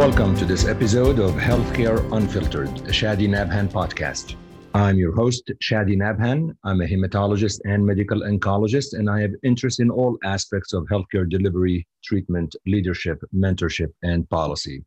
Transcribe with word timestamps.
Welcome 0.00 0.34
to 0.36 0.46
this 0.46 0.66
episode 0.66 1.18
of 1.18 1.32
Healthcare 1.32 2.00
Unfiltered, 2.16 2.70
a 2.70 2.90
Chadi 2.90 3.28
Nabhan 3.28 3.68
podcast. 3.68 4.34
I'm 4.72 4.96
your 4.96 5.14
host, 5.14 5.52
Chadi 5.62 5.94
Nabhan. 5.94 6.56
I'm 6.64 6.80
a 6.80 6.86
hematologist 6.86 7.60
and 7.64 7.84
medical 7.84 8.22
oncologist, 8.22 8.94
and 8.94 9.10
I 9.10 9.20
have 9.20 9.32
interest 9.42 9.78
in 9.78 9.90
all 9.90 10.16
aspects 10.24 10.72
of 10.72 10.86
healthcare 10.86 11.28
delivery, 11.28 11.86
treatment, 12.02 12.56
leadership, 12.66 13.20
mentorship, 13.36 13.92
and 14.02 14.26
policy. 14.30 14.82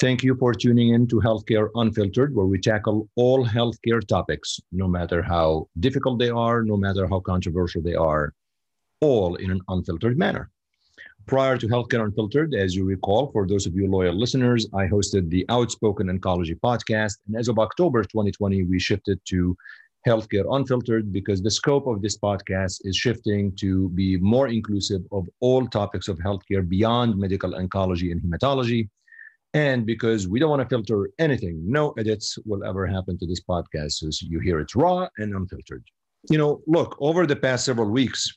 Thank 0.00 0.24
you 0.24 0.34
for 0.34 0.52
tuning 0.52 0.92
in 0.92 1.06
to 1.06 1.20
Healthcare 1.20 1.68
Unfiltered, 1.76 2.34
where 2.34 2.46
we 2.46 2.58
tackle 2.58 3.08
all 3.14 3.46
healthcare 3.46 4.04
topics, 4.04 4.58
no 4.72 4.88
matter 4.88 5.22
how 5.22 5.68
difficult 5.78 6.18
they 6.18 6.30
are, 6.30 6.64
no 6.64 6.76
matter 6.76 7.06
how 7.06 7.20
controversial 7.20 7.80
they 7.80 7.94
are, 7.94 8.34
all 9.00 9.36
in 9.36 9.52
an 9.52 9.60
unfiltered 9.68 10.18
manner. 10.18 10.50
Prior 11.28 11.58
to 11.58 11.68
Healthcare 11.68 12.02
Unfiltered, 12.02 12.54
as 12.54 12.74
you 12.74 12.84
recall, 12.84 13.30
for 13.32 13.46
those 13.46 13.66
of 13.66 13.74
you 13.74 13.86
loyal 13.86 14.14
listeners, 14.14 14.66
I 14.74 14.86
hosted 14.86 15.28
the 15.28 15.44
Outspoken 15.50 16.06
Oncology 16.08 16.58
podcast. 16.58 17.18
And 17.26 17.36
as 17.36 17.48
of 17.48 17.58
October 17.58 18.02
2020, 18.02 18.64
we 18.64 18.78
shifted 18.80 19.20
to 19.26 19.54
Healthcare 20.06 20.46
Unfiltered 20.50 21.12
because 21.12 21.42
the 21.42 21.50
scope 21.50 21.86
of 21.86 22.00
this 22.00 22.16
podcast 22.16 22.80
is 22.84 22.96
shifting 22.96 23.54
to 23.56 23.90
be 23.90 24.16
more 24.16 24.48
inclusive 24.48 25.02
of 25.12 25.28
all 25.40 25.66
topics 25.66 26.08
of 26.08 26.18
healthcare 26.18 26.66
beyond 26.66 27.18
medical 27.18 27.52
oncology 27.52 28.10
and 28.10 28.22
hematology 28.22 28.88
and 29.54 29.86
because 29.86 30.28
we 30.28 30.38
don't 30.38 30.50
want 30.50 30.62
to 30.62 30.68
filter 30.68 31.10
anything, 31.18 31.60
no 31.64 31.92
edits 31.92 32.38
will 32.44 32.64
ever 32.64 32.86
happen 32.86 33.18
to 33.18 33.26
this 33.26 33.40
podcast. 33.40 33.92
So 33.92 34.08
you 34.20 34.40
hear 34.40 34.60
it 34.60 34.74
raw 34.74 35.08
and 35.18 35.34
unfiltered. 35.34 35.84
You 36.30 36.38
know, 36.38 36.62
look, 36.66 36.96
over 37.00 37.26
the 37.26 37.36
past 37.36 37.64
several 37.64 37.90
weeks, 37.90 38.30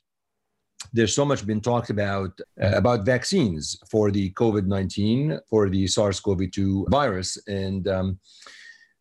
there's 0.92 1.14
so 1.14 1.24
much 1.24 1.46
been 1.46 1.60
talked 1.60 1.90
about 1.90 2.40
uh, 2.62 2.72
about 2.74 3.04
vaccines 3.04 3.78
for 3.90 4.10
the 4.10 4.30
COVID 4.32 4.66
19, 4.66 5.38
for 5.48 5.68
the 5.68 5.86
SARS 5.86 6.20
CoV 6.20 6.50
2 6.50 6.86
virus. 6.90 7.38
And 7.46 7.88
um, 7.88 8.18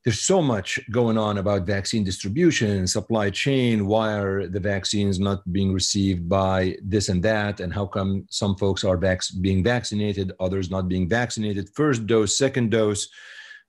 there's 0.03 0.21
so 0.21 0.41
much 0.41 0.79
going 0.89 1.17
on 1.17 1.37
about 1.37 1.67
vaccine 1.67 2.03
distribution, 2.03 2.87
supply 2.87 3.29
chain. 3.29 3.85
Why 3.85 4.13
are 4.13 4.47
the 4.47 4.59
vaccines 4.59 5.19
not 5.19 5.39
being 5.53 5.71
received 5.71 6.27
by 6.27 6.75
this 6.83 7.09
and 7.09 7.21
that? 7.23 7.59
And 7.59 7.71
how 7.71 7.85
come 7.85 8.25
some 8.29 8.55
folks 8.55 8.83
are 8.83 8.97
vac- 8.97 9.21
being 9.41 9.63
vaccinated, 9.63 10.31
others 10.39 10.71
not 10.71 10.87
being 10.87 11.07
vaccinated? 11.07 11.69
First 11.75 12.07
dose, 12.07 12.35
second 12.35 12.71
dose, 12.71 13.07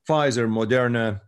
Pfizer, 0.08 0.48
Moderna. 0.48 1.20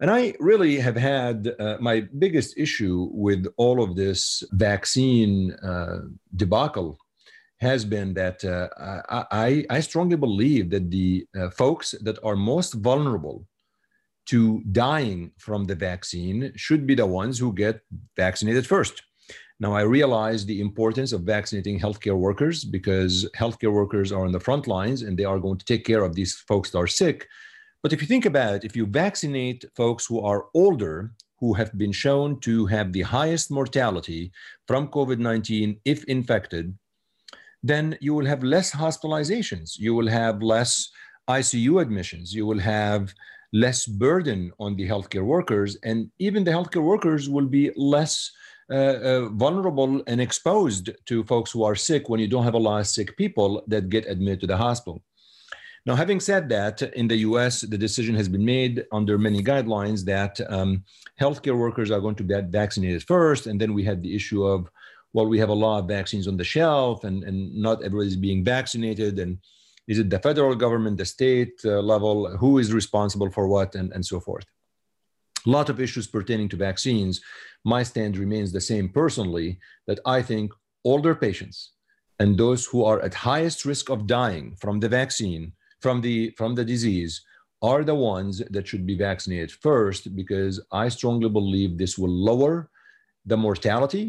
And 0.00 0.10
I 0.10 0.34
really 0.40 0.78
have 0.80 0.96
had 0.96 1.54
uh, 1.58 1.76
my 1.80 2.00
biggest 2.18 2.58
issue 2.58 3.08
with 3.12 3.46
all 3.56 3.82
of 3.82 3.94
this 3.96 4.42
vaccine 4.52 5.52
uh, 5.62 6.00
debacle 6.34 6.98
has 7.60 7.84
been 7.84 8.12
that 8.14 8.44
uh, 8.44 8.68
I, 9.30 9.64
I, 9.70 9.80
strongly 9.80 10.16
believe 10.16 10.70
that 10.70 10.90
the 10.90 11.26
uh, 11.38 11.48
folks 11.50 11.94
that 12.02 12.18
are 12.24 12.36
most 12.36 12.74
vulnerable 12.74 13.46
to 14.26 14.60
dying 14.72 15.30
from 15.38 15.64
the 15.64 15.74
vaccine 15.74 16.52
should 16.56 16.86
be 16.86 16.94
the 16.94 17.06
ones 17.06 17.38
who 17.38 17.52
get 17.52 17.80
vaccinated 18.16 18.66
first. 18.66 19.02
Now, 19.60 19.72
I 19.72 19.82
realize 19.82 20.44
the 20.44 20.60
importance 20.60 21.12
of 21.12 21.22
vaccinating 21.22 21.78
healthcare 21.78 22.16
workers 22.16 22.64
because 22.64 23.28
healthcare 23.36 23.72
workers 23.72 24.10
are 24.10 24.24
on 24.24 24.32
the 24.32 24.40
front 24.40 24.66
lines 24.66 25.02
and 25.02 25.16
they 25.16 25.24
are 25.24 25.38
going 25.38 25.58
to 25.58 25.64
take 25.64 25.84
care 25.84 26.02
of 26.02 26.14
these 26.14 26.34
folks 26.48 26.70
that 26.70 26.78
are 26.78 26.88
sick. 26.88 27.28
But 27.84 27.92
if 27.92 28.00
you 28.00 28.08
think 28.08 28.24
about 28.24 28.54
it, 28.54 28.64
if 28.64 28.74
you 28.74 28.86
vaccinate 28.86 29.66
folks 29.76 30.06
who 30.06 30.18
are 30.18 30.46
older, 30.54 31.12
who 31.38 31.52
have 31.52 31.76
been 31.76 31.92
shown 31.92 32.40
to 32.40 32.64
have 32.64 32.94
the 32.94 33.02
highest 33.02 33.50
mortality 33.50 34.32
from 34.66 34.88
COVID 34.88 35.18
19 35.18 35.78
if 35.84 36.02
infected, 36.04 36.74
then 37.62 37.98
you 38.00 38.14
will 38.14 38.24
have 38.24 38.42
less 38.42 38.70
hospitalizations. 38.70 39.78
You 39.78 39.92
will 39.94 40.08
have 40.08 40.42
less 40.42 40.88
ICU 41.28 41.82
admissions. 41.82 42.34
You 42.34 42.46
will 42.46 42.58
have 42.58 43.12
less 43.52 43.84
burden 43.84 44.50
on 44.58 44.76
the 44.76 44.88
healthcare 44.88 45.26
workers, 45.26 45.76
and 45.84 46.10
even 46.18 46.42
the 46.42 46.52
healthcare 46.52 46.82
workers 46.82 47.28
will 47.28 47.46
be 47.46 47.70
less 47.76 48.32
uh, 48.70 48.96
uh, 49.10 49.28
vulnerable 49.28 50.02
and 50.06 50.22
exposed 50.22 50.88
to 51.04 51.22
folks 51.24 51.50
who 51.50 51.62
are 51.64 51.76
sick 51.76 52.08
when 52.08 52.18
you 52.18 52.28
don't 52.28 52.44
have 52.44 52.54
a 52.54 52.66
lot 52.68 52.80
of 52.80 52.86
sick 52.86 53.14
people 53.18 53.62
that 53.66 53.90
get 53.90 54.08
admitted 54.08 54.40
to 54.40 54.46
the 54.46 54.56
hospital. 54.56 55.02
Now, 55.86 55.94
having 55.94 56.18
said 56.18 56.48
that, 56.48 56.80
in 56.80 57.08
the 57.08 57.16
US, 57.28 57.60
the 57.60 57.76
decision 57.76 58.14
has 58.14 58.28
been 58.28 58.44
made 58.44 58.86
under 58.90 59.18
many 59.18 59.42
guidelines 59.42 60.04
that 60.06 60.40
um, 60.50 60.82
healthcare 61.20 61.58
workers 61.58 61.90
are 61.90 62.00
going 62.00 62.14
to 62.16 62.24
be 62.24 62.34
vaccinated 62.48 63.02
first. 63.02 63.46
And 63.46 63.60
then 63.60 63.74
we 63.74 63.84
had 63.84 64.02
the 64.02 64.14
issue 64.14 64.44
of, 64.44 64.70
well, 65.12 65.26
we 65.26 65.38
have 65.38 65.50
a 65.50 65.60
lot 65.64 65.80
of 65.80 65.88
vaccines 65.88 66.26
on 66.26 66.38
the 66.38 66.44
shelf 66.44 67.04
and, 67.04 67.22
and 67.22 67.54
not 67.54 67.84
everybody's 67.84 68.16
being 68.16 68.42
vaccinated. 68.42 69.18
And 69.18 69.38
is 69.86 69.98
it 69.98 70.08
the 70.08 70.18
federal 70.18 70.54
government, 70.54 70.96
the 70.96 71.04
state 71.04 71.60
uh, 71.66 71.80
level? 71.82 72.34
Who 72.38 72.58
is 72.58 72.72
responsible 72.72 73.30
for 73.30 73.46
what, 73.46 73.74
and, 73.74 73.92
and 73.92 74.04
so 74.04 74.20
forth? 74.20 74.46
A 75.46 75.50
lot 75.50 75.68
of 75.68 75.80
issues 75.80 76.06
pertaining 76.06 76.48
to 76.48 76.56
vaccines. 76.56 77.20
My 77.62 77.82
stand 77.82 78.16
remains 78.16 78.52
the 78.52 78.60
same 78.60 78.88
personally 78.88 79.58
that 79.86 80.00
I 80.06 80.22
think 80.22 80.52
older 80.82 81.14
patients 81.14 81.72
and 82.18 82.38
those 82.38 82.64
who 82.64 82.84
are 82.84 83.02
at 83.02 83.12
highest 83.12 83.66
risk 83.66 83.90
of 83.90 84.06
dying 84.06 84.54
from 84.56 84.80
the 84.80 84.88
vaccine, 84.88 85.52
from 85.84 86.00
the, 86.00 86.16
from 86.38 86.54
the 86.54 86.64
disease, 86.64 87.12
are 87.60 87.84
the 87.84 87.94
ones 88.14 88.34
that 88.54 88.66
should 88.66 88.86
be 88.86 88.96
vaccinated 88.96 89.52
first 89.68 90.02
because 90.20 90.54
I 90.72 90.86
strongly 90.88 91.28
believe 91.28 91.70
this 91.76 91.96
will 92.00 92.16
lower 92.30 92.70
the 93.26 93.36
mortality 93.36 94.06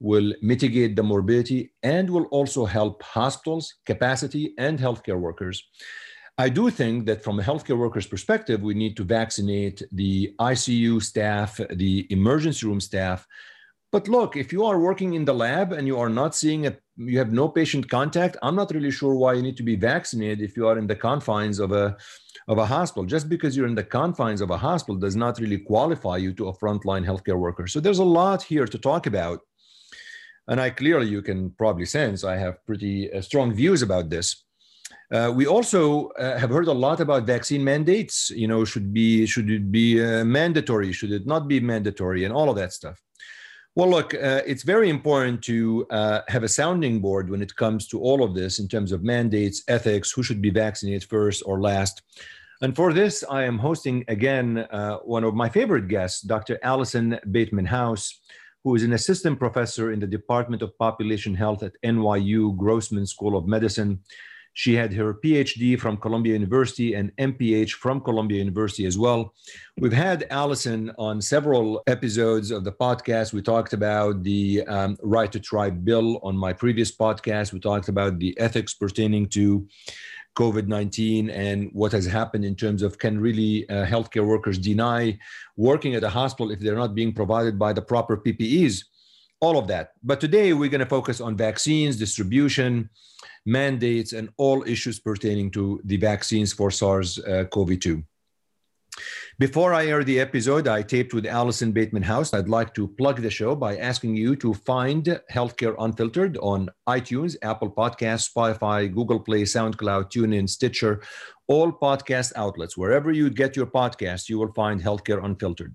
will 0.00 0.30
mitigate 0.42 0.96
the 0.96 1.02
morbidity 1.12 1.72
and 1.82 2.10
will 2.10 2.28
also 2.38 2.64
help 2.64 3.02
hospitals, 3.02 3.64
capacity, 3.86 4.44
and 4.58 4.78
healthcare 4.78 5.20
workers. 5.28 5.56
I 6.36 6.48
do 6.48 6.68
think 6.68 7.06
that 7.06 7.22
from 7.22 7.38
a 7.38 7.42
healthcare 7.42 7.78
workers 7.78 8.06
perspective, 8.14 8.60
we 8.60 8.74
need 8.74 8.96
to 8.96 9.04
vaccinate 9.04 9.82
the 9.92 10.34
ICU 10.40 11.00
staff, 11.00 11.60
the 11.84 12.06
emergency 12.10 12.66
room 12.66 12.80
staff. 12.80 13.26
But 13.92 14.08
look, 14.08 14.36
if 14.36 14.52
you 14.52 14.64
are 14.64 14.80
working 14.88 15.14
in 15.14 15.24
the 15.24 15.38
lab 15.46 15.72
and 15.72 15.86
you 15.86 15.96
are 16.00 16.14
not 16.20 16.34
seeing 16.34 16.66
a, 16.66 16.76
you 16.96 17.18
have 17.18 17.32
no 17.32 17.48
patient 17.48 17.88
contact, 17.88 18.36
I'm 18.42 18.54
not 18.54 18.70
really 18.70 18.90
sure 18.90 19.14
why 19.14 19.34
you 19.34 19.42
need 19.42 19.56
to 19.56 19.62
be 19.62 19.76
vaccinated 19.76 20.40
if 20.40 20.56
you 20.56 20.68
are 20.68 20.78
in 20.78 20.86
the 20.86 20.96
confines 20.96 21.58
of 21.58 21.72
a 21.72 21.96
of 22.46 22.58
a 22.58 22.66
hospital. 22.66 23.04
Just 23.04 23.28
because 23.28 23.56
you're 23.56 23.66
in 23.66 23.74
the 23.74 23.84
confines 23.84 24.40
of 24.40 24.50
a 24.50 24.56
hospital 24.56 24.96
does 24.96 25.16
not 25.16 25.38
really 25.38 25.58
qualify 25.58 26.18
you 26.18 26.32
to 26.34 26.48
a 26.48 26.56
frontline 26.58 27.04
healthcare 27.04 27.38
worker. 27.38 27.66
So 27.66 27.80
there's 27.80 28.00
a 28.00 28.04
lot 28.04 28.42
here 28.42 28.66
to 28.66 28.78
talk 28.78 29.06
about. 29.06 29.40
And 30.46 30.60
I 30.60 30.68
clearly, 30.70 31.08
you 31.08 31.22
can 31.22 31.50
probably 31.50 31.86
sense, 31.86 32.22
I 32.22 32.36
have 32.36 32.64
pretty 32.66 33.10
uh, 33.10 33.22
strong 33.22 33.54
views 33.54 33.80
about 33.80 34.10
this. 34.10 34.44
Uh, 35.10 35.32
we 35.34 35.46
also 35.46 36.08
uh, 36.18 36.38
have 36.38 36.50
heard 36.50 36.68
a 36.68 36.72
lot 36.72 37.00
about 37.00 37.24
vaccine 37.26 37.64
mandates. 37.64 38.30
You 38.30 38.48
know, 38.48 38.64
should 38.64 38.92
be 38.92 39.26
should 39.26 39.50
it 39.50 39.70
be 39.70 40.02
uh, 40.04 40.24
mandatory? 40.24 40.92
Should 40.92 41.12
it 41.12 41.26
not 41.26 41.48
be 41.48 41.60
mandatory? 41.60 42.24
And 42.24 42.34
all 42.34 42.50
of 42.50 42.56
that 42.56 42.72
stuff. 42.72 43.00
Well, 43.76 43.90
look, 43.90 44.14
uh, 44.14 44.42
it's 44.46 44.62
very 44.62 44.88
important 44.88 45.42
to 45.44 45.86
uh, 45.90 46.20
have 46.28 46.44
a 46.44 46.48
sounding 46.48 47.00
board 47.00 47.28
when 47.28 47.42
it 47.42 47.56
comes 47.56 47.88
to 47.88 48.00
all 48.00 48.22
of 48.22 48.34
this 48.34 48.60
in 48.60 48.68
terms 48.68 48.92
of 48.92 49.02
mandates, 49.02 49.64
ethics, 49.66 50.12
who 50.12 50.22
should 50.22 50.40
be 50.40 50.50
vaccinated 50.50 51.04
first 51.08 51.42
or 51.44 51.60
last. 51.60 52.02
And 52.62 52.76
for 52.76 52.92
this, 52.92 53.24
I 53.28 53.42
am 53.42 53.58
hosting 53.58 54.04
again 54.06 54.66
one 55.04 55.24
of 55.24 55.34
my 55.34 55.48
favorite 55.48 55.88
guests, 55.88 56.20
Dr. 56.22 56.58
Alison 56.62 57.18
Bateman 57.32 57.66
House 57.66 58.20
who 58.64 58.74
is 58.74 58.82
an 58.82 58.94
assistant 58.94 59.38
professor 59.38 59.92
in 59.92 60.00
the 60.00 60.06
Department 60.06 60.62
of 60.62 60.76
Population 60.78 61.34
Health 61.34 61.62
at 61.62 61.76
NYU 61.84 62.56
Grossman 62.56 63.06
School 63.06 63.36
of 63.36 63.46
Medicine. 63.46 64.00
She 64.54 64.74
had 64.74 64.92
her 64.94 65.12
PhD 65.14 65.78
from 65.78 65.96
Columbia 65.96 66.32
University 66.32 66.94
and 66.94 67.14
MPH 67.16 67.72
from 67.72 68.00
Columbia 68.00 68.38
University 68.38 68.86
as 68.86 68.96
well. 68.96 69.34
We've 69.78 69.92
had 69.92 70.26
Alison 70.30 70.92
on 70.96 71.20
several 71.20 71.82
episodes 71.88 72.52
of 72.52 72.62
the 72.62 72.70
podcast. 72.70 73.32
We 73.32 73.42
talked 73.42 73.72
about 73.72 74.22
the 74.22 74.62
um, 74.68 74.96
right 75.02 75.30
to 75.32 75.40
try 75.40 75.70
bill 75.70 76.20
on 76.22 76.36
my 76.36 76.52
previous 76.52 76.94
podcast. 76.94 77.52
We 77.52 77.58
talked 77.58 77.88
about 77.88 78.20
the 78.20 78.38
ethics 78.38 78.74
pertaining 78.74 79.28
to 79.30 79.66
COVID 80.36 80.68
19 80.68 81.30
and 81.30 81.70
what 81.72 81.92
has 81.92 82.06
happened 82.06 82.44
in 82.44 82.54
terms 82.54 82.82
of 82.82 82.98
can 82.98 83.20
really 83.20 83.68
uh, 83.68 83.84
healthcare 83.84 84.26
workers 84.26 84.58
deny 84.58 85.18
working 85.56 85.94
at 85.94 86.04
a 86.04 86.08
hospital 86.08 86.50
if 86.50 86.60
they're 86.60 86.76
not 86.76 86.94
being 86.94 87.12
provided 87.12 87.58
by 87.58 87.72
the 87.72 87.82
proper 87.82 88.16
PPEs, 88.16 88.84
all 89.40 89.58
of 89.58 89.66
that. 89.68 89.92
But 90.02 90.20
today 90.20 90.52
we're 90.52 90.70
going 90.70 90.80
to 90.80 90.86
focus 90.86 91.20
on 91.20 91.36
vaccines, 91.36 91.96
distribution, 91.96 92.90
mandates, 93.46 94.12
and 94.12 94.28
all 94.36 94.62
issues 94.66 94.98
pertaining 95.00 95.50
to 95.52 95.80
the 95.84 95.96
vaccines 95.96 96.52
for 96.52 96.70
SARS 96.70 97.18
CoV 97.50 97.78
2. 97.78 98.02
Before 99.40 99.74
I 99.74 99.86
air 99.86 100.04
the 100.04 100.20
episode 100.20 100.68
I 100.68 100.82
taped 100.82 101.12
with 101.12 101.26
Alison 101.26 101.72
Bateman 101.72 102.04
House, 102.04 102.32
I'd 102.32 102.48
like 102.48 102.72
to 102.74 102.86
plug 102.86 103.20
the 103.20 103.30
show 103.30 103.56
by 103.56 103.76
asking 103.76 104.14
you 104.14 104.36
to 104.36 104.54
find 104.54 105.20
Healthcare 105.32 105.74
Unfiltered 105.80 106.36
on 106.36 106.68
iTunes, 106.88 107.34
Apple 107.42 107.72
Podcasts, 107.72 108.30
Spotify, 108.32 108.94
Google 108.94 109.18
Play, 109.18 109.42
SoundCloud, 109.42 110.12
TuneIn, 110.12 110.48
Stitcher, 110.48 111.02
all 111.48 111.72
podcast 111.72 112.32
outlets. 112.36 112.76
Wherever 112.76 113.10
you 113.10 113.28
get 113.28 113.56
your 113.56 113.66
podcast, 113.66 114.28
you 114.28 114.38
will 114.38 114.52
find 114.52 114.80
Healthcare 114.80 115.24
Unfiltered. 115.24 115.74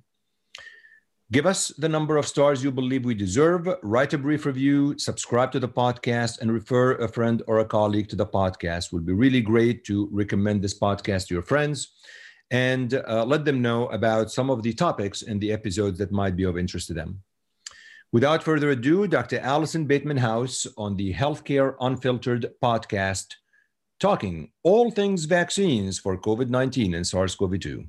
Give 1.31 1.45
us 1.45 1.67
the 1.77 1.87
number 1.87 2.17
of 2.17 2.25
stars 2.25 2.63
you 2.63 2.71
believe 2.71 3.05
we 3.05 3.13
deserve, 3.13 3.69
write 3.83 4.13
a 4.13 4.17
brief 4.17 4.47
review, 4.47 4.97
subscribe 4.97 5.51
to 5.51 5.59
the 5.59 5.69
podcast, 5.69 6.41
and 6.41 6.51
refer 6.51 6.95
a 6.95 7.07
friend 7.07 7.43
or 7.45 7.59
a 7.59 7.65
colleague 7.65 8.09
to 8.09 8.15
the 8.15 8.25
podcast. 8.25 8.87
It 8.87 8.93
would 8.93 9.05
be 9.05 9.13
really 9.13 9.41
great 9.41 9.83
to 9.85 10.09
recommend 10.11 10.63
this 10.63 10.79
podcast 10.79 11.27
to 11.27 11.35
your 11.35 11.43
friends 11.43 11.93
and 12.49 12.95
uh, 12.95 13.23
let 13.25 13.45
them 13.45 13.61
know 13.61 13.89
about 13.89 14.31
some 14.31 14.49
of 14.49 14.63
the 14.63 14.73
topics 14.73 15.21
in 15.21 15.37
the 15.37 15.51
episodes 15.51 15.99
that 15.99 16.11
might 16.11 16.35
be 16.35 16.45
of 16.45 16.57
interest 16.57 16.87
to 16.87 16.95
them. 16.95 17.21
Without 18.11 18.41
further 18.41 18.71
ado, 18.71 19.05
Dr. 19.05 19.37
Alison 19.37 19.85
Bateman 19.85 20.17
House 20.17 20.65
on 20.79 20.95
the 20.95 21.13
Healthcare 21.13 21.75
Unfiltered 21.79 22.47
podcast, 22.59 23.35
talking 23.99 24.49
all 24.63 24.89
things 24.89 25.25
vaccines 25.25 25.99
for 25.99 26.17
COVID 26.17 26.49
19 26.49 26.95
and 26.95 27.05
SARS 27.05 27.35
CoV 27.35 27.59
2. 27.59 27.85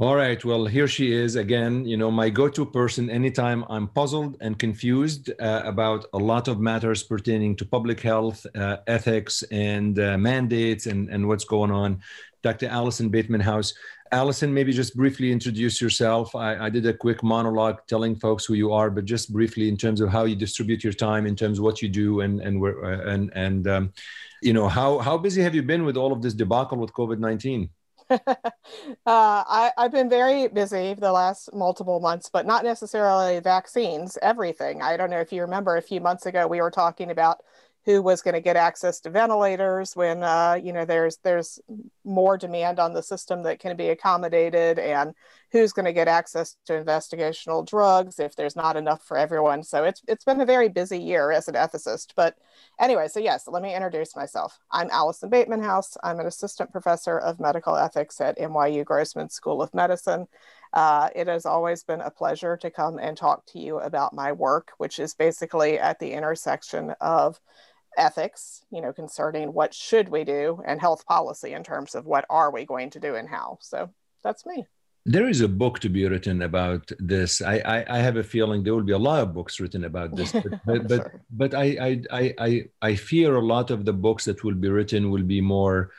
All 0.00 0.16
right. 0.16 0.42
Well, 0.42 0.64
here 0.64 0.88
she 0.88 1.12
is 1.12 1.36
again. 1.36 1.84
You 1.84 1.98
know, 1.98 2.10
my 2.10 2.30
go 2.30 2.48
to 2.48 2.64
person 2.64 3.10
anytime 3.10 3.66
I'm 3.68 3.86
puzzled 3.86 4.38
and 4.40 4.58
confused 4.58 5.30
uh, 5.38 5.60
about 5.66 6.06
a 6.14 6.18
lot 6.18 6.48
of 6.48 6.58
matters 6.58 7.02
pertaining 7.02 7.54
to 7.56 7.66
public 7.66 8.00
health, 8.00 8.46
uh, 8.54 8.78
ethics, 8.86 9.42
and 9.50 9.98
uh, 9.98 10.16
mandates 10.16 10.86
and, 10.86 11.10
and 11.10 11.28
what's 11.28 11.44
going 11.44 11.70
on. 11.70 12.00
Dr. 12.42 12.68
Alison 12.68 13.10
Bateman 13.10 13.42
House. 13.42 13.74
Alison, 14.10 14.54
maybe 14.54 14.72
just 14.72 14.96
briefly 14.96 15.30
introduce 15.30 15.82
yourself. 15.82 16.34
I, 16.34 16.56
I, 16.56 16.70
did 16.70 16.86
a 16.86 16.94
quick 16.94 17.22
monologue 17.22 17.80
telling 17.86 18.16
folks 18.16 18.46
who 18.46 18.54
you 18.54 18.72
are, 18.72 18.88
but 18.88 19.04
just 19.04 19.30
briefly 19.30 19.68
in 19.68 19.76
terms 19.76 20.00
of 20.00 20.08
how 20.08 20.24
you 20.24 20.34
distribute 20.34 20.82
your 20.82 20.94
time, 20.94 21.26
in 21.26 21.36
terms 21.36 21.58
of 21.58 21.64
what 21.64 21.82
you 21.82 21.90
do, 21.90 22.22
and 22.22 22.40
and 22.40 22.58
where 22.58 22.82
uh, 22.86 23.12
and 23.12 23.30
and 23.34 23.68
um, 23.68 23.92
you 24.40 24.54
know 24.54 24.66
how 24.66 24.98
how 24.98 25.18
busy 25.18 25.42
have 25.42 25.54
you 25.54 25.62
been 25.62 25.84
with 25.84 25.98
all 25.98 26.10
of 26.10 26.22
this 26.22 26.32
debacle 26.32 26.78
with 26.78 26.90
COVID 26.94 27.18
nineteen? 27.18 27.68
uh, 28.26 28.34
I, 29.06 29.70
I've 29.78 29.92
been 29.92 30.10
very 30.10 30.48
busy 30.48 30.94
the 30.94 31.12
last 31.12 31.54
multiple 31.54 32.00
months, 32.00 32.28
but 32.32 32.46
not 32.46 32.64
necessarily 32.64 33.38
vaccines, 33.40 34.18
everything. 34.22 34.82
I 34.82 34.96
don't 34.96 35.10
know 35.10 35.20
if 35.20 35.32
you 35.32 35.42
remember 35.42 35.76
a 35.76 35.82
few 35.82 36.00
months 36.00 36.26
ago, 36.26 36.46
we 36.46 36.60
were 36.60 36.70
talking 36.70 37.10
about 37.10 37.38
who 37.86 38.02
was 38.02 38.20
going 38.20 38.34
to 38.34 38.40
get 38.40 38.56
access 38.56 39.00
to 39.00 39.10
ventilators 39.10 39.96
when 39.96 40.22
uh, 40.22 40.58
you 40.62 40.72
know 40.72 40.84
there's 40.84 41.18
there's 41.24 41.58
more 42.04 42.36
demand 42.36 42.78
on 42.78 42.92
the 42.92 43.02
system 43.02 43.42
that 43.42 43.58
can 43.58 43.76
be 43.76 43.88
accommodated 43.88 44.78
and 44.78 45.14
who's 45.52 45.72
going 45.72 45.84
to 45.86 45.92
get 45.92 46.06
access 46.06 46.56
to 46.64 46.72
investigational 46.72 47.66
drugs 47.66 48.18
if 48.18 48.36
there's 48.36 48.54
not 48.54 48.76
enough 48.76 49.02
for 49.04 49.16
everyone. 49.16 49.62
So 49.62 49.84
it's 49.84 50.02
it's 50.06 50.24
been 50.24 50.40
a 50.40 50.46
very 50.46 50.68
busy 50.68 50.98
year 50.98 51.32
as 51.32 51.48
an 51.48 51.54
ethicist 51.54 52.12
but 52.16 52.36
anyway 52.78 53.08
so 53.08 53.20
yes 53.20 53.44
let 53.48 53.62
me 53.62 53.74
introduce 53.74 54.14
myself. 54.14 54.58
I'm 54.70 54.90
alison 54.90 55.30
bateman 55.30 55.62
house. 55.62 55.96
I'm 56.02 56.20
an 56.20 56.26
assistant 56.26 56.72
professor 56.72 57.18
of 57.18 57.40
medical 57.40 57.76
ethics 57.76 58.20
at 58.20 58.38
nyu 58.38 58.84
grossman 58.84 59.30
school 59.30 59.62
of 59.62 59.72
medicine. 59.72 60.26
Uh, 60.72 61.08
it 61.16 61.26
has 61.26 61.46
always 61.46 61.82
been 61.82 62.00
a 62.00 62.10
pleasure 62.10 62.56
to 62.56 62.70
come 62.70 62.98
and 62.98 63.16
talk 63.16 63.44
to 63.46 63.58
you 63.58 63.78
about 63.78 64.12
my 64.12 64.30
work 64.30 64.72
which 64.78 64.98
is 64.98 65.14
basically 65.14 65.78
at 65.78 65.98
the 65.98 66.12
intersection 66.12 66.94
of 67.00 67.40
ethics, 67.96 68.64
you 68.70 68.80
know, 68.80 68.92
concerning 68.92 69.52
what 69.52 69.74
should 69.74 70.08
we 70.08 70.24
do 70.24 70.62
and 70.66 70.80
health 70.80 71.04
policy 71.06 71.52
in 71.52 71.62
terms 71.64 71.94
of 71.94 72.06
what 72.06 72.24
are 72.30 72.50
we 72.50 72.64
going 72.64 72.90
to 72.90 73.00
do 73.00 73.14
and 73.14 73.28
how. 73.28 73.58
So 73.60 73.90
that's 74.22 74.46
me. 74.46 74.66
There 75.06 75.28
is 75.28 75.40
a 75.40 75.48
book 75.48 75.78
to 75.80 75.88
be 75.88 76.06
written 76.06 76.42
about 76.42 76.90
this. 76.98 77.40
I, 77.40 77.56
I, 77.58 77.96
I 77.96 77.98
have 77.98 78.16
a 78.16 78.22
feeling 78.22 78.62
there 78.62 78.74
will 78.74 78.82
be 78.82 78.92
a 78.92 78.98
lot 78.98 79.22
of 79.22 79.32
books 79.32 79.58
written 79.58 79.84
about 79.84 80.14
this, 80.14 80.32
but 80.32 80.44
but 80.66 80.88
but, 80.88 80.96
sure. 80.96 81.22
but 81.30 81.54
I, 81.54 82.02
I 82.12 82.34
I 82.38 82.64
I 82.82 82.94
fear 82.96 83.34
a 83.34 83.44
lot 83.44 83.70
of 83.70 83.86
the 83.86 83.94
books 83.94 84.26
that 84.26 84.44
will 84.44 84.54
be 84.54 84.68
written 84.68 85.10
will 85.10 85.22
be 85.22 85.40
more 85.40 85.90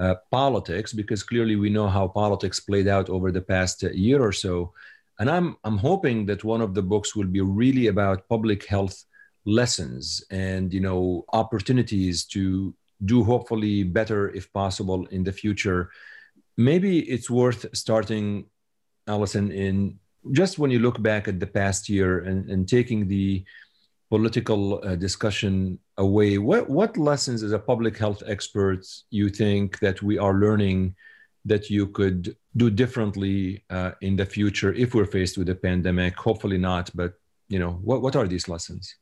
uh, 0.00 0.14
politics 0.30 0.94
because 0.94 1.22
clearly 1.22 1.56
we 1.56 1.68
know 1.68 1.86
how 1.86 2.08
politics 2.08 2.58
played 2.58 2.88
out 2.88 3.10
over 3.10 3.30
the 3.30 3.42
past 3.42 3.82
year 3.82 4.22
or 4.22 4.32
so, 4.32 4.72
and 5.18 5.28
I'm 5.28 5.58
I'm 5.62 5.76
hoping 5.76 6.24
that 6.26 6.42
one 6.42 6.62
of 6.62 6.72
the 6.72 6.82
books 6.82 7.14
will 7.14 7.28
be 7.28 7.42
really 7.42 7.88
about 7.88 8.26
public 8.26 8.64
health 8.64 9.04
lessons 9.46 10.22
and 10.30 10.74
you 10.74 10.80
know 10.80 11.24
opportunities 11.32 12.24
to 12.24 12.74
do 13.04 13.22
hopefully 13.22 13.82
better 13.82 14.30
if 14.30 14.52
possible 14.52 15.06
in 15.06 15.22
the 15.22 15.32
future. 15.32 15.90
Maybe 16.56 17.00
it's 17.00 17.30
worth 17.30 17.66
starting 17.74 18.46
alison 19.06 19.52
in 19.52 19.98
just 20.32 20.58
when 20.58 20.70
you 20.70 20.80
look 20.80 21.00
back 21.00 21.28
at 21.28 21.38
the 21.38 21.46
past 21.46 21.88
year 21.88 22.20
and, 22.20 22.50
and 22.50 22.68
taking 22.68 23.06
the 23.06 23.44
political 24.08 24.80
uh, 24.82 24.96
discussion 24.96 25.78
away 25.98 26.38
what, 26.38 26.68
what 26.68 26.96
lessons 26.96 27.42
as 27.42 27.52
a 27.52 27.58
public 27.58 27.96
health 27.96 28.22
expert 28.26 28.86
you 29.10 29.28
think 29.28 29.78
that 29.80 30.00
we 30.02 30.18
are 30.18 30.34
learning 30.34 30.94
that 31.44 31.70
you 31.70 31.86
could 31.86 32.36
do 32.56 32.70
differently 32.70 33.64
uh, 33.70 33.92
in 34.00 34.16
the 34.16 34.26
future 34.26 34.72
if 34.74 34.94
we're 34.94 35.04
faced 35.04 35.38
with 35.38 35.48
a 35.48 35.54
pandemic? 35.54 36.16
Hopefully 36.16 36.58
not 36.58 36.90
but 36.94 37.14
you 37.48 37.58
know 37.58 37.72
what, 37.82 38.02
what 38.02 38.16
are 38.16 38.26
these 38.26 38.48
lessons 38.48 38.96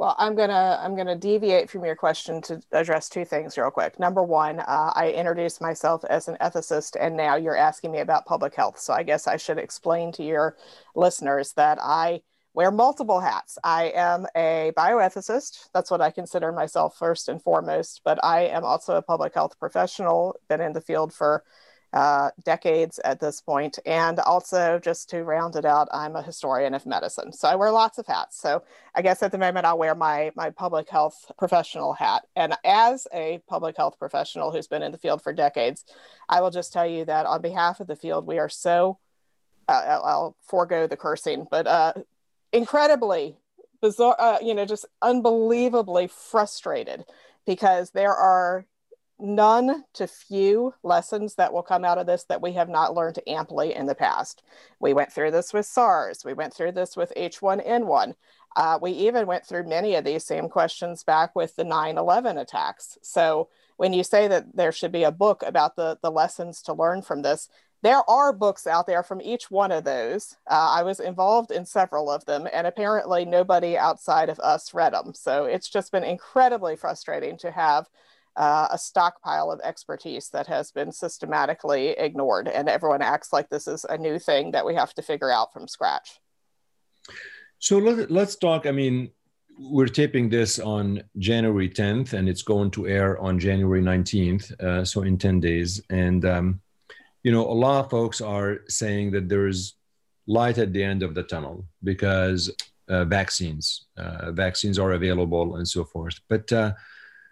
well, 0.00 0.16
I'm 0.18 0.34
gonna 0.34 0.80
I'm 0.82 0.96
gonna 0.96 1.14
deviate 1.14 1.68
from 1.68 1.84
your 1.84 1.94
question 1.94 2.40
to 2.42 2.62
address 2.72 3.10
two 3.10 3.26
things 3.26 3.58
real 3.58 3.70
quick. 3.70 4.00
Number 4.00 4.22
one, 4.22 4.60
uh, 4.60 4.92
I 4.96 5.12
introduced 5.14 5.60
myself 5.60 6.06
as 6.08 6.26
an 6.26 6.38
ethicist, 6.40 6.96
and 6.98 7.18
now 7.18 7.36
you're 7.36 7.54
asking 7.54 7.92
me 7.92 7.98
about 7.98 8.24
public 8.24 8.54
health. 8.54 8.78
So 8.78 8.94
I 8.94 9.02
guess 9.02 9.26
I 9.26 9.36
should 9.36 9.58
explain 9.58 10.10
to 10.12 10.22
your 10.22 10.56
listeners 10.94 11.52
that 11.52 11.78
I 11.82 12.22
wear 12.54 12.70
multiple 12.70 13.20
hats. 13.20 13.58
I 13.62 13.92
am 13.94 14.24
a 14.34 14.72
bioethicist. 14.74 15.68
That's 15.74 15.90
what 15.90 16.00
I 16.00 16.10
consider 16.10 16.50
myself 16.50 16.96
first 16.96 17.28
and 17.28 17.42
foremost. 17.42 18.00
But 18.02 18.24
I 18.24 18.46
am 18.46 18.64
also 18.64 18.96
a 18.96 19.02
public 19.02 19.34
health 19.34 19.58
professional. 19.58 20.34
Been 20.48 20.62
in 20.62 20.72
the 20.72 20.80
field 20.80 21.12
for 21.12 21.44
uh, 21.92 22.30
decades 22.44 23.00
at 23.04 23.20
this 23.20 23.40
point. 23.40 23.78
And 23.84 24.20
also, 24.20 24.78
just 24.78 25.10
to 25.10 25.24
round 25.24 25.56
it 25.56 25.64
out, 25.64 25.88
I'm 25.92 26.14
a 26.14 26.22
historian 26.22 26.74
of 26.74 26.86
medicine. 26.86 27.32
So 27.32 27.48
I 27.48 27.56
wear 27.56 27.70
lots 27.72 27.98
of 27.98 28.06
hats. 28.06 28.40
So 28.40 28.62
I 28.94 29.02
guess 29.02 29.22
at 29.22 29.32
the 29.32 29.38
moment, 29.38 29.66
I'll 29.66 29.78
wear 29.78 29.94
my, 29.94 30.30
my 30.36 30.50
public 30.50 30.88
health 30.88 31.32
professional 31.38 31.92
hat. 31.92 32.26
And 32.36 32.54
as 32.64 33.08
a 33.12 33.40
public 33.48 33.76
health 33.76 33.98
professional 33.98 34.52
who's 34.52 34.68
been 34.68 34.82
in 34.82 34.92
the 34.92 34.98
field 34.98 35.22
for 35.22 35.32
decades, 35.32 35.84
I 36.28 36.40
will 36.40 36.50
just 36.50 36.72
tell 36.72 36.86
you 36.86 37.04
that 37.06 37.26
on 37.26 37.42
behalf 37.42 37.80
of 37.80 37.88
the 37.88 37.96
field, 37.96 38.26
we 38.26 38.38
are 38.38 38.48
so, 38.48 38.98
uh, 39.68 40.00
I'll, 40.04 40.36
forego 40.42 40.86
the 40.86 40.96
cursing, 40.96 41.46
but 41.50 41.66
uh, 41.66 41.92
incredibly 42.52 43.36
bizarre, 43.80 44.16
uh, 44.18 44.38
you 44.40 44.54
know, 44.54 44.64
just 44.64 44.86
unbelievably 45.02 46.08
frustrated 46.08 47.04
because 47.46 47.90
there 47.90 48.14
are 48.14 48.66
none 49.22 49.84
to 49.94 50.06
few 50.06 50.74
lessons 50.82 51.34
that 51.36 51.52
will 51.52 51.62
come 51.62 51.84
out 51.84 51.98
of 51.98 52.06
this 52.06 52.24
that 52.24 52.42
we 52.42 52.52
have 52.52 52.68
not 52.68 52.94
learned 52.94 53.18
amply 53.26 53.74
in 53.74 53.86
the 53.86 53.94
past. 53.94 54.42
We 54.78 54.92
went 54.92 55.12
through 55.12 55.30
this 55.32 55.52
with 55.52 55.66
SARS, 55.66 56.24
we 56.24 56.34
went 56.34 56.54
through 56.54 56.72
this 56.72 56.96
with 56.96 57.12
H1N1. 57.16 58.14
Uh, 58.56 58.78
we 58.82 58.90
even 58.92 59.26
went 59.26 59.46
through 59.46 59.68
many 59.68 59.94
of 59.94 60.04
these 60.04 60.24
same 60.24 60.48
questions 60.48 61.04
back 61.04 61.34
with 61.36 61.54
the 61.56 61.64
9 61.64 61.98
11 61.98 62.38
attacks. 62.38 62.98
So, 63.02 63.48
when 63.76 63.92
you 63.92 64.02
say 64.04 64.28
that 64.28 64.54
there 64.54 64.72
should 64.72 64.92
be 64.92 65.04
a 65.04 65.12
book 65.12 65.42
about 65.46 65.76
the, 65.76 65.98
the 66.02 66.10
lessons 66.10 66.60
to 66.62 66.74
learn 66.74 67.00
from 67.00 67.22
this, 67.22 67.48
there 67.82 68.02
are 68.10 68.32
books 68.32 68.66
out 68.66 68.86
there 68.86 69.02
from 69.02 69.22
each 69.22 69.50
one 69.50 69.72
of 69.72 69.84
those. 69.84 70.36
Uh, 70.50 70.68
I 70.76 70.82
was 70.82 71.00
involved 71.00 71.50
in 71.50 71.64
several 71.64 72.10
of 72.10 72.26
them, 72.26 72.46
and 72.52 72.66
apparently 72.66 73.24
nobody 73.24 73.78
outside 73.78 74.28
of 74.28 74.38
us 74.40 74.74
read 74.74 74.92
them. 74.92 75.14
So, 75.14 75.44
it's 75.44 75.68
just 75.68 75.92
been 75.92 76.04
incredibly 76.04 76.76
frustrating 76.76 77.38
to 77.38 77.52
have 77.52 77.86
uh, 78.36 78.68
a 78.70 78.78
stockpile 78.78 79.50
of 79.50 79.60
expertise 79.62 80.28
that 80.30 80.46
has 80.46 80.70
been 80.72 80.92
systematically 80.92 81.88
ignored, 81.90 82.48
and 82.48 82.68
everyone 82.68 83.02
acts 83.02 83.32
like 83.32 83.48
this 83.48 83.66
is 83.66 83.84
a 83.84 83.98
new 83.98 84.18
thing 84.18 84.52
that 84.52 84.64
we 84.64 84.74
have 84.74 84.94
to 84.94 85.02
figure 85.02 85.30
out 85.30 85.52
from 85.52 85.68
scratch. 85.68 86.20
So 87.58 87.78
let, 87.78 88.10
let's 88.10 88.36
talk. 88.36 88.66
I 88.66 88.70
mean, 88.70 89.10
we're 89.58 89.86
taping 89.86 90.28
this 90.30 90.58
on 90.58 91.02
January 91.18 91.68
10th, 91.68 92.14
and 92.14 92.28
it's 92.28 92.42
going 92.42 92.70
to 92.72 92.86
air 92.86 93.18
on 93.18 93.38
January 93.38 93.82
19th, 93.82 94.58
uh, 94.60 94.84
so 94.84 95.02
in 95.02 95.18
10 95.18 95.40
days. 95.40 95.82
And 95.90 96.24
um, 96.24 96.60
you 97.22 97.32
know, 97.32 97.46
a 97.46 97.52
lot 97.52 97.84
of 97.84 97.90
folks 97.90 98.20
are 98.20 98.60
saying 98.68 99.10
that 99.12 99.28
there 99.28 99.46
is 99.46 99.74
light 100.26 100.58
at 100.58 100.72
the 100.72 100.82
end 100.82 101.02
of 101.02 101.14
the 101.14 101.22
tunnel 101.22 101.66
because 101.84 102.50
uh, 102.88 103.04
vaccines, 103.04 103.86
uh, 103.96 104.32
vaccines 104.32 104.78
are 104.78 104.92
available, 104.92 105.56
and 105.56 105.68
so 105.68 105.84
forth. 105.84 106.18
But 106.28 106.50
uh, 106.52 106.72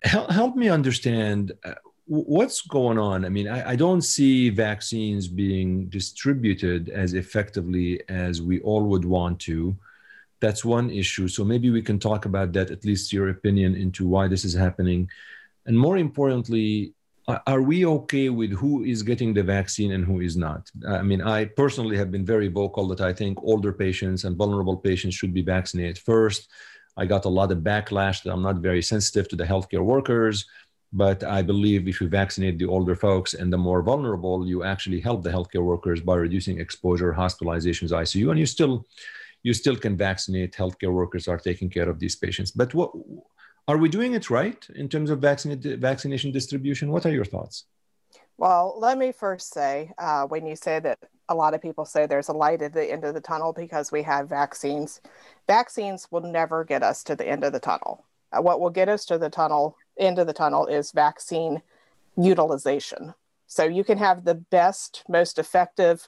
help, 0.02 0.31
help 0.31 0.57
me 0.57 0.69
understand 0.69 1.52
uh, 1.64 1.75
what's 2.07 2.62
going 2.62 2.99
on. 2.99 3.25
I 3.25 3.28
mean, 3.28 3.49
I, 3.49 3.71
I, 3.71 3.76
don't 3.76 4.02
see 4.02 4.49
vaccines 4.49 5.28
being 5.28 5.88
distributed 5.88 6.88
as 6.88 7.12
effectively 7.12 8.00
as 8.09 8.40
we 8.40 8.61
all 8.61 8.85
would 8.85 9.05
want 9.05 9.40
to. 9.40 9.76
That's 10.40 10.64
one 10.64 10.90
issue. 10.90 11.28
So 11.28 11.45
maybe 11.45 11.71
we 11.71 11.83
can 11.83 11.99
talk 11.99 12.25
about 12.25 12.52
that, 12.52 12.71
at 12.71 12.85
least 12.85 13.12
your 13.12 13.28
opinion 13.28 13.75
into 13.75 14.07
why 14.07 14.28
this 14.28 14.45
is 14.45 14.55
happening. 14.55 15.11
And 15.67 15.78
more 15.78 15.99
importantly, 15.99 16.95
are 17.47 17.61
we 17.61 17.85
okay 17.85 18.31
with 18.31 18.52
who 18.52 18.85
is 18.85 19.02
getting 19.02 19.35
the 19.35 19.43
vaccine 19.43 19.93
and 19.93 20.05
who 20.05 20.21
is 20.21 20.35
not? 20.35 20.71
I 20.88 21.02
mean, 21.02 21.21
I 21.21 21.45
personally 21.45 21.99
have 21.99 22.11
been 22.11 22.25
very 22.25 22.49
vocal 22.49 22.88
that 22.88 23.02
I 23.02 23.12
think 23.12 23.37
older 23.43 23.73
patients 23.73 24.25
and 24.25 24.35
vulnerable 24.35 24.78
patients 24.78 25.14
should 25.14 25.35
be 25.35 25.43
vaccinated 25.43 25.99
first. 25.99 26.49
I 26.99 27.07
got 27.07 27.25
a 27.25 27.28
lot 27.28 27.52
of 27.52 27.59
backlash 27.59 28.23
that 28.23 28.33
I'm 28.33 28.43
not 28.43 28.57
very 28.57 28.83
sensitive 28.83 29.28
to 29.28 29.37
the 29.37 29.45
healthcare 29.45 29.85
workers. 29.85 30.45
But 30.93 31.23
I 31.23 31.43
believe 31.43 31.87
if 31.87 32.00
you 32.00 32.09
vaccinate 32.09 32.59
the 32.59 32.64
older 32.64 32.97
folks 32.97 33.35
and 33.35 33.52
the 33.52 33.59
more 33.59 33.83
vulnerable, 33.83 34.47
you 34.47 34.64
actually 34.64 35.00
help 35.00 35.23
the 35.23 35.31
healthcare 35.31 35.62
workers 35.62 36.00
by 36.00 36.17
reducing 36.17 36.59
exposure, 36.59 37.12
hospitalizations, 37.12 37.90
ICU, 37.90 38.31
and 38.31 38.40
you 38.40 38.47
still 38.47 38.87
you 39.43 39.52
still 39.52 39.76
can 39.76 39.97
vaccinate. 39.97 40.52
Healthcare 40.55 40.93
workers 40.93 41.28
are 41.28 41.38
taking 41.38 41.69
care 41.71 41.88
of 41.88 41.99
these 41.99 42.17
patients. 42.17 42.50
But 42.50 42.75
what 42.75 42.90
are 43.69 43.76
we 43.76 43.88
doing 43.88 44.14
it 44.14 44.31
right 44.31 44.67
in 44.75 44.88
terms 44.88 45.11
of 45.11 45.21
vaccination 45.21 46.33
distribution? 46.33 46.90
What 46.90 47.05
are 47.07 47.12
your 47.12 47.26
thoughts? 47.26 47.64
Well, 48.38 48.75
let 48.78 48.97
me 48.97 49.12
first 49.12 49.52
say 49.52 49.93
uh, 49.99 50.26
when 50.26 50.47
you 50.47 50.57
say 50.57 50.81
that 50.81 50.99
a 51.28 51.35
lot 51.35 51.54
of 51.54 51.62
people 51.62 51.85
say 51.85 52.06
there's 52.06 52.28
a 52.28 52.32
light 52.32 52.62
at 52.62 52.73
the 52.73 52.90
end 52.90 53.04
of 53.04 53.14
the 53.14 53.20
tunnel 53.20 53.52
because 53.52 53.92
we 53.92 54.02
have 54.02 54.28
vaccines, 54.28 55.00
vaccines 55.47 56.08
will 56.11 56.23
never 56.23 56.64
get 56.64 56.82
us 56.82 57.02
to 57.04 57.16
the 57.16 57.28
end 57.28 57.44
of 57.44 57.52
the 57.52 57.61
tunnel. 57.61 58.04
Uh, 58.32 58.42
what 58.42 58.61
will 58.61 58.70
get 58.70 58.88
us 58.88 59.04
to 59.06 59.18
the 59.18 59.30
tunnel 59.30 59.76
end 59.99 60.18
of 60.18 60.26
the 60.26 60.32
tunnel 60.32 60.66
is 60.66 60.92
vaccine 60.92 61.62
utilization. 62.16 63.14
So 63.47 63.64
you 63.64 63.82
can 63.82 63.97
have 63.99 64.25
the 64.25 64.35
best, 64.35 65.04
most 65.08 65.38
effective, 65.38 66.06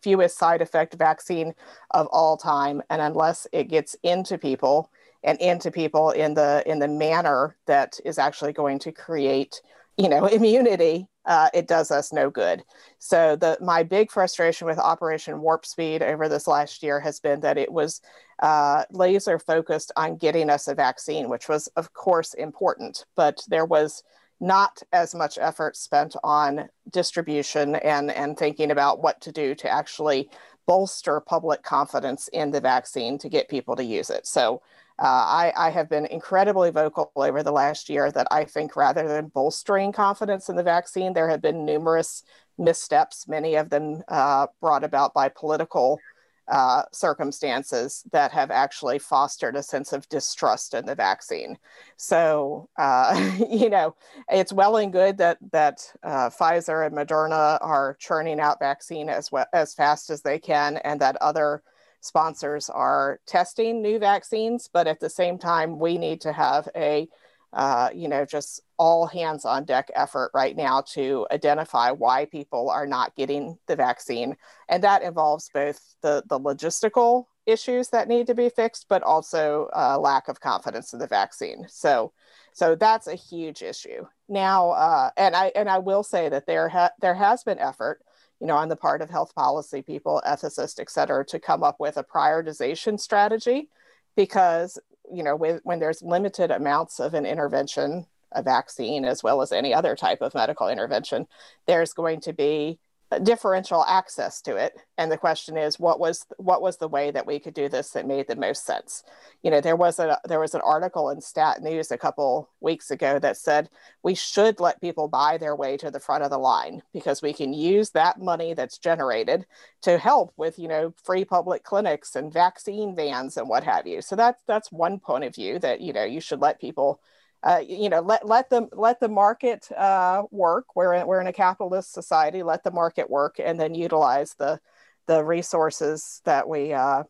fewest 0.00 0.38
side 0.38 0.62
effect 0.62 0.94
vaccine 0.94 1.54
of 1.90 2.06
all 2.12 2.36
time, 2.36 2.82
and 2.88 3.02
unless 3.02 3.48
it 3.52 3.64
gets 3.64 3.96
into 4.04 4.38
people 4.38 4.90
and 5.24 5.40
into 5.40 5.72
people 5.72 6.12
in 6.12 6.34
the 6.34 6.62
in 6.66 6.78
the 6.78 6.86
manner 6.86 7.56
that 7.66 7.98
is 8.04 8.16
actually 8.16 8.52
going 8.52 8.78
to 8.78 8.92
create, 8.92 9.60
you 9.96 10.08
know, 10.08 10.26
immunity, 10.38 11.08
uh, 11.28 11.50
it 11.52 11.68
does 11.68 11.90
us 11.90 12.12
no 12.12 12.30
good. 12.30 12.64
So 12.98 13.36
the 13.36 13.58
my 13.60 13.82
big 13.82 14.10
frustration 14.10 14.66
with 14.66 14.78
Operation 14.78 15.40
Warp 15.40 15.66
Speed 15.66 16.02
over 16.02 16.28
this 16.28 16.48
last 16.48 16.82
year 16.82 16.98
has 17.00 17.20
been 17.20 17.40
that 17.40 17.58
it 17.58 17.70
was 17.70 18.00
uh, 18.42 18.84
laser 18.90 19.38
focused 19.38 19.92
on 19.94 20.16
getting 20.16 20.48
us 20.48 20.66
a 20.66 20.74
vaccine, 20.74 21.28
which 21.28 21.48
was 21.48 21.68
of 21.76 21.92
course 21.92 22.32
important, 22.34 23.04
but 23.14 23.42
there 23.48 23.66
was 23.66 24.02
not 24.40 24.82
as 24.92 25.14
much 25.14 25.36
effort 25.38 25.76
spent 25.76 26.16
on 26.24 26.68
distribution 26.90 27.74
and, 27.76 28.10
and 28.10 28.38
thinking 28.38 28.70
about 28.70 29.02
what 29.02 29.20
to 29.20 29.32
do 29.32 29.54
to 29.54 29.68
actually 29.68 30.30
bolster 30.66 31.20
public 31.20 31.62
confidence 31.62 32.28
in 32.32 32.50
the 32.50 32.60
vaccine 32.60 33.18
to 33.18 33.28
get 33.28 33.48
people 33.48 33.74
to 33.74 33.84
use 33.84 34.10
it. 34.10 34.26
So 34.26 34.62
uh, 34.98 35.04
I, 35.06 35.52
I, 35.56 35.70
have 35.70 35.88
been 35.88 36.06
incredibly 36.06 36.70
vocal 36.70 37.12
over 37.14 37.42
the 37.42 37.52
last 37.52 37.88
year 37.88 38.10
that 38.10 38.26
I 38.30 38.44
think 38.44 38.74
rather 38.74 39.06
than 39.06 39.28
bolstering 39.28 39.92
confidence 39.92 40.48
in 40.48 40.56
the 40.56 40.62
vaccine, 40.62 41.12
there 41.12 41.28
have 41.28 41.40
been 41.40 41.64
numerous 41.64 42.24
missteps, 42.58 43.28
many 43.28 43.54
of 43.54 43.70
them 43.70 44.02
uh, 44.08 44.48
brought 44.60 44.82
about 44.82 45.14
by 45.14 45.28
political 45.28 46.00
uh, 46.48 46.82
circumstances 46.92 48.04
that 48.10 48.32
have 48.32 48.50
actually 48.50 48.98
fostered 48.98 49.54
a 49.54 49.62
sense 49.62 49.92
of 49.92 50.08
distrust 50.08 50.74
in 50.74 50.86
the 50.86 50.94
vaccine. 50.94 51.58
So, 51.96 52.68
uh, 52.78 53.36
you 53.50 53.68
know, 53.68 53.94
it's 54.30 54.52
well 54.52 54.76
and 54.78 54.92
good 54.92 55.18
that 55.18 55.38
that 55.52 55.92
uh, 56.02 56.30
Pfizer 56.30 56.86
and 56.86 56.96
Moderna 56.96 57.58
are 57.60 57.96
churning 58.00 58.40
out 58.40 58.58
vaccine 58.58 59.08
as 59.08 59.30
well 59.30 59.46
as 59.52 59.74
fast 59.74 60.10
as 60.10 60.22
they 60.22 60.38
can, 60.38 60.78
and 60.78 61.00
that 61.00 61.16
other 61.16 61.62
sponsors 62.00 62.68
are 62.70 63.20
testing 63.26 63.82
new 63.82 63.98
vaccines. 63.98 64.68
But 64.72 64.86
at 64.86 65.00
the 65.00 65.10
same 65.10 65.38
time, 65.38 65.78
we 65.78 65.98
need 65.98 66.20
to 66.22 66.32
have 66.32 66.68
a 66.76 67.08
uh, 67.52 67.88
you 67.94 68.08
know, 68.08 68.24
just 68.24 68.60
all 68.76 69.06
hands 69.06 69.44
on 69.44 69.64
deck 69.64 69.90
effort 69.94 70.30
right 70.34 70.56
now 70.56 70.82
to 70.82 71.26
identify 71.30 71.90
why 71.90 72.26
people 72.26 72.68
are 72.68 72.86
not 72.86 73.16
getting 73.16 73.58
the 73.66 73.76
vaccine. 73.76 74.36
And 74.68 74.84
that 74.84 75.02
involves 75.02 75.50
both 75.52 75.94
the, 76.02 76.22
the 76.28 76.38
logistical 76.38 77.24
issues 77.46 77.88
that 77.88 78.08
need 78.08 78.26
to 78.26 78.34
be 78.34 78.50
fixed, 78.50 78.86
but 78.88 79.02
also 79.02 79.70
uh, 79.74 79.98
lack 79.98 80.28
of 80.28 80.40
confidence 80.40 80.92
in 80.92 80.98
the 80.98 81.06
vaccine. 81.06 81.64
So, 81.68 82.12
so 82.52 82.74
that's 82.74 83.06
a 83.06 83.14
huge 83.14 83.62
issue 83.62 84.04
now. 84.28 84.70
Uh, 84.70 85.10
and 85.16 85.34
I 85.34 85.50
and 85.56 85.70
I 85.70 85.78
will 85.78 86.02
say 86.02 86.28
that 86.28 86.46
there 86.46 86.68
ha- 86.68 86.90
there 87.00 87.14
has 87.14 87.44
been 87.44 87.58
effort, 87.58 88.02
you 88.40 88.46
know, 88.46 88.56
on 88.56 88.68
the 88.68 88.76
part 88.76 89.02
of 89.02 89.10
health 89.10 89.34
policy 89.34 89.82
people, 89.82 90.22
ethicists, 90.26 90.78
et 90.78 90.90
cetera, 90.90 91.24
to 91.26 91.38
come 91.38 91.62
up 91.62 91.80
with 91.80 91.96
a 91.96 92.04
prioritization 92.04 92.98
strategy 92.98 93.68
because 94.16 94.78
you 95.12 95.22
know, 95.22 95.36
with, 95.36 95.60
when 95.64 95.78
there's 95.78 96.02
limited 96.02 96.50
amounts 96.50 97.00
of 97.00 97.14
an 97.14 97.26
intervention, 97.26 98.06
a 98.32 98.42
vaccine, 98.42 99.04
as 99.04 99.22
well 99.22 99.40
as 99.40 99.52
any 99.52 99.72
other 99.72 99.96
type 99.96 100.20
of 100.20 100.34
medical 100.34 100.68
intervention, 100.68 101.26
there's 101.66 101.92
going 101.92 102.20
to 102.20 102.32
be 102.32 102.78
differential 103.22 103.84
access 103.86 104.42
to 104.42 104.56
it. 104.56 104.76
And 104.98 105.10
the 105.10 105.16
question 105.16 105.56
is 105.56 105.78
what 105.78 105.98
was 105.98 106.26
what 106.36 106.60
was 106.60 106.76
the 106.76 106.88
way 106.88 107.10
that 107.10 107.26
we 107.26 107.38
could 107.38 107.54
do 107.54 107.68
this 107.68 107.90
that 107.90 108.06
made 108.06 108.28
the 108.28 108.36
most 108.36 108.66
sense? 108.66 109.02
You 109.42 109.50
know 109.50 109.60
there 109.60 109.76
was 109.76 109.98
a 109.98 110.18
there 110.26 110.40
was 110.40 110.54
an 110.54 110.60
article 110.62 111.08
in 111.10 111.20
stat 111.20 111.62
news 111.62 111.90
a 111.90 111.98
couple 111.98 112.50
weeks 112.60 112.90
ago 112.90 113.18
that 113.18 113.36
said 113.36 113.70
we 114.02 114.14
should 114.14 114.60
let 114.60 114.80
people 114.80 115.08
buy 115.08 115.38
their 115.38 115.56
way 115.56 115.76
to 115.78 115.90
the 115.90 116.00
front 116.00 116.24
of 116.24 116.30
the 116.30 116.38
line 116.38 116.82
because 116.92 117.22
we 117.22 117.32
can 117.32 117.54
use 117.54 117.90
that 117.90 118.20
money 118.20 118.52
that's 118.52 118.78
generated 118.78 119.46
to 119.82 119.96
help 119.96 120.32
with 120.36 120.58
you 120.58 120.68
know 120.68 120.92
free 121.02 121.24
public 121.24 121.64
clinics 121.64 122.14
and 122.14 122.32
vaccine 122.32 122.94
vans 122.94 123.36
and 123.38 123.48
what 123.48 123.64
have 123.64 123.86
you. 123.86 124.02
So 124.02 124.16
that's 124.16 124.42
that's 124.46 124.70
one 124.70 124.98
point 125.00 125.24
of 125.24 125.34
view 125.34 125.58
that 125.60 125.80
you 125.80 125.94
know 125.94 126.04
you 126.04 126.20
should 126.20 126.40
let 126.40 126.60
people 126.60 127.00
uh, 127.42 127.62
you 127.66 127.88
know, 127.88 128.00
let 128.00 128.26
let 128.26 128.50
them 128.50 128.68
let 128.72 128.98
the 129.00 129.08
market 129.08 129.70
uh, 129.72 130.24
work. 130.30 130.74
We're 130.74 130.94
in, 130.94 131.06
we're 131.06 131.20
in 131.20 131.28
a 131.28 131.32
capitalist 131.32 131.92
society. 131.92 132.42
Let 132.42 132.64
the 132.64 132.72
market 132.72 133.08
work, 133.08 133.38
and 133.38 133.60
then 133.60 133.74
utilize 133.74 134.34
the 134.34 134.60
the 135.06 135.24
resources 135.24 136.20
that 136.24 136.48
we 136.48 136.72
uh, 136.72 137.04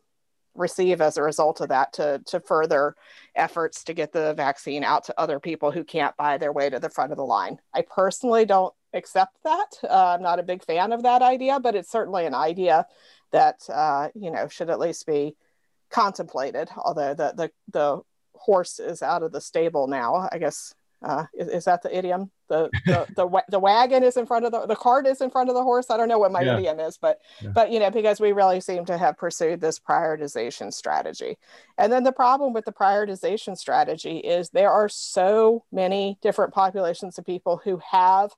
receive 0.55 1.01
as 1.01 1.17
a 1.17 1.23
result 1.23 1.61
of 1.63 1.71
that 1.71 1.95
to 1.95 2.21
to 2.27 2.41
further 2.41 2.95
efforts 3.35 3.85
to 3.85 3.95
get 3.95 4.13
the 4.13 4.35
vaccine 4.35 4.85
out 4.85 5.05
to 5.05 5.19
other 5.19 5.41
people 5.41 5.71
who 5.71 5.83
can't 5.83 6.17
buy 6.19 6.37
their 6.37 6.53
way 6.53 6.69
to 6.69 6.79
the 6.79 6.91
front 6.91 7.13
of 7.13 7.17
the 7.17 7.25
line. 7.25 7.59
I 7.73 7.83
personally 7.83 8.45
don't 8.45 8.75
accept 8.93 9.39
that. 9.45 9.71
Uh, 9.83 10.15
I'm 10.15 10.23
not 10.23 10.41
a 10.41 10.45
big 10.45 10.63
fan 10.63 10.93
of 10.93 11.05
that 11.05 11.23
idea, 11.23 11.59
but 11.59 11.75
it's 11.75 11.91
certainly 11.91 12.27
an 12.27 12.35
idea 12.35 12.87
that 13.33 13.69
uh, 13.73 14.09
you 14.15 14.31
know 14.31 14.49
should 14.49 14.69
at 14.69 14.79
least 14.79 15.07
be 15.07 15.37
contemplated. 15.91 16.69
Although 16.77 17.15
the 17.15 17.33
the 17.35 17.51
the 17.73 18.03
horse 18.39 18.79
is 18.79 19.03
out 19.03 19.23
of 19.23 19.33
the 19.33 19.41
stable 19.41 19.87
now. 19.87 20.29
I 20.31 20.39
guess 20.39 20.75
uh, 21.03 21.25
is, 21.33 21.49
is, 21.49 21.65
that 21.65 21.83
the 21.83 21.97
idiom? 21.97 22.31
The 22.49 22.71
the, 22.87 23.07
the 23.17 23.45
the 23.49 23.59
wagon 23.59 24.03
is 24.03 24.17
in 24.17 24.27
front 24.27 24.45
of 24.45 24.53
the 24.53 24.67
the 24.67 24.75
cart 24.75 25.07
is 25.07 25.21
in 25.21 25.31
front 25.31 25.49
of 25.49 25.55
the 25.55 25.63
horse. 25.63 25.91
I 25.91 25.97
don't 25.97 26.09
know 26.09 26.19
what 26.19 26.33
my 26.33 26.43
yeah. 26.43 26.57
idiom 26.57 26.81
is, 26.81 26.99
but 26.99 27.21
yeah. 27.41 27.51
but 27.51 27.71
you 27.71 27.79
know 27.79 27.91
because 27.91 28.21
we 28.21 28.33
really 28.33 28.61
seem 28.61 28.85
to 28.87 28.99
have 28.99 29.17
pursued 29.17 29.61
this 29.61 29.79
prioritization 29.79 30.73
strategy, 30.73 31.39
and 31.77 31.93
then 31.93 32.03
the 32.03 32.13
problem 32.13 32.53
with 32.53 32.65
the 32.65 32.73
prioritization 32.73 33.57
strategy 33.57 34.19
is 34.19 34.51
there 34.51 34.73
are 34.73 34.89
so 34.89 35.65
many 35.71 36.19
different 36.21 36.53
populations 36.53 37.19
of 37.19 37.25
people 37.25 37.61
who 37.63 37.81
have 37.91 38.33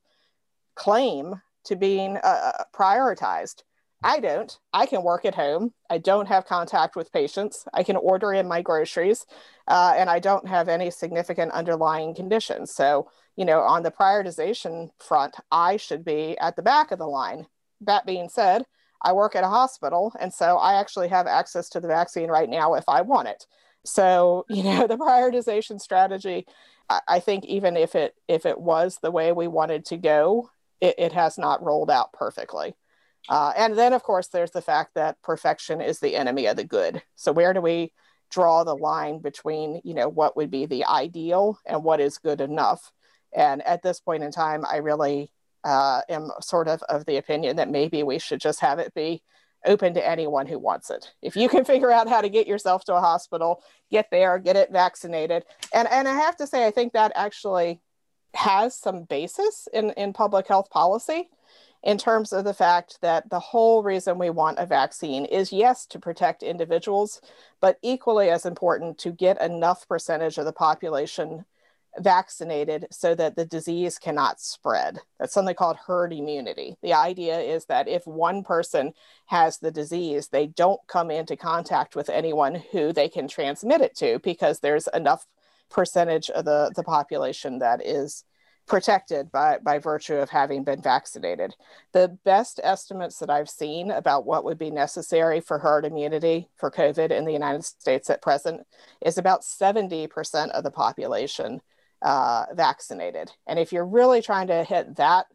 claim 0.75 1.40
to 1.64 1.76
being 1.76 2.16
uh, 2.19 2.64
prioritized 2.75 3.62
I 4.02 4.19
don't. 4.19 4.59
I 4.73 4.87
can 4.87 5.02
work 5.02 5.26
at 5.26 5.35
home. 5.35 5.75
I 5.90 5.99
don't 5.99 6.26
have 6.26 6.47
contact 6.47 6.97
with 6.97 7.12
patients. 7.12 7.66
I 7.75 7.83
can 7.83 7.97
order 7.97 8.33
in 8.33 8.49
my 8.49 8.62
groceries, 8.62 9.26
uh, 9.69 9.95
and 9.97 10.09
I 10.09 10.19
don't 10.19 10.49
have 10.49 10.69
any 10.69 10.90
significant 10.90 11.52
underlying 11.52 12.14
conditions. 12.14 12.73
So, 12.75 13.11
you 13.37 13.45
know, 13.45 13.61
on 13.61 13.83
the 13.83 13.90
prioritization 13.90 14.90
front, 14.99 15.37
I 15.52 15.76
should 15.76 16.02
be 16.04 16.38
at 16.38 16.57
the 16.57 16.62
back 16.62 16.92
of 16.92 16.99
the 16.99 17.07
line. 17.07 17.47
That 17.83 18.07
being 18.07 18.30
said, 18.30 18.64
I 19.02 19.12
work 19.12 19.37
at 19.37 19.45
a 19.45 19.49
hospital, 19.49 20.14
and 20.19 20.33
so 20.33 20.57
I 20.57 20.80
actually 20.80 21.09
have 21.09 21.26
access 21.26 21.69
to 21.71 21.80
the 21.80 21.88
vaccine 21.88 22.30
right 22.30 22.49
now 22.49 22.75
if 22.75 22.85
I 22.88 23.02
want 23.02 23.28
it. 23.28 23.47
So, 23.85 24.47
you 24.50 24.62
know, 24.62 24.87
the 24.87 24.97
prioritization 24.97 25.78
strategy, 25.78 26.47
I, 26.88 27.00
I 27.07 27.21
think 27.21 27.45
even 27.45 27.76
if 27.76 27.95
it 27.95 28.14
if 28.28 28.47
it 28.47 28.59
was 28.59 28.99
the 29.02 29.11
way 29.11 29.33
we 29.33 29.47
wanted 29.47 29.85
to 29.87 29.99
go, 29.99 30.50
it, 30.80 30.95
it 30.99 31.12
has 31.12 31.37
not 31.37 31.62
rolled 31.62 31.90
out 31.90 32.14
perfectly. 32.14 32.75
Uh, 33.29 33.53
and 33.57 33.79
then, 33.79 33.93
of 33.93 34.03
course, 34.03 34.29
there's 34.29 34.50
the 34.50 34.62
fact 34.62 34.95
that 34.95 35.21
perfection 35.23 35.81
is 35.81 36.00
the 36.00 36.17
enemy 36.17 36.47
of 36.47 36.57
the 36.57 36.65
good. 36.65 37.03
So 37.17 37.33
where 37.33 37.53
do 37.53 37.61
we 37.61 37.93
draw 38.31 38.65
the 38.65 38.77
line 38.77 39.19
between, 39.19 39.81
you 39.85 39.95
know, 39.95 40.09
what 40.09 40.37
would 40.37 40.50
be 40.50 40.67
the 40.67 40.85
ideal 40.85 41.59
and 41.67 41.85
what 41.85 42.00
is 42.00 42.19
good 42.19 42.41
enough? 42.41 42.93
And 43.33 43.62
at 43.62 43.83
this 43.83 44.00
point 44.00 44.23
in 44.23 44.33
time, 44.33 44.65
I 44.65 44.77
really 44.77 45.31
uh, 45.65 46.00
am 46.09 46.31
sort 46.41 46.69
of 46.69 46.83
of 46.85 47.05
the 47.05 47.19
opinion 47.19 47.57
that 47.57 47.71
maybe 47.71 48.03
we 48.03 48.19
should 48.19 48.41
just 48.41 48.61
have 48.61 48.79
it 48.79 48.95
be 48.95 49.23
open 49.67 49.93
to 49.93 50.09
anyone 50.09 50.47
who 50.47 50.59
wants 50.59 50.91
it. 50.91 51.12
If 51.21 51.37
you 51.37 51.49
can 51.49 51.65
figure 51.67 51.91
out 51.91 52.09
how 52.09 52.21
to 52.21 52.29
get 52.29 52.47
yourself 52.47 52.85
to 52.85 52.95
a 52.95 53.00
hospital, 53.00 53.62
get 53.91 54.11
there, 54.11 54.39
get 54.39 54.57
it 54.57 54.73
vaccinated. 54.73 55.45
And 55.73 55.87
and 55.89 56.09
I 56.09 56.15
have 56.15 56.37
to 56.37 56.47
say, 56.47 56.67
I 56.67 56.71
think 56.71 56.95
that 56.95 57.12
actually 57.15 57.81
has 58.35 58.77
some 58.77 59.05
basis 59.05 59.69
in, 59.73 59.91
in 59.91 60.12
public 60.12 60.47
health 60.47 60.71
policy 60.71 61.29
in 61.83 61.97
terms 61.97 62.33
of 62.33 62.45
the 62.45 62.55
fact 62.55 62.99
that 63.01 63.29
the 63.31 63.41
whole 63.41 63.83
reason 63.83 64.19
we 64.19 64.31
want 64.31 64.59
a 64.59 64.67
vaccine 64.67 65.25
is 65.25 65.53
yes 65.53 65.87
to 65.87 65.99
protect 65.99 66.43
individuals 66.43 67.21
but 67.61 67.79
equally 67.83 68.29
as 68.31 68.47
important 68.47 68.99
to 68.99 69.11
get 69.11 69.41
enough 69.41 69.87
percentage 69.89 70.39
of 70.39 70.45
the 70.45 70.53
population 70.53 71.45
vaccinated 71.99 72.87
so 72.91 73.15
that 73.15 73.37
the 73.37 73.45
disease 73.45 73.99
cannot 73.99 74.41
spread. 74.41 74.99
That's 75.19 75.35
something 75.35 75.55
called 75.55 75.77
herd 75.77 76.13
immunity. 76.13 76.77
The 76.83 76.95
idea 76.95 77.41
is 77.41 77.67
that 77.67 77.89
if 77.89 78.07
one 78.07 78.45
person 78.45 78.93
has 79.27 79.59
the 79.59 79.71
disease, 79.71 80.29
they 80.29 80.47
don't 80.47 80.81
come 80.87 81.11
into 81.11 81.37
contact 81.37 81.97
with 81.97 82.09
anyone 82.09 82.63
who 82.73 82.93
they 82.93 83.09
can 83.09 83.29
transmit 83.29 83.81
it 83.81 83.97
to 83.97 84.19
because 84.21 84.61
there's 84.61 84.89
enough 84.95 85.27
percentage 85.69 86.31
of 86.31 86.45
the, 86.45 86.73
the 86.75 86.83
population 86.83 87.59
that 87.61 87.85
is 87.85 88.25
protected 88.71 89.33
by, 89.33 89.59
by 89.59 89.81
virtue 89.81 90.15
of 90.15 90.31
having 90.31 90.62
been 90.62 90.81
vaccinated. 90.81 91.57
The 91.91 92.17
best 92.25 92.61
estimates 92.62 93.19
that 93.19 93.29
I've 93.29 93.50
seen 93.50 93.91
about 93.91 94.27
what 94.27 94.45
would 94.45 94.59
be 94.59 94.71
necessary 94.71 95.41
for 95.41 95.59
herd 95.59 95.85
immunity 95.85 96.49
for 96.57 96.71
COVID 96.71 97.11
in 97.11 97.25
the 97.25 97.33
United 97.33 97.65
States 97.65 98.09
at 98.09 98.23
present 98.23 98.65
is 99.05 99.19
about 99.19 99.43
70% 99.43 100.50
of 100.50 100.62
the 100.62 100.71
population 100.71 101.61
uh, 102.03 102.47
vaccinated. 102.55 103.33
And 103.45 103.59
if 103.59 103.73
you're 103.73 103.85
really 103.85 104.23
trying 104.23 104.47
to 104.47 104.62
hit 104.62 104.95
that 104.97 105.27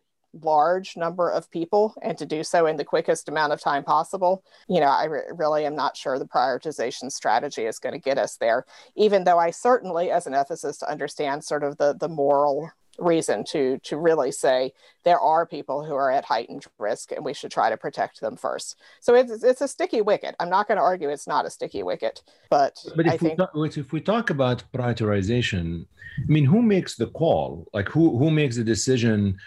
large 0.41 0.95
number 0.95 1.29
of 1.29 1.51
people 1.51 1.93
and 2.01 2.17
to 2.17 2.25
do 2.25 2.41
so 2.41 2.67
in 2.67 2.77
the 2.77 2.85
quickest 2.85 3.27
amount 3.27 3.51
of 3.51 3.59
time 3.59 3.83
possible, 3.83 4.45
you 4.69 4.79
know, 4.79 4.87
I 4.87 5.05
re- 5.05 5.21
really 5.33 5.65
am 5.65 5.75
not 5.75 5.97
sure 5.97 6.17
the 6.17 6.25
prioritization 6.25 7.11
strategy 7.11 7.65
is 7.65 7.79
going 7.79 7.93
to 7.93 7.99
get 7.99 8.17
us 8.17 8.37
there, 8.37 8.65
even 8.95 9.25
though 9.25 9.39
I 9.39 9.51
certainly, 9.51 10.09
as 10.09 10.25
an 10.25 10.33
ethicist, 10.33 10.87
understand 10.87 11.43
sort 11.43 11.65
of 11.65 11.75
the, 11.77 11.97
the 11.99 12.09
moral 12.09 12.71
reason 12.97 13.43
to 13.45 13.77
to 13.79 13.97
really 13.97 14.31
say 14.31 14.71
there 15.03 15.19
are 15.19 15.45
people 15.45 15.83
who 15.83 15.95
are 15.95 16.11
at 16.11 16.25
heightened 16.25 16.65
risk 16.79 17.11
and 17.11 17.23
we 17.23 17.33
should 17.33 17.51
try 17.51 17.69
to 17.69 17.77
protect 17.77 18.21
them 18.21 18.35
first. 18.35 18.79
So 19.01 19.15
it's 19.15 19.43
it's 19.43 19.61
a 19.61 19.67
sticky 19.67 20.01
wicket. 20.01 20.35
I'm 20.39 20.49
not 20.49 20.67
going 20.67 20.77
to 20.77 20.83
argue 20.83 21.09
it's 21.09 21.27
not 21.27 21.45
a 21.45 21.49
sticky 21.49 21.83
wicket 21.83 22.21
but 22.49 22.83
but 22.95 23.05
if, 23.05 23.13
I 23.13 23.15
we 23.15 23.17
think 23.17 23.37
talk, 23.37 23.77
if 23.77 23.91
we 23.91 24.01
talk 24.01 24.29
about 24.29 24.63
prioritization 24.73 25.85
i 26.27 26.31
mean 26.35 26.45
who 26.45 26.61
makes 26.61 26.95
the 26.95 27.07
call? 27.07 27.67
Like 27.73 27.89
who 27.89 28.17
who 28.17 28.31
makes 28.31 28.55
the 28.55 28.63
decision? 28.63 29.37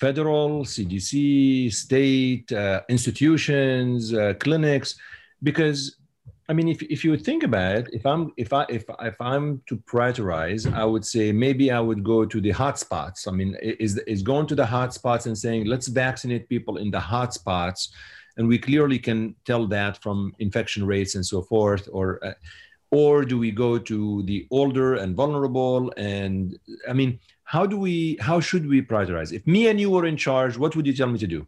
Federal 0.00 0.64
cdc 0.72 1.72
state 1.72 2.52
uh, 2.52 2.82
institutions 2.88 4.12
uh, 4.12 4.34
clinics? 4.44 4.90
Because 5.42 5.96
I 6.48 6.52
mean, 6.52 6.68
if, 6.68 6.80
if 6.82 7.04
you 7.04 7.16
think 7.16 7.42
about 7.42 7.76
it, 7.76 7.88
if 7.92 8.06
I'm 8.06 8.32
if 8.36 8.52
I 8.52 8.66
if 8.68 8.84
if 9.00 9.20
I'm 9.20 9.62
to 9.66 9.76
prioritize, 9.78 10.72
I 10.72 10.84
would 10.84 11.04
say 11.04 11.32
maybe 11.32 11.72
I 11.72 11.80
would 11.80 12.04
go 12.04 12.24
to 12.24 12.40
the 12.40 12.52
hotspots. 12.52 13.26
I 13.26 13.32
mean, 13.32 13.56
is 13.60 13.98
is 13.98 14.22
going 14.22 14.46
to 14.48 14.54
the 14.54 14.64
hotspots 14.64 15.26
and 15.26 15.36
saying 15.36 15.66
let's 15.66 15.88
vaccinate 15.88 16.48
people 16.48 16.76
in 16.76 16.90
the 16.92 17.00
hotspots, 17.00 17.88
and 18.36 18.46
we 18.46 18.58
clearly 18.58 18.98
can 18.98 19.34
tell 19.44 19.66
that 19.68 20.00
from 20.02 20.34
infection 20.38 20.86
rates 20.86 21.16
and 21.16 21.26
so 21.26 21.42
forth, 21.42 21.88
or 21.90 22.24
uh, 22.24 22.34
or 22.92 23.24
do 23.24 23.38
we 23.38 23.50
go 23.50 23.76
to 23.78 24.22
the 24.22 24.46
older 24.52 24.94
and 24.94 25.16
vulnerable? 25.16 25.92
And 25.96 26.56
I 26.88 26.92
mean, 26.92 27.18
how 27.42 27.66
do 27.66 27.76
we 27.76 28.18
how 28.20 28.38
should 28.38 28.68
we 28.68 28.82
prioritize? 28.82 29.32
If 29.32 29.44
me 29.48 29.66
and 29.66 29.80
you 29.80 29.90
were 29.90 30.06
in 30.06 30.16
charge, 30.16 30.56
what 30.56 30.76
would 30.76 30.86
you 30.86 30.92
tell 30.92 31.08
me 31.08 31.18
to 31.18 31.26
do? 31.26 31.46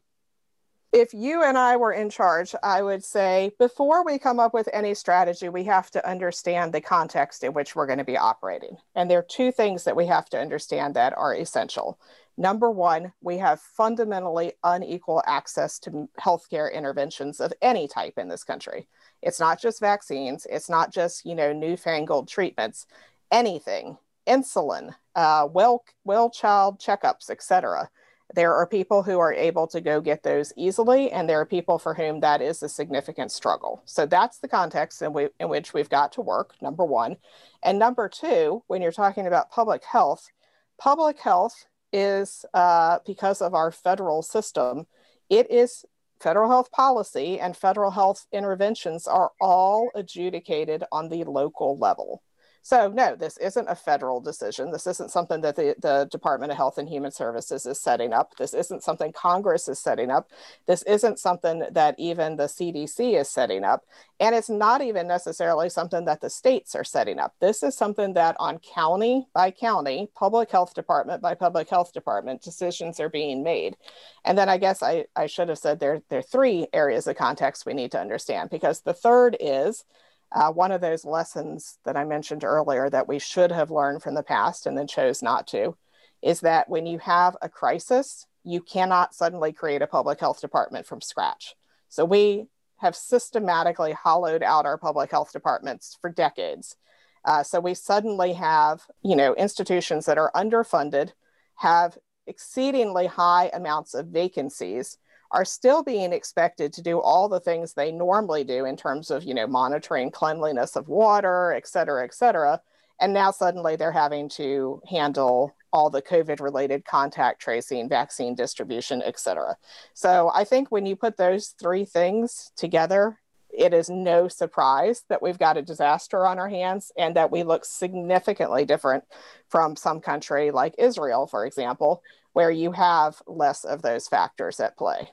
If 0.92 1.12
you 1.12 1.42
and 1.42 1.59
I 1.59 1.76
were 1.76 1.92
in 1.92 2.09
charge, 2.09 2.54
I 2.62 2.83
would 2.83 3.04
say 3.04 3.52
before 3.59 4.04
we 4.04 4.18
come 4.18 4.40
up 4.40 4.54
with 4.54 4.68
any 4.73 4.95
strategy, 4.95 5.49
we 5.49 5.64
have 5.64 5.90
to 5.90 6.09
understand 6.09 6.73
the 6.73 6.80
context 6.80 7.45
in 7.45 7.52
which 7.52 7.76
we're 7.76 7.87
going 7.87 7.99
to 7.99 8.04
be 8.04 8.16
operating. 8.16 8.76
And 8.95 9.11
there 9.11 9.18
are 9.18 9.26
two 9.28 9.52
things 9.52 9.85
that 9.85 9.97
we 9.97 10.07
have 10.07 10.30
to 10.30 10.40
understand 10.40 10.95
that 10.95 11.16
are 11.16 11.35
essential. 11.35 12.00
Number 12.38 12.71
one, 12.71 13.12
we 13.21 13.37
have 13.38 13.61
fundamentally 13.61 14.52
unequal 14.64 15.23
access 15.26 15.78
to 15.80 16.09
healthcare 16.18 16.73
interventions 16.73 17.40
of 17.40 17.52
any 17.61 17.87
type 17.87 18.14
in 18.16 18.28
this 18.28 18.45
country. 18.45 18.87
It's 19.23 19.40
not 19.40 19.61
just 19.61 19.80
vaccines, 19.80 20.47
it's 20.49 20.71
not 20.71 20.92
just, 20.92 21.26
you 21.26 21.35
know, 21.35 21.52
newfangled 21.52 22.28
treatments, 22.28 22.87
anything, 23.30 23.99
insulin, 24.26 24.95
uh, 25.16 25.49
well, 25.50 25.85
well 26.04 26.30
child 26.30 26.78
checkups, 26.80 27.28
et 27.28 27.42
cetera 27.42 27.90
there 28.35 28.55
are 28.55 28.66
people 28.66 29.03
who 29.03 29.18
are 29.18 29.33
able 29.33 29.66
to 29.68 29.81
go 29.81 30.00
get 30.00 30.22
those 30.22 30.53
easily, 30.57 31.11
and 31.11 31.29
there 31.29 31.40
are 31.40 31.46
people 31.46 31.79
for 31.79 31.94
whom 31.94 32.20
that 32.20 32.42
is 32.42 32.62
a 32.62 32.68
significant 32.68 33.33
struggle. 33.33 33.83
So 33.87 34.05
that's 34.05 34.38
the 34.38 34.48
context 34.48 35.00
in, 35.00 35.12
we, 35.12 35.29
in 35.40 35.48
which 35.48 35.72
we've 35.72 35.88
got 35.88 36.12
to 36.12 36.20
work, 36.20 36.55
number 36.61 36.85
one. 36.85 37.16
And 37.62 37.79
number 37.79 38.09
two, 38.09 38.62
when 38.66 38.83
you're 38.83 38.92
talking 38.92 39.26
about 39.26 39.50
public 39.50 39.83
health, 39.85 40.31
public 40.79 41.18
health 41.18 41.64
is 41.92 42.44
uh, 42.53 42.98
because 43.07 43.40
of 43.40 43.55
our 43.55 43.72
federal 43.72 44.22
system, 44.22 44.87
it 45.31 45.50
is 45.50 45.87
federal 46.20 46.50
health 46.50 46.70
policy 46.70 47.40
and 47.40 47.57
federal 47.57 47.90
health 47.90 48.26
interventions 48.33 49.07
are 49.07 49.31
all 49.40 49.88
adjudicated 49.94 50.85
on 50.92 51.09
the 51.09 51.24
local 51.24 51.79
level. 51.79 52.22
So, 52.68 52.88
no, 52.88 53.16
this 53.16 53.38
isn't 53.38 53.66
a 53.66 53.74
federal 53.74 54.20
decision. 54.20 54.70
This 54.70 54.87
isn't 54.87 55.11
something 55.11 55.40
that 55.40 55.57
the, 55.57 55.74
the 55.78 56.07
Department 56.11 56.52
of 56.52 56.59
Health 56.59 56.76
and 56.76 56.87
Human 56.87 57.11
Services 57.11 57.64
is 57.64 57.81
setting 57.81 58.12
up. 58.12 58.37
This 58.37 58.52
isn't 58.52 58.83
something 58.83 59.11
Congress 59.11 59.68
is 59.68 59.78
setting 59.78 60.11
up. 60.11 60.28
This 60.66 60.83
isn't 60.83 61.18
something 61.18 61.64
that 61.70 61.94
even 61.96 62.37
the 62.37 62.42
CDC 62.42 63.18
is 63.18 63.31
setting 63.31 63.64
up. 63.64 63.87
And 64.20 64.35
it's 64.35 64.50
not 64.50 64.83
even 64.83 65.09
necessarily 65.09 65.70
something 65.70 66.04
that 66.04 66.20
the 66.20 66.28
states 66.28 66.74
are 66.74 66.85
setting 66.85 67.18
up. 67.18 67.35
This 67.40 67.62
is 67.62 67.74
something 67.74 68.12
that 68.12 68.37
on 68.38 68.59
county 68.59 69.28
by 69.33 69.50
county, 69.50 70.11
public 70.14 70.50
health 70.50 70.74
department 70.74 71.22
by 71.22 71.35
public 71.35 71.70
health 71.70 71.94
department, 71.94 72.42
decisions 72.42 73.00
are 73.00 73.09
being 73.09 73.42
made. 73.42 73.78
And 74.26 74.37
then 74.37 74.50
I 74.50 74.59
guess 74.59 74.83
I, 74.83 75.07
I 75.16 75.24
should 75.24 75.48
have 75.48 75.57
said 75.57 75.81
there, 75.81 76.02
there 76.11 76.18
are 76.18 76.22
three 76.22 76.66
areas 76.74 77.07
of 77.07 77.16
context 77.16 77.64
we 77.64 77.72
need 77.72 77.92
to 77.92 77.98
understand 77.98 78.50
because 78.50 78.83
the 78.83 78.92
third 78.92 79.38
is 79.40 79.85
uh, 80.33 80.53
one 80.53 80.73
of 80.73 80.81
those 80.81 81.05
lessons 81.05 81.79
that 81.85 81.97
I 81.97 82.05
mentioned 82.05 82.45
earlier 82.45 82.91
that 82.91 83.09
we 83.09 83.19
should 83.19 83.51
have 83.51 83.71
learned 83.71 84.03
from 84.03 84.14
the 84.14 84.23
past 84.23 84.67
and 84.67 84.77
then 84.77 84.87
chose 84.87 85.23
not 85.23 85.47
to 85.49 85.77
is 86.23 86.41
that 86.41 86.69
when 86.69 86.87
you 86.87 86.99
have 86.99 87.37
a 87.41 87.49
crisis, 87.49 88.27
you 88.45 88.61
cannot 88.61 89.14
suddenly 89.14 89.53
create 89.53 89.83
a 89.83 89.87
public 89.87 90.21
health 90.21 90.41
department 90.41 90.87
from 90.87 91.01
scratch. 91.01 91.55
So 91.88 92.05
we 92.05 92.49
have 92.79 92.95
systematically 92.95 93.93
hollowed 93.93 94.43
out 94.43 94.67
our 94.67 94.79
public 94.79 95.11
health 95.11 95.33
departments 95.33 95.97
for 96.01 96.11
decades. 96.11 96.77
Uh, 97.25 97.43
so 97.43 97.61
we 97.61 97.75
suddenly 97.75 98.35
have, 98.35 98.83
you 99.03 99.17
know, 99.17 99.35
institutions 99.35 100.07
that 100.07 100.19
are 100.19 100.31
underfunded, 100.35 101.12
have 101.57 101.99
exceedingly 102.27 103.07
high 103.07 103.51
amounts 103.53 103.95
of 103.95 104.07
vacancies, 104.07 104.99
are 105.31 105.45
still 105.45 105.83
being 105.83 106.12
expected 106.12 106.73
to 106.73 106.83
do 106.83 107.01
all 107.01 107.29
the 107.29 107.41
things 107.41 107.73
they 107.73 107.93
normally 107.93 108.45
do 108.45 108.64
in 108.64 108.77
terms 108.77 109.11
of, 109.11 109.25
you 109.25 109.35
know, 109.35 109.47
monitoring 109.47 110.11
cleanliness 110.11 110.77
of 110.77 110.88
water, 110.88 111.53
et 111.53 111.67
cetera, 111.67 112.05
et 112.05 112.14
cetera. 112.14 112.61
And 113.01 113.12
now 113.12 113.31
suddenly 113.31 113.77
they're 113.77 113.93
having 113.93 114.29
to 114.31 114.81
handle 114.88 115.55
all 115.73 115.91
the 115.91 116.03
COVID 116.03 116.41
related 116.41 116.85
contact 116.85 117.41
tracing, 117.41 117.88
vaccine 117.88 118.35
distribution, 118.35 119.03
et 119.05 119.21
cetera. 119.21 119.57
So 119.93 120.31
I 120.35 120.45
think 120.45 120.73
when 120.73 120.87
you 120.87 120.97
put 120.97 121.17
those 121.17 121.49
three 121.49 121.85
things 121.85 122.51
together, 122.57 123.19
it 123.51 123.75
is 123.75 123.88
no 123.88 124.29
surprise 124.29 125.05
that 125.09 125.23
we've 125.23 125.38
got 125.38 125.57
a 125.57 125.62
disaster 125.62 126.27
on 126.27 126.38
our 126.38 126.49
hands 126.49 126.91
and 126.97 127.17
that 127.17 127.31
we 127.31 127.43
look 127.43 127.64
significantly 127.64 128.64
different 128.64 129.05
from 129.49 129.77
some 129.77 130.01
country 130.01 130.51
like 130.51 130.75
Israel, 130.79 131.27
for 131.27 131.45
example, 131.45 132.03
where 132.33 132.51
you 132.51 132.73
have 132.73 133.21
less 133.27 133.64
of 133.64 133.83
those 133.83 134.09
factors 134.09 134.61
at 134.61 134.77
play 134.77 135.11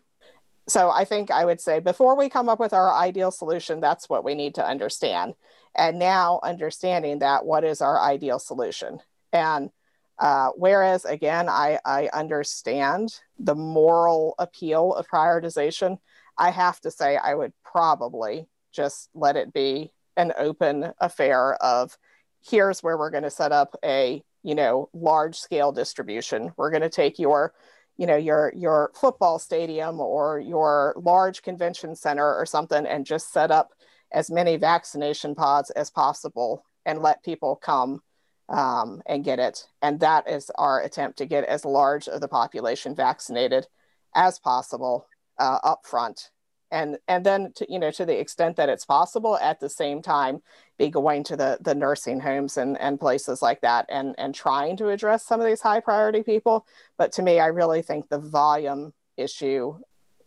so 0.67 0.89
I 0.89 1.05
think 1.05 1.31
I 1.31 1.45
would 1.45 1.61
say 1.61 1.79
before 1.79 2.17
we 2.17 2.29
come 2.29 2.49
up 2.49 2.59
with 2.59 2.73
our 2.73 2.93
ideal 2.93 3.31
solution, 3.31 3.79
that's 3.79 4.09
what 4.09 4.23
we 4.23 4.35
need 4.35 4.55
to 4.55 4.67
understand. 4.67 5.35
And 5.75 5.99
now 5.99 6.39
understanding 6.43 7.19
that, 7.19 7.45
what 7.45 7.63
is 7.63 7.81
our 7.81 7.99
ideal 7.99 8.39
solution? 8.39 8.99
And 9.31 9.69
uh, 10.17 10.49
whereas 10.55 11.05
again, 11.05 11.49
I, 11.49 11.79
I 11.85 12.09
understand 12.13 13.19
the 13.37 13.55
moral 13.55 14.35
appeal 14.39 14.93
of 14.93 15.07
prioritization, 15.07 15.97
I 16.37 16.51
have 16.51 16.79
to 16.81 16.91
say 16.91 17.17
I 17.17 17.35
would 17.35 17.53
probably 17.63 18.47
just 18.71 19.09
let 19.13 19.35
it 19.35 19.53
be 19.53 19.91
an 20.17 20.33
open 20.37 20.93
affair 20.99 21.55
of 21.55 21.97
here's 22.41 22.81
where 22.81 22.97
we're 22.97 23.09
going 23.09 23.23
to 23.23 23.29
set 23.29 23.51
up 23.51 23.75
a 23.83 24.23
you 24.43 24.55
know 24.55 24.89
large 24.93 25.37
scale 25.37 25.71
distribution. 25.71 26.53
We're 26.57 26.71
going 26.71 26.81
to 26.81 26.89
take 26.89 27.19
your 27.19 27.53
you 27.97 28.05
know 28.05 28.15
your 28.15 28.51
your 28.55 28.91
football 28.93 29.39
stadium 29.39 29.99
or 29.99 30.39
your 30.39 30.95
large 30.97 31.41
convention 31.41 31.95
center 31.95 32.35
or 32.35 32.45
something 32.45 32.85
and 32.85 33.05
just 33.05 33.31
set 33.31 33.51
up 33.51 33.71
as 34.11 34.29
many 34.29 34.57
vaccination 34.57 35.35
pods 35.35 35.69
as 35.71 35.89
possible 35.89 36.65
and 36.85 37.01
let 37.01 37.23
people 37.23 37.55
come 37.55 38.01
um, 38.49 39.01
and 39.05 39.23
get 39.23 39.39
it. 39.39 39.67
And 39.81 39.99
that 39.99 40.29
is 40.29 40.51
our 40.55 40.81
attempt 40.81 41.17
to 41.17 41.25
get 41.25 41.45
as 41.45 41.65
large 41.65 42.07
of 42.07 42.21
the 42.21 42.27
population 42.27 42.95
vaccinated 42.95 43.67
as 44.13 44.39
possible 44.39 45.07
uh, 45.39 45.59
up 45.63 45.85
front 45.85 46.29
and 46.71 46.97
and 47.07 47.25
then 47.25 47.51
to 47.55 47.65
you 47.71 47.79
know 47.79 47.91
to 47.91 48.05
the 48.05 48.19
extent 48.19 48.55
that 48.55 48.69
it's 48.69 48.85
possible 48.85 49.37
at 49.37 49.59
the 49.59 49.69
same 49.69 50.01
time 50.01 50.41
be 50.77 50.89
going 50.89 51.23
to 51.23 51.35
the 51.35 51.57
the 51.61 51.75
nursing 51.75 52.19
homes 52.19 52.57
and 52.57 52.77
and 52.79 52.99
places 52.99 53.41
like 53.41 53.61
that 53.61 53.85
and 53.89 54.15
and 54.17 54.33
trying 54.33 54.75
to 54.77 54.89
address 54.89 55.25
some 55.25 55.39
of 55.39 55.45
these 55.45 55.61
high 55.61 55.79
priority 55.79 56.23
people 56.23 56.65
but 56.97 57.11
to 57.11 57.21
me 57.21 57.39
i 57.39 57.47
really 57.47 57.81
think 57.81 58.09
the 58.09 58.19
volume 58.19 58.93
issue 59.17 59.77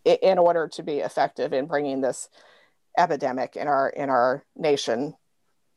in 0.04 0.38
order 0.38 0.68
to 0.68 0.82
be 0.82 0.98
effective 0.98 1.52
in 1.52 1.66
bringing 1.66 2.00
this 2.00 2.28
epidemic 2.96 3.56
in 3.56 3.68
our 3.68 3.88
in 3.90 4.08
our 4.08 4.44
nation 4.56 5.14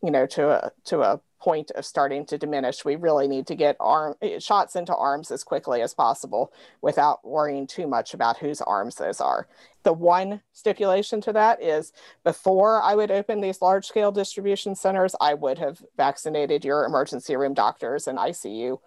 you 0.02 0.12
know, 0.12 0.26
to 0.26 0.50
a 0.50 0.72
to 0.86 1.02
a 1.02 1.22
point 1.40 1.72
of 1.72 1.86
starting 1.86 2.26
to 2.28 2.38
diminish. 2.38 2.86
We 2.86 2.96
really 2.96 3.28
need 3.28 3.48
to 3.48 3.56
get 3.56 3.76
arm 3.80 4.16
eh, 4.22 4.40
shots 4.40 4.76
into 4.76 4.96
arms 4.96 5.32
as 5.32 5.44
quickly 5.44 5.82
as 5.82 5.94
possible 5.94 6.52
without 6.82 7.26
worrying 7.28 7.68
too 7.68 7.88
much 7.88 8.14
about 8.14 8.38
whose 8.38 8.62
arms 8.62 8.96
those 8.96 9.22
are. 9.22 9.48
The 9.84 9.94
one 9.94 10.42
stipulation 10.54 11.22
to 11.22 11.34
that 11.34 11.62
is 11.62 11.92
before 12.24 12.82
I 12.82 12.96
would 12.96 13.12
open 13.12 13.42
these 13.42 13.62
large 13.62 13.88
scale 13.88 14.12
distribution 14.12 14.76
centers, 14.76 15.16
I 15.20 15.34
would 15.34 15.58
have 15.58 15.82
vaccinated 15.98 16.64
your 16.64 16.86
emergency 16.86 17.36
room 17.36 17.54
doctors 17.54 18.08
and 18.08 18.18
ICU 18.18 18.78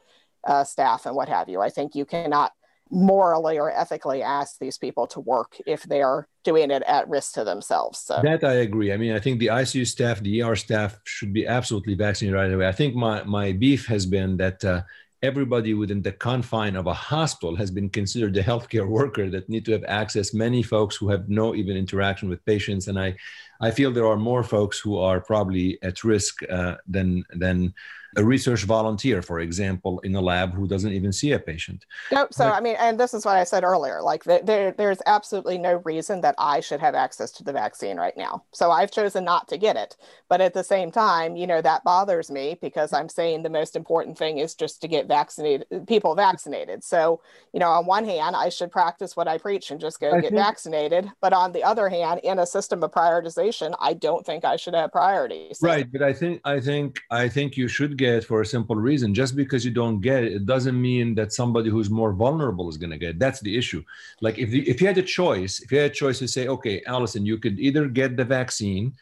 uh, 0.47 0.65
staff 0.65 1.07
and 1.07 1.17
what 1.17 1.29
have 1.29 1.49
you. 1.49 1.61
I 1.61 1.71
think 1.71 1.95
you 1.95 2.05
cannot 2.05 2.53
morally 2.91 3.59
or 3.59 3.71
ethically 3.71 4.23
ask 4.23 4.59
these 4.59 4.79
people 4.79 5.07
to 5.09 5.21
work 5.21 5.57
if 5.67 5.83
they 5.85 6.03
are 6.03 6.29
doing 6.45 6.71
it 6.71 6.83
at 6.87 7.09
risk 7.09 7.35
to 7.35 7.45
themselves. 7.45 7.99
So 7.99 8.21
that 8.23 8.45
I 8.45 8.55
agree. 8.55 8.93
I 8.93 8.97
mean, 8.97 9.13
I 9.13 9.19
think 9.19 9.41
the 9.41 9.49
ICU 9.49 9.87
staff, 9.87 10.21
the 10.21 10.43
ER 10.43 10.55
staff 10.55 11.01
should 11.05 11.33
be 11.33 11.47
absolutely 11.47 11.95
vaccinated 11.95 12.37
right 12.37 12.53
away. 12.53 12.69
I 12.69 12.73
think 12.73 12.95
my 12.95 13.25
my 13.25 13.53
beef 13.53 13.87
has 13.87 14.07
been 14.07 14.37
that. 14.39 14.65
Uh, 14.65 14.83
everybody 15.25 15.73
within 15.75 16.03
the 16.03 16.13
confine 16.13 16.77
of 16.77 16.87
a 16.87 17.01
hospital 17.13 17.57
has 17.57 17.71
been 17.71 17.89
considered 17.89 18.37
a 18.37 18.43
healthcare 18.43 18.87
worker 18.87 19.31
that 19.31 19.49
need 19.49 19.65
to 19.65 19.73
have 19.73 19.85
access. 19.89 20.35
Many 20.35 20.63
folks 20.63 20.95
who 20.97 21.09
have 21.09 21.29
no 21.29 21.55
even 21.55 21.77
interaction 21.77 22.29
with 22.29 22.45
patients 22.45 22.89
and 22.89 22.99
i 22.99 23.15
i 23.61 23.71
feel 23.71 23.91
there 23.91 24.13
are 24.15 24.31
more 24.31 24.43
folks 24.43 24.79
who 24.79 24.99
are 24.99 25.21
probably 25.21 25.79
at 25.83 26.05
risk 26.05 26.35
uh, 26.51 26.77
than 26.95 27.25
than 27.45 27.73
a 28.17 28.25
research 28.25 28.65
volunteer, 28.65 29.23
for 29.23 29.41
example, 29.41 29.99
in 30.01 30.15
a 30.15 30.21
lab 30.21 30.55
who 30.55 30.67
doesn't 30.67 30.93
even 30.93 31.13
see 31.13 31.33
a 31.33 31.39
patient. 31.39 31.85
Nope. 32.13 32.33
So, 32.33 32.45
but, 32.45 32.55
I 32.55 32.61
mean, 32.61 32.77
and 32.79 32.99
this 32.99 33.15
is 33.15 33.25
what 33.25 33.37
I 33.37 33.45
said 33.45 33.65
earlier 33.65 34.03
like, 34.03 34.25
there, 34.25 34.73
there's 34.73 34.99
absolutely 35.07 35.59
no 35.59 35.83
reason 35.85 36.21
that 36.21 36.35
I 36.39 36.61
should 36.61 36.81
have 36.81 36.95
access 36.95 37.31
to 37.33 37.45
the 37.45 37.53
vaccine 37.53 37.97
right 37.97 38.17
now. 38.17 38.45
So, 38.53 38.71
I've 38.71 38.91
chosen 38.91 39.25
not 39.25 39.49
to 39.49 39.59
get 39.59 39.77
it. 39.77 39.97
But 40.29 40.41
at 40.41 40.55
the 40.55 40.65
same 40.65 40.91
time, 40.91 41.37
you 41.37 41.47
know, 41.47 41.61
that 41.63 41.85
bothers 41.85 42.31
me 42.31 42.59
because 42.61 42.93
I'm 42.93 43.09
saying 43.09 43.43
the 43.43 43.51
most 43.51 43.77
important 43.77 44.19
thing 44.19 44.39
is 44.39 44.55
just 44.55 44.81
to 44.83 44.89
get 44.89 45.09
vaccinated, 45.09 45.87
people 45.87 46.15
vaccinated. 46.15 46.85
So, 46.85 47.21
you 47.53 47.61
know, 47.61 47.71
on 47.71 47.87
one 47.87 48.05
hand, 48.05 48.37
I 48.37 48.49
should 48.49 48.71
practice 48.71 49.17
what 49.17 49.29
I 49.29 49.39
preach 49.39 49.71
and 49.71 49.81
just 49.81 50.01
go 50.01 50.13
I 50.13 50.21
get 50.21 50.31
think, 50.31 50.43
vaccinated. 50.43 51.11
But 51.21 51.33
on 51.33 51.53
the 51.53 51.65
other 51.65 51.89
hand, 51.89 52.21
in 52.23 52.39
a 52.39 52.47
system 52.47 52.83
of 52.83 52.91
prioritization, 52.91 53.75
I 53.81 53.95
don't 53.95 54.25
think 54.25 54.45
I 54.45 54.57
should 54.57 54.75
have 54.75 54.93
priority. 54.93 55.49
So, 55.53 55.67
right. 55.67 55.91
But 55.91 56.03
I 56.03 56.13
think, 56.13 56.41
I 56.45 56.61
think, 56.61 57.01
I 57.11 57.29
think 57.29 57.57
you 57.57 57.69
should 57.69 57.97
get 57.97 58.04
get 58.05 58.25
for 58.25 58.41
a 58.41 58.47
simple 58.57 58.77
reason. 58.91 59.15
Just 59.23 59.35
because 59.43 59.65
you 59.67 59.73
don't 59.83 60.01
get 60.01 60.25
it, 60.25 60.33
it 60.39 60.47
doesn't 60.55 60.79
mean 60.91 61.15
that 61.19 61.33
somebody 61.33 61.71
who's 61.71 61.91
more 62.01 62.13
vulnerable 62.25 62.69
is 62.69 62.79
going 62.83 62.95
to 62.95 63.03
get 63.05 63.11
it. 63.15 63.19
That's 63.25 63.41
the 63.41 63.55
issue. 63.61 63.83
Like 64.21 64.37
if, 64.39 64.49
the, 64.51 64.61
if 64.73 64.81
you 64.81 64.87
had 64.87 64.99
a 64.99 65.11
choice, 65.21 65.61
if 65.61 65.69
you 65.73 65.79
had 65.79 65.91
a 65.91 66.01
choice 66.03 66.19
to 66.21 66.29
say, 66.29 66.49
okay, 66.49 66.77
Alison, 66.87 67.27
you 67.31 67.37
could 67.39 67.59
either 67.59 67.85
get 68.01 68.17
the 68.17 68.25
vaccine. 68.39 68.95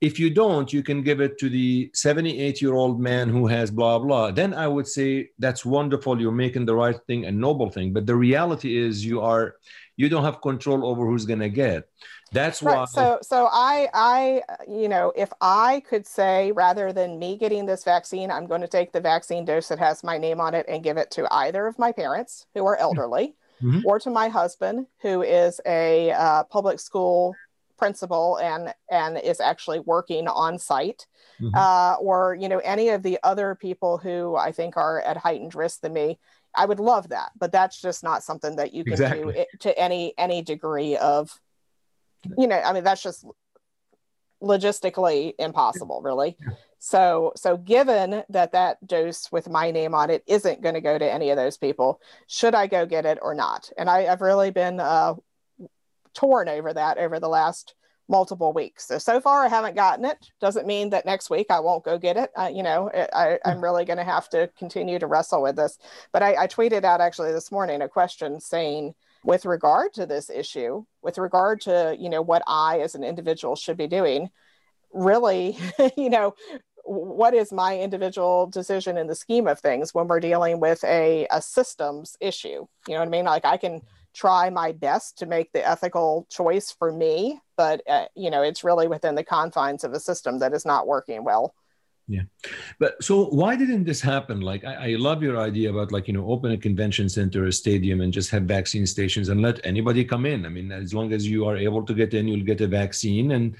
If 0.00 0.20
you 0.20 0.30
don't, 0.30 0.72
you 0.72 0.82
can 0.82 1.02
give 1.02 1.20
it 1.20 1.38
to 1.38 1.48
the 1.48 1.90
78 1.92 2.62
year 2.62 2.74
old 2.74 3.00
man 3.00 3.28
who 3.28 3.46
has 3.48 3.70
blah, 3.70 3.98
blah. 3.98 4.30
Then 4.30 4.54
I 4.54 4.68
would 4.68 4.86
say 4.86 5.30
that's 5.38 5.64
wonderful. 5.64 6.20
You're 6.20 6.30
making 6.30 6.66
the 6.66 6.74
right 6.76 6.98
thing 7.06 7.26
a 7.26 7.32
noble 7.32 7.68
thing. 7.68 7.92
But 7.92 8.06
the 8.06 8.14
reality 8.14 8.78
is 8.78 9.04
you 9.04 9.20
are, 9.20 9.56
you 9.96 10.08
don't 10.08 10.22
have 10.22 10.40
control 10.40 10.86
over 10.86 11.04
who's 11.04 11.26
going 11.26 11.40
to 11.40 11.48
get. 11.48 11.88
That's 12.30 12.62
right. 12.62 12.78
why. 12.78 12.84
So, 12.84 13.18
so 13.22 13.48
I, 13.50 13.88
I, 13.94 14.42
you 14.68 14.88
know, 14.88 15.12
if 15.16 15.32
I 15.40 15.82
could 15.88 16.06
say 16.06 16.52
rather 16.52 16.92
than 16.92 17.18
me 17.18 17.36
getting 17.36 17.66
this 17.66 17.84
vaccine, 17.84 18.30
I'm 18.30 18.46
going 18.46 18.60
to 18.60 18.68
take 18.68 18.92
the 18.92 19.00
vaccine 19.00 19.44
dose 19.44 19.68
that 19.68 19.78
has 19.78 20.04
my 20.04 20.18
name 20.18 20.40
on 20.40 20.54
it 20.54 20.66
and 20.68 20.82
give 20.82 20.96
it 20.96 21.10
to 21.12 21.26
either 21.32 21.66
of 21.66 21.78
my 21.78 21.92
parents 21.92 22.46
who 22.54 22.66
are 22.66 22.76
elderly, 22.76 23.34
mm-hmm. 23.62 23.80
or 23.84 23.98
to 24.00 24.10
my 24.10 24.28
husband 24.28 24.86
who 25.00 25.22
is 25.22 25.60
a 25.66 26.12
uh, 26.12 26.44
public 26.44 26.80
school 26.80 27.34
principal 27.78 28.36
and 28.38 28.74
and 28.90 29.18
is 29.18 29.40
actually 29.40 29.80
working 29.80 30.28
on 30.28 30.58
site 30.58 31.06
mm-hmm. 31.40 31.54
uh, 31.54 31.94
or 32.00 32.36
you 32.38 32.48
know 32.48 32.58
any 32.58 32.88
of 32.90 33.02
the 33.02 33.18
other 33.22 33.54
people 33.54 33.98
who 33.98 34.36
i 34.36 34.52
think 34.52 34.76
are 34.76 35.00
at 35.02 35.16
heightened 35.16 35.54
risk 35.54 35.80
than 35.80 35.92
me 35.92 36.18
i 36.54 36.66
would 36.66 36.80
love 36.80 37.08
that 37.08 37.30
but 37.38 37.52
that's 37.52 37.80
just 37.80 38.02
not 38.02 38.22
something 38.22 38.56
that 38.56 38.74
you 38.74 38.84
can 38.84 38.94
exactly. 38.94 39.32
do 39.32 39.44
to 39.60 39.78
any 39.78 40.12
any 40.18 40.42
degree 40.42 40.96
of 40.96 41.38
you 42.36 42.46
know, 42.46 42.60
I 42.60 42.72
mean, 42.72 42.84
that's 42.84 43.02
just 43.02 43.24
logistically 44.42 45.34
impossible, 45.38 46.00
really. 46.02 46.36
So, 46.78 47.32
so 47.34 47.56
given 47.56 48.22
that 48.28 48.52
that 48.52 48.86
dose 48.86 49.32
with 49.32 49.48
my 49.48 49.70
name 49.70 49.94
on 49.94 50.10
it 50.10 50.22
isn't 50.26 50.62
going 50.62 50.76
to 50.76 50.80
go 50.80 50.96
to 50.96 51.12
any 51.12 51.30
of 51.30 51.36
those 51.36 51.56
people, 51.56 52.00
should 52.28 52.54
I 52.54 52.66
go 52.66 52.86
get 52.86 53.04
it 53.04 53.18
or 53.20 53.34
not? 53.34 53.70
And 53.76 53.90
I, 53.90 54.02
have 54.02 54.20
really 54.20 54.50
been 54.50 54.78
uh, 54.78 55.14
torn 56.14 56.48
over 56.48 56.72
that 56.72 56.98
over 56.98 57.20
the 57.20 57.28
last 57.28 57.74
multiple 58.08 58.52
weeks. 58.52 58.86
So, 58.86 58.98
so 58.98 59.20
far 59.20 59.44
I 59.44 59.48
haven't 59.48 59.76
gotten 59.76 60.04
it. 60.04 60.30
Doesn't 60.40 60.66
mean 60.66 60.90
that 60.90 61.04
next 61.04 61.28
week 61.30 61.46
I 61.50 61.60
won't 61.60 61.84
go 61.84 61.98
get 61.98 62.16
it. 62.16 62.30
Uh, 62.38 62.50
you 62.52 62.62
know, 62.62 62.90
I, 63.12 63.38
am 63.44 63.62
really 63.62 63.84
going 63.84 63.98
to 63.98 64.04
have 64.04 64.28
to 64.30 64.50
continue 64.58 64.98
to 64.98 65.06
wrestle 65.06 65.42
with 65.42 65.56
this. 65.56 65.78
But 66.12 66.22
I, 66.22 66.44
I 66.44 66.46
tweeted 66.46 66.84
out 66.84 67.00
actually 67.00 67.32
this 67.32 67.52
morning 67.52 67.82
a 67.82 67.88
question 67.88 68.40
saying, 68.40 68.94
with 69.24 69.44
regard 69.44 69.92
to 69.94 70.06
this 70.06 70.30
issue, 70.30 70.84
with 71.02 71.18
regard 71.18 71.60
to, 71.62 71.96
you 71.98 72.08
know, 72.08 72.22
what 72.22 72.42
I 72.46 72.80
as 72.80 72.94
an 72.94 73.04
individual 73.04 73.56
should 73.56 73.76
be 73.76 73.88
doing, 73.88 74.30
really, 74.92 75.58
you 75.96 76.08
know, 76.08 76.34
what 76.84 77.34
is 77.34 77.52
my 77.52 77.78
individual 77.78 78.46
decision 78.46 78.96
in 78.96 79.08
the 79.08 79.14
scheme 79.14 79.46
of 79.46 79.60
things 79.60 79.92
when 79.92 80.08
we're 80.08 80.20
dealing 80.20 80.60
with 80.60 80.82
a, 80.84 81.26
a 81.30 81.42
systems 81.42 82.16
issue? 82.20 82.66
You 82.86 82.94
know 82.94 83.00
what 83.00 83.08
I 83.08 83.10
mean? 83.10 83.26
Like 83.26 83.44
I 83.44 83.58
can 83.58 83.82
try 84.14 84.50
my 84.50 84.72
best 84.72 85.18
to 85.18 85.26
make 85.26 85.52
the 85.52 85.66
ethical 85.66 86.26
choice 86.30 86.70
for 86.70 86.92
me, 86.92 87.40
but, 87.56 87.82
uh, 87.88 88.06
you 88.14 88.30
know, 88.30 88.42
it's 88.42 88.64
really 88.64 88.88
within 88.88 89.14
the 89.14 89.24
confines 89.24 89.84
of 89.84 89.92
a 89.92 90.00
system 90.00 90.38
that 90.40 90.52
is 90.52 90.64
not 90.64 90.86
working 90.86 91.24
well. 91.24 91.54
Yeah. 92.08 92.22
But 92.78 93.02
so 93.04 93.26
why 93.26 93.54
didn't 93.54 93.84
this 93.84 94.00
happen? 94.00 94.40
Like 94.40 94.64
I, 94.64 94.92
I, 94.92 94.94
love 94.94 95.22
your 95.22 95.38
idea 95.38 95.68
about 95.68 95.92
like 95.92 96.08
you 96.08 96.14
know 96.14 96.26
open 96.30 96.52
a 96.52 96.56
convention 96.56 97.06
center 97.06 97.44
a 97.44 97.52
stadium 97.52 98.00
and 98.00 98.14
just 98.14 98.30
have 98.30 98.44
vaccine 98.44 98.86
stations 98.86 99.28
and 99.28 99.42
let 99.42 99.64
anybody 99.64 100.06
come 100.06 100.24
in. 100.24 100.46
I 100.46 100.48
mean 100.48 100.72
as 100.72 100.94
long 100.94 101.12
as 101.12 101.28
you 101.28 101.46
are 101.46 101.58
able 101.58 101.84
to 101.84 101.92
get 101.92 102.14
in 102.14 102.26
you'll 102.26 102.46
get 102.46 102.62
a 102.62 102.66
vaccine. 102.66 103.32
And 103.32 103.56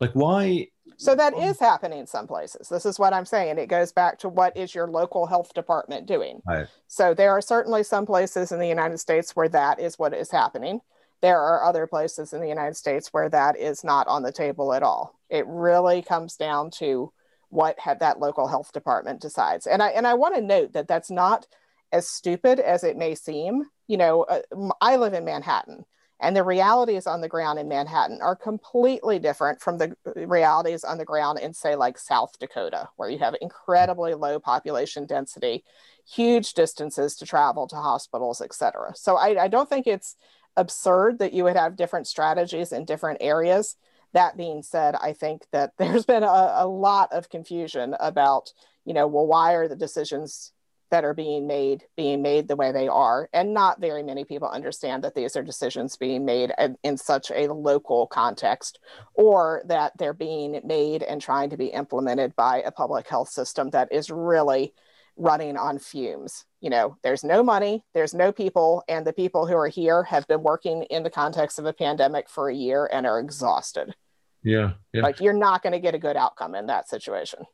like 0.00 0.10
why 0.12 0.70
so 0.96 1.14
that 1.14 1.36
is 1.36 1.58
happening 1.58 2.06
some 2.06 2.26
places. 2.26 2.68
This 2.68 2.86
is 2.86 2.98
what 2.98 3.12
i'm 3.12 3.26
saying. 3.26 3.58
It 3.58 3.68
goes 3.68 3.92
back 3.92 4.18
to 4.20 4.28
what 4.28 4.56
is 4.56 4.74
your 4.74 4.88
local 4.88 5.26
health 5.26 5.54
department 5.54 6.06
doing. 6.06 6.40
Right. 6.46 6.66
so 6.88 7.14
there 7.14 7.30
are 7.30 7.40
certainly 7.40 7.82
some 7.82 8.06
places 8.06 8.52
in 8.52 8.58
the 8.58 8.68
united 8.68 8.98
states 8.98 9.34
where 9.34 9.48
that 9.48 9.80
is 9.80 9.98
what 9.98 10.14
is 10.14 10.30
happening. 10.30 10.80
There 11.20 11.40
are 11.40 11.64
other 11.64 11.86
places 11.86 12.32
in 12.32 12.40
the 12.40 12.48
united 12.48 12.76
states 12.76 13.08
where 13.12 13.28
that 13.28 13.58
is 13.58 13.84
not 13.84 14.06
on 14.08 14.22
the 14.22 14.32
table 14.32 14.72
at 14.74 14.82
all. 14.82 15.18
It 15.30 15.46
really 15.46 16.02
comes 16.02 16.36
down 16.36 16.70
to 16.72 17.12
what 17.54 17.78
have 17.78 18.00
that 18.00 18.18
local 18.18 18.48
health 18.48 18.72
department 18.72 19.20
decides. 19.20 19.66
And 19.66 19.82
I 19.82 19.88
and 19.90 20.06
I 20.06 20.14
want 20.14 20.34
to 20.34 20.40
note 20.40 20.72
that 20.72 20.88
that's 20.88 21.10
not 21.10 21.46
as 21.92 22.08
stupid 22.08 22.58
as 22.58 22.82
it 22.84 22.96
may 22.96 23.14
seem. 23.14 23.64
You 23.86 23.96
know, 23.96 24.22
uh, 24.24 24.40
I 24.80 24.96
live 24.96 25.14
in 25.14 25.24
Manhattan, 25.24 25.84
and 26.24 26.34
the 26.34 26.42
realities 26.42 27.06
on 27.06 27.20
the 27.20 27.28
ground 27.28 27.58
in 27.58 27.68
Manhattan 27.68 28.20
are 28.22 28.34
completely 28.34 29.18
different 29.18 29.60
from 29.60 29.76
the 29.76 29.94
uh, 30.06 30.26
realities 30.26 30.82
on 30.82 30.96
the 30.96 31.04
ground 31.04 31.38
in, 31.38 31.52
say, 31.52 31.76
like 31.76 31.98
South 31.98 32.38
Dakota, 32.38 32.88
where 32.96 33.10
you 33.10 33.18
have 33.18 33.36
incredibly 33.42 34.14
low 34.14 34.40
population 34.40 35.04
density, 35.04 35.64
huge 36.10 36.54
distances 36.54 37.14
to 37.16 37.26
travel 37.26 37.68
to 37.68 37.76
hospitals, 37.76 38.40
et 38.40 38.54
cetera. 38.54 38.94
So 38.96 39.16
I, 39.16 39.44
I 39.44 39.48
don't 39.48 39.68
think 39.68 39.86
it's 39.86 40.16
absurd 40.56 41.18
that 41.18 41.34
you 41.34 41.44
would 41.44 41.56
have 41.56 41.76
different 41.76 42.06
strategies 42.06 42.72
in 42.72 42.86
different 42.86 43.18
areas. 43.20 43.76
That 44.14 44.34
being 44.34 44.62
said, 44.62 44.94
I 44.94 45.12
think 45.12 45.42
that 45.52 45.74
there's 45.78 46.06
been 46.06 46.22
a, 46.22 46.54
a 46.56 46.66
lot 46.66 47.12
of 47.12 47.28
confusion 47.28 47.94
about, 48.00 48.54
you 48.86 48.94
know, 48.94 49.06
well, 49.06 49.26
why 49.26 49.52
are 49.52 49.68
the 49.68 49.76
decisions 49.76 50.53
that 50.94 51.04
are 51.04 51.12
being 51.12 51.44
made 51.48 51.82
being 51.96 52.22
made 52.22 52.46
the 52.46 52.54
way 52.54 52.70
they 52.70 52.86
are 52.86 53.28
and 53.32 53.52
not 53.52 53.80
very 53.80 54.00
many 54.00 54.24
people 54.24 54.46
understand 54.48 55.02
that 55.02 55.12
these 55.12 55.34
are 55.34 55.42
decisions 55.42 55.96
being 55.96 56.24
made 56.24 56.52
in, 56.56 56.76
in, 56.84 56.96
such 56.96 57.32
a 57.32 57.52
local 57.52 58.06
context 58.06 58.78
or 59.14 59.60
that 59.66 59.90
they're 59.98 60.14
being 60.14 60.60
made 60.62 61.02
and 61.02 61.20
trying 61.20 61.50
to 61.50 61.56
be 61.56 61.66
implemented 61.66 62.36
by 62.36 62.62
a 62.62 62.70
public 62.70 63.08
health 63.08 63.28
system 63.28 63.70
that 63.70 63.88
is 63.90 64.08
really 64.08 64.72
running 65.16 65.56
on 65.56 65.80
fumes 65.80 66.44
you 66.60 66.70
know 66.70 66.96
there's 67.02 67.24
no 67.24 67.42
money 67.42 67.82
there's 67.92 68.14
no 68.14 68.30
people 68.30 68.84
and 68.88 69.04
the 69.04 69.12
people 69.12 69.48
who 69.48 69.56
are 69.56 69.66
here 69.66 70.04
have 70.04 70.24
been 70.28 70.44
working 70.44 70.84
in 70.90 71.02
the 71.02 71.10
context 71.10 71.58
of 71.58 71.66
a 71.66 71.72
pandemic 71.72 72.28
for 72.28 72.48
a 72.48 72.54
year 72.54 72.88
and 72.92 73.04
are 73.04 73.18
exhausted 73.18 73.96
yeah, 74.44 74.72
yeah. 74.92 75.02
Like 75.02 75.20
you're 75.20 75.32
not 75.32 75.62
going 75.62 75.72
to 75.72 75.80
get 75.80 75.94
a 75.94 75.98
good 75.98 76.18
outcome 76.18 76.54
in 76.54 76.66
that 76.66 76.86
situation. 76.86 77.46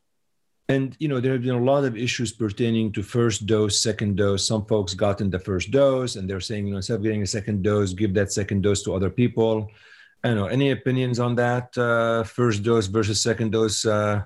And 0.71 0.95
you 0.99 1.07
know, 1.09 1.19
there 1.19 1.33
have 1.33 1.41
been 1.41 1.61
a 1.63 1.63
lot 1.73 1.83
of 1.83 1.97
issues 1.97 2.31
pertaining 2.31 2.93
to 2.93 3.03
first 3.03 3.45
dose, 3.45 3.81
second 3.81 4.15
dose. 4.15 4.47
Some 4.47 4.65
folks 4.65 4.93
gotten 4.93 5.29
the 5.29 5.39
first 5.39 5.71
dose, 5.71 6.15
and 6.15 6.29
they're 6.29 6.39
saying, 6.39 6.65
you 6.65 6.71
know, 6.71 6.77
instead 6.77 6.95
of 6.95 7.03
getting 7.03 7.23
a 7.23 7.27
second 7.27 7.61
dose, 7.61 7.93
give 7.93 8.13
that 8.13 8.31
second 8.31 8.61
dose 8.61 8.81
to 8.83 8.95
other 8.95 9.09
people. 9.09 9.69
I 10.23 10.29
don't 10.29 10.37
know. 10.37 10.45
Any 10.45 10.71
opinions 10.71 11.19
on 11.19 11.35
that? 11.35 11.77
Uh, 11.77 12.23
first 12.23 12.63
dose 12.63 12.87
versus 12.87 13.21
second 13.21 13.51
dose. 13.51 13.85
Uh, 13.85 14.23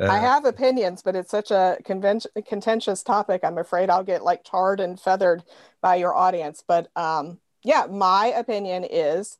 uh, 0.00 0.06
I 0.06 0.18
have 0.18 0.46
opinions, 0.46 1.02
but 1.02 1.14
it's 1.14 1.30
such 1.30 1.50
a 1.50 1.76
convention, 1.84 2.30
contentious 2.46 3.02
topic. 3.02 3.42
I'm 3.44 3.58
afraid 3.58 3.90
I'll 3.90 4.04
get 4.04 4.24
like 4.24 4.44
tarred 4.44 4.80
and 4.80 4.98
feathered 4.98 5.42
by 5.82 5.96
your 5.96 6.14
audience. 6.14 6.64
But 6.66 6.88
um, 6.96 7.38
yeah, 7.62 7.86
my 7.90 8.26
opinion 8.26 8.84
is. 8.84 9.36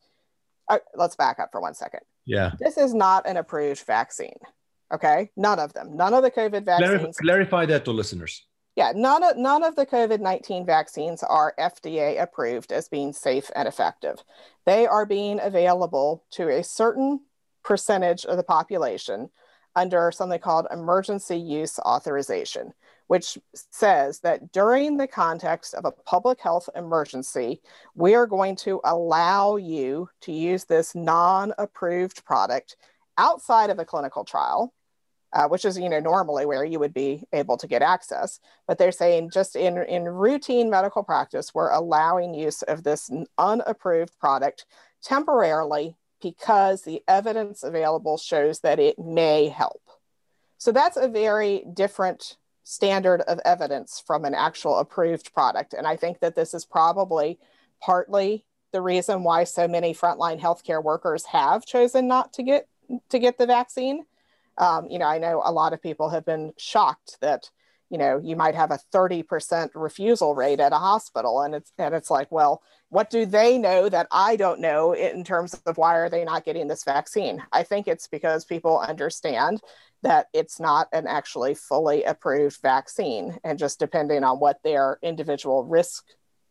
Uh, 0.68 0.78
let's 0.94 1.16
back 1.16 1.38
up 1.38 1.50
for 1.50 1.60
one 1.60 1.74
second. 1.74 2.00
Yeah. 2.24 2.52
This 2.58 2.76
is 2.76 2.94
not 2.94 3.26
an 3.26 3.36
approved 3.36 3.84
vaccine. 3.84 4.38
Okay, 4.92 5.30
none 5.36 5.58
of 5.58 5.72
them. 5.72 5.96
None 5.96 6.12
of 6.12 6.22
the 6.22 6.30
COVID 6.30 6.64
vaccines. 6.64 7.16
Clarify 7.16 7.66
that 7.66 7.84
to 7.86 7.92
listeners. 7.92 8.44
Yeah, 8.76 8.92
none 8.94 9.22
of 9.22 9.36
none 9.36 9.62
of 9.62 9.76
the 9.76 9.86
COVID 9.86 10.20
nineteen 10.20 10.64
vaccines 10.64 11.22
are 11.22 11.54
FDA 11.58 12.20
approved 12.20 12.72
as 12.72 12.88
being 12.88 13.12
safe 13.12 13.50
and 13.54 13.68
effective. 13.68 14.22
They 14.64 14.86
are 14.86 15.06
being 15.06 15.40
available 15.40 16.24
to 16.32 16.48
a 16.48 16.64
certain 16.64 17.20
percentage 17.62 18.24
of 18.24 18.36
the 18.36 18.42
population 18.42 19.30
under 19.76 20.10
something 20.10 20.40
called 20.40 20.66
emergency 20.70 21.36
use 21.36 21.78
authorization, 21.78 22.72
which 23.06 23.38
says 23.54 24.20
that 24.20 24.52
during 24.52 24.96
the 24.96 25.06
context 25.06 25.74
of 25.74 25.84
a 25.84 25.90
public 25.90 26.40
health 26.40 26.68
emergency, 26.74 27.60
we 27.94 28.14
are 28.14 28.26
going 28.26 28.56
to 28.56 28.80
allow 28.84 29.56
you 29.56 30.08
to 30.20 30.32
use 30.32 30.64
this 30.64 30.94
non 30.94 31.52
approved 31.58 32.24
product 32.24 32.76
outside 33.18 33.70
of 33.70 33.78
a 33.78 33.84
clinical 33.84 34.24
trial. 34.24 34.72
Uh, 35.34 35.48
which 35.48 35.64
is 35.64 35.78
you 35.78 35.88
know 35.88 35.98
normally 35.98 36.44
where 36.44 36.62
you 36.62 36.78
would 36.78 36.92
be 36.92 37.22
able 37.32 37.56
to 37.56 37.66
get 37.66 37.80
access 37.80 38.38
but 38.66 38.76
they're 38.76 38.92
saying 38.92 39.30
just 39.32 39.56
in 39.56 39.78
in 39.84 40.04
routine 40.04 40.68
medical 40.68 41.02
practice 41.02 41.54
we're 41.54 41.70
allowing 41.70 42.34
use 42.34 42.60
of 42.62 42.82
this 42.82 43.10
unapproved 43.38 44.12
product 44.18 44.66
temporarily 45.02 45.96
because 46.22 46.82
the 46.82 47.02
evidence 47.06 47.62
available 47.62 48.16
shows 48.16 48.60
that 48.60 48.78
it 48.78 48.98
may 48.98 49.48
help. 49.48 49.82
So 50.56 50.72
that's 50.72 50.96
a 50.96 51.08
very 51.08 51.64
different 51.74 52.36
standard 52.62 53.20
of 53.22 53.40
evidence 53.44 54.02
from 54.06 54.24
an 54.24 54.34
actual 54.34 54.78
approved 54.78 55.34
product. 55.34 55.74
And 55.74 55.86
I 55.86 55.96
think 55.96 56.20
that 56.20 56.36
this 56.36 56.54
is 56.54 56.64
probably 56.64 57.38
partly 57.80 58.44
the 58.72 58.80
reason 58.80 59.24
why 59.24 59.44
so 59.44 59.66
many 59.66 59.92
frontline 59.92 60.40
healthcare 60.40 60.82
workers 60.82 61.26
have 61.26 61.66
chosen 61.66 62.06
not 62.06 62.32
to 62.34 62.42
get 62.42 62.68
to 63.08 63.18
get 63.18 63.38
the 63.38 63.46
vaccine. 63.46 64.04
Um, 64.58 64.86
you 64.90 64.98
know, 64.98 65.06
I 65.06 65.18
know 65.18 65.42
a 65.44 65.52
lot 65.52 65.72
of 65.72 65.82
people 65.82 66.10
have 66.10 66.24
been 66.24 66.52
shocked 66.58 67.18
that 67.20 67.50
you 67.90 67.98
know 67.98 68.20
you 68.22 68.36
might 68.36 68.54
have 68.54 68.70
a 68.70 68.80
30% 68.94 69.70
refusal 69.74 70.34
rate 70.34 70.60
at 70.60 70.72
a 70.72 70.78
hospital 70.78 71.42
and 71.42 71.54
it's 71.54 71.72
and 71.76 71.94
it's 71.94 72.10
like 72.10 72.32
well 72.32 72.62
what 72.92 73.08
do 73.08 73.24
they 73.24 73.56
know 73.56 73.88
that 73.88 74.06
I 74.12 74.36
don't 74.36 74.60
know 74.60 74.92
in 74.92 75.24
terms 75.24 75.54
of 75.64 75.78
why 75.78 75.96
are 75.96 76.10
they 76.10 76.24
not 76.24 76.44
getting 76.44 76.68
this 76.68 76.84
vaccine? 76.84 77.42
I 77.50 77.62
think 77.62 77.88
it's 77.88 78.06
because 78.06 78.44
people 78.44 78.78
understand 78.78 79.62
that 80.02 80.26
it's 80.34 80.60
not 80.60 80.88
an 80.92 81.06
actually 81.06 81.54
fully 81.54 82.04
approved 82.04 82.60
vaccine. 82.60 83.38
And 83.44 83.58
just 83.58 83.78
depending 83.78 84.24
on 84.24 84.40
what 84.40 84.62
their 84.62 84.98
individual 85.00 85.64
risk 85.64 86.04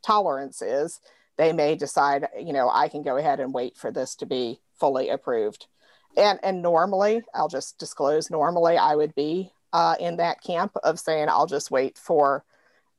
tolerance 0.03 0.63
is, 0.63 0.99
they 1.37 1.53
may 1.53 1.75
decide, 1.75 2.27
you 2.39 2.53
know, 2.53 2.71
I 2.71 2.87
can 2.87 3.03
go 3.03 3.17
ahead 3.17 3.39
and 3.39 3.53
wait 3.53 3.77
for 3.77 3.91
this 3.91 4.15
to 4.15 4.25
be 4.25 4.61
fully 4.79 5.09
approved. 5.09 5.67
And, 6.17 6.39
and 6.43 6.61
normally, 6.61 7.23
I'll 7.33 7.47
just 7.47 7.77
disclose, 7.77 8.29
normally 8.29 8.77
I 8.77 8.95
would 8.95 9.15
be 9.15 9.51
uh, 9.73 9.95
in 9.99 10.17
that 10.17 10.41
camp 10.41 10.75
of 10.83 10.99
saying, 10.99 11.29
I'll 11.29 11.47
just 11.47 11.71
wait 11.71 11.97
for 11.97 12.43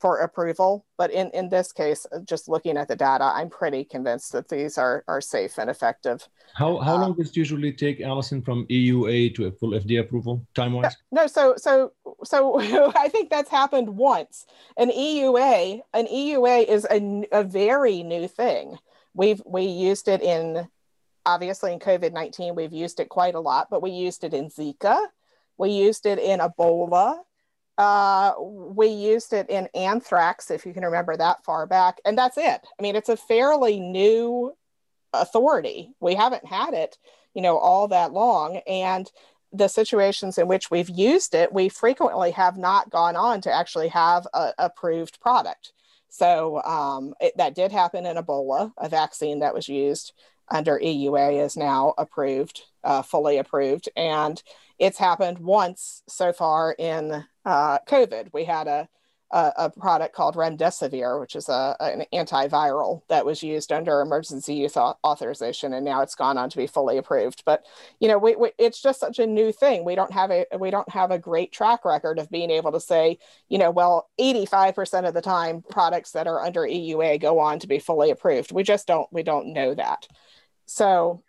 for 0.03 0.18
approval. 0.18 0.85
But 0.98 1.12
in, 1.12 1.31
in 1.31 1.48
this 1.48 1.72
case, 1.72 2.05
uh, 2.11 2.18
just 2.25 2.48
looking 2.48 2.77
at 2.77 2.88
the 2.88 2.96
data, 2.96 3.22
I'm 3.22 3.48
pretty 3.48 3.85
convinced 3.85 4.33
that 4.33 4.48
these 4.48 4.77
are, 4.77 5.05
are 5.07 5.20
safe 5.20 5.59
and 5.59 5.70
effective. 5.70 6.29
How, 6.55 6.79
how 6.79 6.96
long 6.96 7.12
uh, 7.12 7.14
does 7.14 7.31
it 7.31 7.37
usually 7.37 7.72
take, 7.72 8.01
Alison, 8.01 8.42
from 8.42 8.66
EUA 8.66 9.37
to 9.37 9.46
a 9.46 9.53
full 9.53 9.70
FDA 9.70 10.01
approval, 10.01 10.44
time 10.55 10.72
wise? 10.72 10.96
No, 11.12 11.29
so 11.29 11.55
so 11.57 11.92
so 12.25 12.59
I 12.96 13.09
think 13.09 13.31
that's 13.31 13.51
happened 13.51 13.90
once. 13.90 14.44
An 14.77 14.90
EUA, 14.90 15.83
an 15.94 16.07
EUA 16.09 16.66
is 16.66 16.85
a, 16.90 17.25
a 17.31 17.44
very 17.44 18.03
new 18.03 18.27
thing. 18.27 18.77
We've 19.14 19.40
we 19.46 19.62
used 19.62 20.09
it 20.09 20.20
in 20.20 20.66
obviously 21.27 21.73
in 21.73 21.79
COVID 21.79 22.13
19, 22.13 22.55
we've 22.55 22.73
used 22.73 23.01
it 23.01 23.09
quite 23.09 23.35
a 23.35 23.41
lot, 23.41 23.69
but 23.71 23.83
we 23.83 23.91
used 23.91 24.25
it 24.25 24.35
in 24.35 24.49
Zika, 24.49 25.07
we 25.59 25.71
used 25.71 26.07
it 26.07 26.19
in 26.19 26.41
Ebola, 26.41 27.19
uh, 27.79 28.33
we 28.39 28.89
used 28.89 29.33
it 29.33 29.49
in 29.49 29.69
anthrax, 29.75 30.51
if 30.51 30.67
you 30.67 30.75
can 30.75 30.85
remember 30.85 31.17
that 31.17 31.45
far 31.45 31.67
back, 31.67 32.01
and 32.05 32.17
that's 32.17 32.39
it. 32.39 32.61
I 32.79 32.83
mean, 32.83 32.97
it's 32.97 33.09
a 33.09 33.17
fairly 33.17 33.81
new 33.81 34.53
authority. 35.13 35.95
We 36.01 36.15
haven't 36.15 36.47
had 36.47 36.75
it, 36.75 36.99
you 37.35 37.43
know, 37.43 37.59
all 37.59 37.89
that 37.89 38.13
long, 38.13 38.59
and 38.67 39.11
the 39.53 39.69
situations 39.69 40.39
in 40.39 40.49
which 40.49 40.71
we've 40.71 40.89
used 40.89 41.35
it, 41.35 41.53
we 41.53 41.69
frequently 41.69 42.31
have 42.31 42.57
not 42.57 42.91
gone 42.91 43.17
on 43.17 43.41
to 43.43 43.53
actually 43.53 43.89
have 43.89 44.27
a 44.33 44.53
approved 44.59 45.21
product. 45.21 45.73
So 46.09 46.63
um, 46.63 47.15
it, 47.21 47.37
that 47.37 47.55
did 47.55 47.73
happen 47.73 48.07
in 48.07 48.17
Ebola, 48.17 48.73
a 48.79 48.89
vaccine 48.89 49.41
that 49.41 49.55
was 49.55 49.69
used 49.69 50.13
under 50.53 50.79
EUA 50.79 51.45
is 51.45 51.57
now 51.57 51.95
approved, 51.99 52.62
uh, 52.85 53.03
fully 53.03 53.38
approved, 53.38 53.88
and 53.97 54.41
it's 54.79 54.99
happened 54.99 55.38
once 55.38 56.03
so 56.09 56.33
far 56.33 56.77
in 56.79 57.25
uh, 57.45 57.79
COVID. 57.88 58.29
We 58.33 58.45
had 58.45 58.69
a, 58.69 58.88
a, 59.31 59.53
a, 59.57 59.71
product 59.71 60.15
called 60.15 60.35
remdesivir, 60.35 61.19
which 61.19 61.35
is 61.37 61.49
a, 61.49 61.75
an 61.81 62.05
antiviral 62.12 63.01
that 63.09 63.25
was 63.25 63.43
used 63.43 63.73
under 63.73 64.01
emergency 64.01 64.55
use 64.55 64.77
authorization, 64.77 65.73
and 65.73 65.85
now 65.85 66.03
it's 66.03 66.15
gone 66.15 66.37
on 66.37 66.51
to 66.51 66.57
be 66.57 66.67
fully 66.67 66.99
approved. 66.99 67.43
But 67.47 67.65
you 67.99 68.09
know, 68.09 68.19
we, 68.19 68.37
we, 68.37 68.51
it's 68.59 68.83
just 68.83 69.01
such 69.01 69.19
a 69.19 69.27
new 69.27 69.53
thing. 69.53 69.85
We 69.85 69.95
don't 69.95 70.12
have 70.12 70.31
a 70.31 70.45
we 70.59 70.71
don't 70.71 70.88
have 70.91 71.11
a 71.11 71.19
great 71.19 71.51
track 71.51 71.85
record 71.85 72.19
of 72.19 72.31
being 72.31 72.51
able 72.51 72.73
to 72.73 72.81
say, 72.81 73.19
you 73.49 73.59
know, 73.59 73.71
well, 73.71 74.11
85% 74.21 75.09
of 75.09 75.15
the 75.15 75.23
time, 75.23 75.62
products 75.71 76.12
that 76.12 76.27
are 76.27 76.45
under 76.45 76.61
EUA 76.61 77.21
go 77.21 77.38
on 77.38 77.59
to 77.61 77.67
be 77.67 77.79
fully 77.79 78.11
approved. 78.11 78.53
We 78.53 78.65
just 78.65 78.87
don't 78.87 79.11
we 79.12 79.23
don't 79.23 79.55
know 79.55 79.75
that. 79.75 80.07
So 80.66 81.22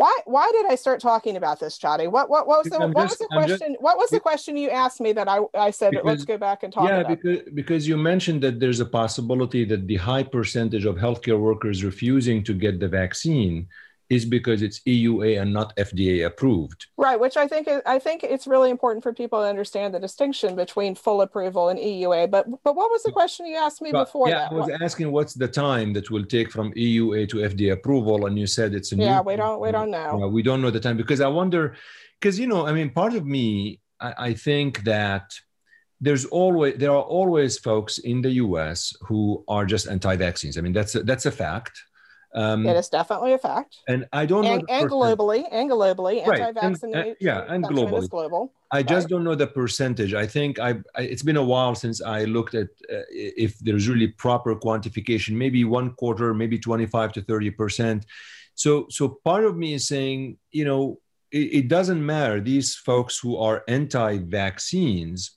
why 0.00 0.16
why 0.24 0.50
did 0.52 0.66
I 0.66 0.76
start 0.76 1.00
talking 1.00 1.36
about 1.36 1.60
this, 1.60 1.78
Chadi? 1.78 2.10
What 2.10 2.30
what, 2.30 2.46
what 2.46 2.64
was 2.64 2.72
the 2.72 2.78
what 2.78 3.08
just, 3.08 3.10
was 3.10 3.18
the 3.18 3.26
question? 3.26 3.72
Just, 3.72 3.82
what 3.82 3.98
was 3.98 4.10
the 4.10 4.20
question 4.20 4.56
you 4.56 4.70
asked 4.70 5.00
me 5.00 5.12
that 5.12 5.28
I, 5.28 5.40
I 5.54 5.70
said 5.70 5.90
because, 5.90 6.06
let's 6.06 6.24
go 6.24 6.38
back 6.38 6.62
and 6.62 6.72
talk 6.72 6.84
about 6.84 6.94
yeah, 6.94 7.00
about? 7.00 7.22
because 7.22 7.40
because 7.54 7.88
you 7.88 7.96
mentioned 7.96 8.42
that 8.42 8.60
there's 8.60 8.80
a 8.80 8.86
possibility 8.86 9.64
that 9.66 9.86
the 9.86 9.96
high 9.96 10.22
percentage 10.22 10.86
of 10.86 10.96
healthcare 10.96 11.38
workers 11.38 11.84
refusing 11.84 12.42
to 12.44 12.54
get 12.54 12.80
the 12.80 12.88
vaccine 12.88 13.68
is 14.10 14.24
because 14.24 14.60
it's 14.60 14.80
EUA 14.80 15.40
and 15.40 15.52
not 15.52 15.74
FDA 15.76 16.26
approved. 16.26 16.88
Right, 16.96 17.18
which 17.18 17.36
I 17.36 17.46
think 17.46 17.68
I 17.86 17.98
think 18.00 18.24
it's 18.24 18.46
really 18.48 18.70
important 18.70 19.04
for 19.04 19.12
people 19.14 19.40
to 19.40 19.46
understand 19.46 19.94
the 19.94 20.00
distinction 20.00 20.56
between 20.56 20.96
full 20.96 21.22
approval 21.22 21.68
and 21.68 21.78
EUA. 21.78 22.30
But 22.30 22.46
but 22.64 22.74
what 22.74 22.90
was 22.90 23.04
the 23.04 23.12
question 23.12 23.46
you 23.46 23.56
asked 23.56 23.80
me 23.80 23.92
but, 23.92 24.04
before 24.04 24.28
yeah, 24.28 24.40
that? 24.40 24.52
I 24.52 24.54
was 24.54 24.66
what? 24.66 24.82
asking 24.82 25.12
what's 25.12 25.34
the 25.34 25.46
time 25.46 25.92
that 25.92 26.10
will 26.10 26.24
take 26.24 26.50
from 26.50 26.72
EUA 26.74 27.28
to 27.30 27.36
FDA 27.36 27.72
approval, 27.72 28.26
and 28.26 28.36
you 28.36 28.48
said 28.48 28.74
it's 28.74 28.92
a 28.92 28.96
yeah. 28.96 29.18
New, 29.18 29.22
we 29.22 29.36
don't 29.36 29.60
we 29.60 29.70
don't 29.70 29.90
know. 29.90 30.28
we 30.28 30.42
don't 30.42 30.60
know 30.60 30.70
the 30.70 30.80
time 30.80 30.96
because 30.96 31.20
I 31.20 31.28
wonder 31.28 31.76
because 32.18 32.38
you 32.38 32.48
know 32.48 32.66
I 32.66 32.72
mean 32.72 32.90
part 32.90 33.14
of 33.14 33.24
me 33.24 33.80
I, 34.00 34.14
I 34.18 34.34
think 34.34 34.82
that 34.84 35.32
there's 36.00 36.24
always 36.24 36.78
there 36.78 36.90
are 36.90 37.02
always 37.02 37.58
folks 37.58 37.98
in 37.98 38.22
the 38.22 38.32
U.S. 38.44 38.92
who 39.02 39.44
are 39.46 39.64
just 39.64 39.86
anti-vaccines. 39.86 40.58
I 40.58 40.62
mean 40.62 40.72
that's 40.72 40.96
a, 40.96 41.04
that's 41.04 41.26
a 41.26 41.30
fact. 41.30 41.80
Um, 42.34 42.66
it 42.66 42.76
is 42.76 42.88
definitely 42.88 43.32
a 43.32 43.38
fact. 43.38 43.78
And 43.88 44.06
I 44.12 44.24
don't 44.24 44.44
and, 44.44 44.62
know. 44.62 44.74
And 44.74 44.88
globally, 44.88 45.44
and 45.50 45.70
globally, 45.70 46.24
right. 46.26 46.40
anti-vaccination. 46.40 47.16
yeah, 47.20 47.44
and 47.48 47.64
globally. 47.64 48.08
global. 48.08 48.52
I 48.72 48.84
just 48.84 49.08
don't 49.08 49.24
know 49.24 49.34
the 49.34 49.48
percentage. 49.48 50.14
I 50.14 50.26
think 50.26 50.60
I, 50.60 50.76
I, 50.94 51.02
it's 51.02 51.24
been 51.24 51.36
a 51.36 51.42
while 51.42 51.74
since 51.74 52.00
I 52.00 52.24
looked 52.24 52.54
at 52.54 52.68
uh, 52.92 53.02
if 53.10 53.58
there's 53.58 53.88
really 53.88 54.06
proper 54.06 54.54
quantification. 54.54 55.32
Maybe 55.32 55.64
one 55.64 55.90
quarter, 55.94 56.32
maybe 56.32 56.58
25 56.58 57.12
to 57.14 57.22
30 57.22 57.50
percent. 57.50 58.06
So, 58.54 58.86
so 58.90 59.20
part 59.24 59.44
of 59.44 59.56
me 59.56 59.74
is 59.74 59.88
saying, 59.88 60.36
you 60.52 60.64
know, 60.64 61.00
it, 61.32 61.64
it 61.64 61.68
doesn't 61.68 62.04
matter. 62.04 62.40
These 62.40 62.76
folks 62.76 63.18
who 63.18 63.38
are 63.38 63.64
anti-vaccines, 63.66 65.32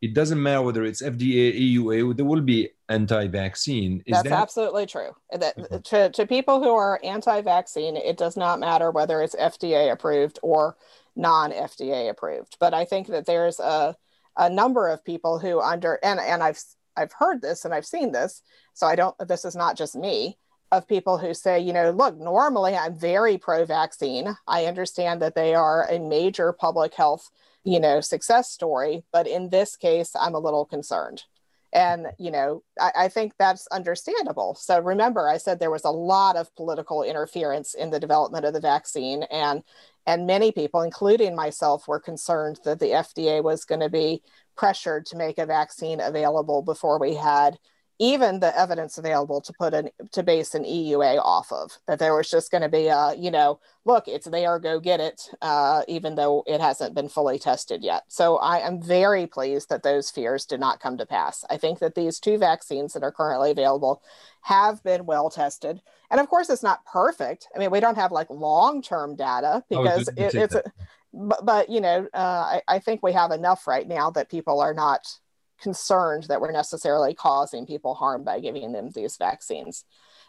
it 0.00 0.14
doesn't 0.14 0.40
matter 0.42 0.62
whether 0.62 0.84
it's 0.84 1.02
FDA, 1.02 1.74
EUA. 1.74 2.16
There 2.16 2.24
will 2.24 2.40
be 2.40 2.70
anti-vaccine. 2.88 4.02
Is 4.06 4.12
That's 4.12 4.28
that... 4.28 4.40
absolutely 4.40 4.86
true. 4.86 5.10
That 5.32 5.56
mm-hmm. 5.56 5.78
to, 5.78 6.10
to 6.10 6.26
people 6.26 6.62
who 6.62 6.74
are 6.74 7.00
anti-vaccine, 7.02 7.96
it 7.96 8.16
does 8.16 8.36
not 8.36 8.60
matter 8.60 8.90
whether 8.90 9.22
it's 9.22 9.34
FDA 9.34 9.92
approved 9.92 10.38
or 10.42 10.76
non-FDA 11.16 12.10
approved. 12.10 12.56
But 12.60 12.74
I 12.74 12.84
think 12.84 13.08
that 13.08 13.26
there's 13.26 13.60
a 13.60 13.96
a 14.38 14.48
number 14.48 14.88
of 14.88 15.04
people 15.04 15.38
who 15.38 15.60
under 15.60 15.98
and 16.02 16.20
and 16.20 16.42
I've 16.42 16.62
I've 16.96 17.12
heard 17.12 17.42
this 17.42 17.64
and 17.64 17.74
I've 17.74 17.86
seen 17.86 18.12
this. 18.12 18.42
So 18.74 18.86
I 18.86 18.96
don't. 18.96 19.16
This 19.26 19.44
is 19.44 19.56
not 19.56 19.76
just 19.76 19.96
me. 19.96 20.38
Of 20.70 20.86
people 20.86 21.16
who 21.16 21.32
say, 21.32 21.58
you 21.60 21.72
know, 21.72 21.90
look, 21.92 22.18
normally 22.18 22.76
I'm 22.76 22.94
very 22.94 23.38
pro-vaccine. 23.38 24.36
I 24.46 24.66
understand 24.66 25.22
that 25.22 25.34
they 25.34 25.54
are 25.54 25.86
a 25.88 25.98
major 25.98 26.52
public 26.52 26.92
health, 26.92 27.30
you 27.64 27.80
know, 27.80 28.02
success 28.02 28.50
story, 28.50 29.02
but 29.10 29.26
in 29.26 29.48
this 29.48 29.76
case, 29.76 30.14
I'm 30.14 30.34
a 30.34 30.38
little 30.38 30.66
concerned. 30.66 31.24
And, 31.72 32.06
you 32.18 32.30
know, 32.30 32.62
I, 32.80 32.92
I, 32.96 33.08
think 33.08 33.34
that's 33.38 33.66
understandable. 33.66 34.54
So 34.54 34.80
remember, 34.80 35.28
I 35.28 35.36
said 35.36 35.60
there 35.60 35.70
was 35.70 35.84
a 35.84 35.90
lot 35.90 36.36
of 36.36 36.54
political 36.56 37.02
interference 37.02 37.74
in 37.74 37.90
the 37.90 38.00
development 38.00 38.46
of 38.46 38.54
the 38.54 38.60
vaccine. 38.60 39.24
And, 39.24 39.62
and 40.06 40.26
many 40.26 40.50
people, 40.50 40.80
including 40.80 41.36
myself, 41.36 41.86
were 41.86 42.00
concerned 42.00 42.58
that 42.64 42.78
the 42.78 42.92
FDA 42.92 43.42
was 43.42 43.66
going 43.66 43.82
to 43.82 43.90
be 43.90 44.22
pressured 44.56 45.04
to 45.06 45.16
make 45.16 45.36
a 45.36 45.44
vaccine 45.44 46.00
available 46.00 46.62
before 46.62 46.98
we 46.98 47.14
had 47.14 47.58
even 47.98 48.38
the 48.38 48.56
evidence 48.58 48.96
available 48.96 49.40
to 49.40 49.52
put 49.52 49.74
an 49.74 49.90
to 50.12 50.22
base 50.22 50.54
an 50.54 50.64
EUA 50.64 51.20
off 51.22 51.50
of 51.50 51.78
that 51.86 51.98
there 51.98 52.14
was 52.14 52.30
just 52.30 52.50
going 52.50 52.62
to 52.62 52.68
be 52.68 52.86
a 52.86 53.14
you 53.16 53.30
know 53.30 53.58
look 53.84 54.06
it's 54.06 54.28
there 54.28 54.58
go 54.58 54.78
get 54.78 55.00
it 55.00 55.28
uh, 55.42 55.82
even 55.88 56.14
though 56.14 56.44
it 56.46 56.60
hasn't 56.60 56.94
been 56.94 57.08
fully 57.08 57.38
tested 57.38 57.82
yet. 57.82 58.04
So 58.08 58.36
I 58.36 58.58
am 58.58 58.80
very 58.80 59.26
pleased 59.26 59.68
that 59.70 59.82
those 59.82 60.10
fears 60.10 60.44
did 60.44 60.60
not 60.60 60.80
come 60.80 60.96
to 60.98 61.06
pass. 61.06 61.44
I 61.50 61.56
think 61.56 61.80
that 61.80 61.94
these 61.94 62.20
two 62.20 62.38
vaccines 62.38 62.92
that 62.92 63.02
are 63.02 63.12
currently 63.12 63.50
available 63.50 64.02
have 64.42 64.82
been 64.84 65.06
well 65.06 65.30
tested. 65.30 65.80
And 66.10 66.20
of 66.20 66.28
course 66.28 66.50
it's 66.50 66.62
not 66.62 66.84
perfect. 66.84 67.48
I 67.54 67.58
mean 67.58 67.70
we 67.70 67.80
don't 67.80 67.98
have 67.98 68.12
like 68.12 68.30
long 68.30 68.82
term 68.82 69.16
data 69.16 69.64
because 69.68 70.08
it, 70.16 70.34
it's 70.34 70.54
a, 70.54 70.62
but, 71.12 71.44
but 71.44 71.68
you 71.68 71.80
know 71.80 72.06
uh, 72.14 72.58
I, 72.58 72.62
I 72.68 72.78
think 72.78 73.02
we 73.02 73.12
have 73.12 73.32
enough 73.32 73.66
right 73.66 73.88
now 73.88 74.10
that 74.10 74.30
people 74.30 74.60
are 74.60 74.74
not 74.74 75.18
concerned 75.60 76.24
that 76.24 76.40
we're 76.40 76.52
necessarily 76.52 77.14
causing 77.14 77.66
people 77.66 77.94
harm 77.94 78.24
by 78.24 78.40
giving 78.40 78.72
them 78.72 78.90
these 78.90 79.16
vaccines. 79.16 79.84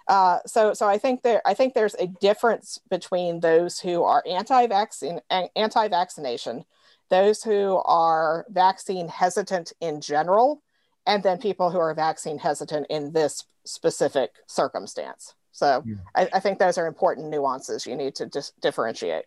Uh, 0.08 0.40
so, 0.46 0.74
so 0.74 0.88
I 0.88 0.98
think 0.98 1.22
there, 1.22 1.42
I 1.46 1.54
think 1.54 1.74
there's 1.74 1.96
a 1.96 2.08
difference 2.08 2.80
between 2.90 3.42
those 3.42 3.80
who 3.80 4.04
are 4.04 4.24
anti-vaccine, 4.28 5.22
anti-vaccination, 5.56 6.66
those 7.10 7.44
who 7.44 7.82
are 7.86 8.46
vaccine 8.50 9.08
hesitant 9.08 9.72
in 9.82 10.02
general, 10.02 10.64
and 11.06 11.22
then 11.22 11.38
people 11.38 11.70
who 11.70 11.80
are 11.80 11.94
vaccine 11.94 12.40
hesitant 12.40 12.88
in 12.90 13.12
this 13.12 13.46
specific 13.66 14.32
circumstance. 14.48 15.36
So, 15.52 15.84
yeah. 15.86 15.96
I, 16.16 16.30
I, 16.34 16.40
think 16.40 16.58
those 16.58 16.78
are 16.78 16.88
important 16.88 17.30
nuances 17.30 17.86
you 17.86 17.96
need 17.96 18.16
to 18.16 18.26
dis- 18.28 18.54
differentiate. 18.62 19.26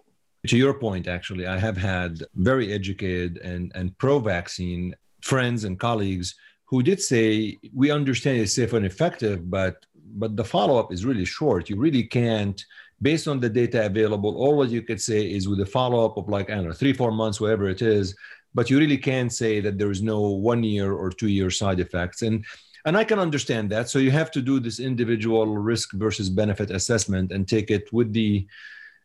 To 0.48 0.56
your 0.56 0.74
point, 0.74 1.06
actually, 1.06 1.46
I 1.46 1.58
have 1.58 1.76
had 1.76 2.24
very 2.34 2.72
educated 2.72 3.38
and, 3.38 3.70
and 3.74 3.96
pro 3.98 4.18
vaccine 4.18 4.96
friends 5.22 5.64
and 5.64 5.78
colleagues 5.78 6.34
who 6.64 6.82
did 6.82 7.00
say 7.00 7.58
we 7.74 7.90
understand 7.90 8.38
it's 8.38 8.54
safe 8.54 8.72
and 8.72 8.86
effective 8.86 9.50
but 9.50 9.86
but 10.14 10.36
the 10.36 10.44
follow-up 10.44 10.92
is 10.92 11.06
really 11.06 11.24
short. 11.24 11.70
You 11.70 11.76
really 11.76 12.04
can't 12.04 12.62
based 13.00 13.26
on 13.26 13.40
the 13.40 13.48
data 13.48 13.86
available 13.86 14.36
all 14.36 14.56
what 14.56 14.68
you 14.68 14.82
could 14.82 15.00
say 15.00 15.20
is 15.30 15.48
with 15.48 15.60
a 15.60 15.66
follow-up 15.66 16.16
of 16.16 16.28
like 16.28 16.50
i 16.50 16.54
don't 16.54 16.66
know 16.66 16.72
three 16.72 16.92
four 16.92 17.10
months 17.10 17.40
whatever 17.40 17.68
it 17.68 17.82
is 17.82 18.14
but 18.54 18.70
you 18.70 18.78
really 18.78 18.98
can't 18.98 19.32
say 19.32 19.60
that 19.60 19.78
there 19.78 19.90
is 19.90 20.02
no 20.02 20.20
one 20.20 20.62
year 20.62 20.92
or 20.92 21.10
two 21.10 21.28
year 21.28 21.50
side 21.50 21.80
effects. 21.80 22.22
And 22.22 22.44
and 22.84 22.96
i 22.96 23.04
can 23.04 23.18
understand 23.18 23.70
that. 23.70 23.88
So 23.88 23.98
you 23.98 24.10
have 24.10 24.30
to 24.32 24.42
do 24.42 24.58
this 24.58 24.80
individual 24.80 25.46
risk 25.46 25.92
versus 25.92 26.28
benefit 26.28 26.70
assessment 26.70 27.32
and 27.32 27.46
take 27.46 27.70
it 27.70 27.92
with 27.92 28.12
the 28.12 28.46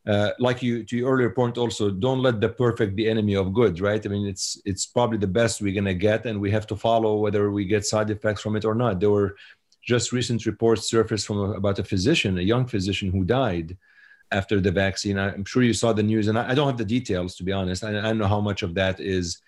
uh, 0.08 0.32
like 0.40 0.64
you 0.64 0.84
to 0.86 0.96
your 0.96 1.14
earlier 1.14 1.30
point 1.30 1.58
also 1.58 1.92
don't 1.92 2.22
let 2.22 2.40
the 2.40 2.48
perfect 2.48 2.96
be 2.96 3.10
enemy 3.10 3.36
of 3.36 3.54
good 3.54 3.80
right? 3.82 4.06
I 4.06 4.10
mean 4.10 4.26
it's 4.26 4.60
it's 4.66 4.86
probably 4.86 5.18
the 5.18 5.28
best 5.28 5.62
we're 5.62 5.74
going 5.74 5.86
to 5.86 5.94
get 5.94 6.26
and 6.26 6.40
we 6.40 6.50
have 6.52 6.66
to 6.68 6.76
follow 6.76 7.18
whether 7.18 7.52
we 7.52 7.66
get 7.66 7.86
side 7.86 8.10
effects 8.10 8.42
from 8.42 8.56
it 8.56 8.66
or 8.66 8.74
not. 8.74 9.00
There 9.00 9.12
were 9.12 9.36
just 9.82 10.12
recent 10.12 10.46
reports 10.46 10.90
surfaced 10.90 11.28
from 11.28 11.38
a, 11.38 11.52
about 11.52 11.80
a 11.80 11.84
physician 11.84 12.38
a 12.38 12.42
young 12.42 12.66
physician 12.66 13.12
who 13.12 13.24
died 13.26 13.78
after 14.32 14.60
the 14.60 14.72
vaccine. 14.72 15.18
I'm 15.18 15.46
sure 15.46 15.64
you 15.64 15.74
saw 15.74 15.94
the 15.94 16.04
news 16.04 16.28
and 16.28 16.38
i, 16.40 16.52
I 16.52 16.56
don't 16.56 16.68
have 16.68 16.78
the 16.78 16.86
details 16.98 17.36
to 17.36 17.44
be 17.44 17.52
honest. 17.52 17.84
I, 17.84 17.90
I, 17.90 18.02
don't 18.02 18.18
know 18.18 18.28
how 18.28 18.42
much 18.42 18.64
of 18.64 18.74
that 18.76 19.00
is 19.00 19.42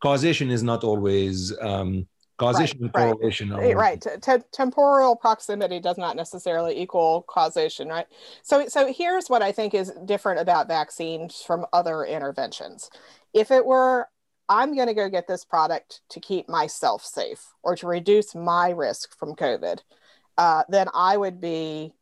causation 0.00 0.50
is 0.50 0.62
not 0.62 0.84
always 0.84 1.56
um, 1.60 2.06
causation 2.38 2.78
right, 2.94 3.08
and 3.08 3.14
correlation 3.18 3.50
right, 3.50 3.76
right. 3.76 4.00
T- 4.00 4.10
t- 4.20 4.44
temporal 4.52 5.16
proximity 5.16 5.80
does 5.80 5.96
not 5.96 6.16
necessarily 6.16 6.78
equal 6.80 7.24
causation 7.28 7.88
right? 7.88 8.06
So 8.42 8.68
so 8.68 8.92
here's 8.92 9.28
what 9.28 9.42
i 9.42 9.52
think 9.52 9.74
is 9.74 9.92
different 10.04 10.40
about 10.40 10.68
vaccines 10.68 11.42
from 11.42 11.66
other 11.72 12.04
interventions. 12.04 12.90
If 13.32 13.50
it 13.50 13.64
were 13.64 14.08
i'm 14.48 14.74
going 14.74 14.86
to 14.86 14.94
go 14.94 15.08
get 15.08 15.26
this 15.26 15.44
product 15.44 16.02
to 16.10 16.20
keep 16.20 16.48
myself 16.48 17.04
safe 17.04 17.52
or 17.62 17.74
to 17.76 17.86
reduce 17.86 18.34
my 18.34 18.70
risk 18.70 19.16
from 19.18 19.34
covid 19.34 19.80
uh, 20.38 20.62
then 20.68 20.86
i 20.94 21.16
would 21.16 21.40
be 21.40 21.92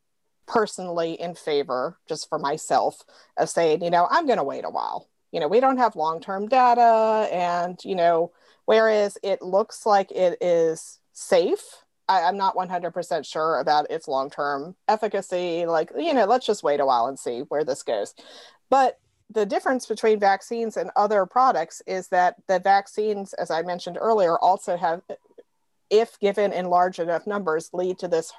personally 0.46 1.14
in 1.14 1.34
favor 1.34 1.96
just 2.06 2.28
for 2.28 2.38
myself 2.38 3.02
of 3.38 3.48
saying 3.48 3.82
you 3.82 3.90
know 3.90 4.06
i'm 4.10 4.26
going 4.26 4.38
to 4.38 4.44
wait 4.44 4.64
a 4.64 4.70
while. 4.70 5.08
You 5.32 5.40
know 5.40 5.48
we 5.48 5.58
don't 5.58 5.78
have 5.78 5.96
long-term 5.96 6.48
data 6.48 7.28
and 7.32 7.78
you 7.82 7.94
know 7.94 8.30
Whereas 8.66 9.18
it 9.22 9.42
looks 9.42 9.86
like 9.86 10.10
it 10.10 10.38
is 10.40 10.98
safe. 11.12 11.84
I, 12.08 12.20
am 12.20 12.36
not 12.36 12.56
100% 12.56 13.26
sure 13.26 13.58
about 13.60 13.90
its 13.90 14.08
long 14.08 14.30
term 14.30 14.76
efficacy. 14.88 15.66
Like, 15.66 15.90
you 15.96 16.14
know, 16.14 16.26
let's 16.26 16.46
just 16.46 16.62
wait 16.62 16.80
a 16.80 16.86
while 16.86 17.06
and 17.06 17.18
see 17.18 17.40
where 17.48 17.64
this 17.64 17.82
goes. 17.82 18.14
But 18.70 18.98
the 19.30 19.46
difference 19.46 19.86
between 19.86 20.20
vaccines 20.20 20.76
and 20.76 20.90
other 20.96 21.26
products 21.26 21.82
is 21.86 22.08
that 22.08 22.36
the 22.46 22.58
vaccines, 22.58 23.32
as 23.34 23.50
I 23.50 23.62
mentioned 23.62 23.98
earlier, 24.00 24.38
also 24.38 24.76
have, 24.76 25.02
if 25.90 26.18
given 26.20 26.52
in 26.52 26.66
large 26.66 26.98
enough 26.98 27.26
numbers, 27.26 27.70
lead 27.72 27.98
to 28.00 28.08
this 28.08 28.32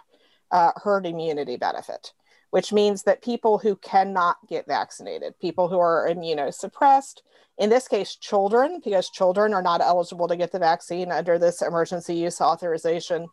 uh, 0.51 0.71
herd 0.77 1.05
immunity 1.05 1.57
benefit 1.57 2.13
which 2.55 2.71
means 2.71 3.03
that 3.03 3.21
people 3.21 3.57
who 3.57 3.75
cannot 3.75 4.37
get 4.47 4.65
vaccinated, 4.65 5.37
people 5.41 5.67
who 5.67 5.77
are 5.77 6.07
immunosuppressed, 6.09 7.15
in 7.57 7.69
this 7.69 7.85
case, 7.85 8.15
children, 8.15 8.79
because 8.81 9.09
children 9.09 9.53
are 9.53 9.61
not 9.61 9.81
eligible 9.81 10.25
to 10.29 10.37
get 10.37 10.53
the 10.53 10.59
vaccine 10.59 11.11
under 11.11 11.37
this 11.37 11.61
emergency 11.61 12.15
use 12.15 12.39
authorization. 12.39 13.27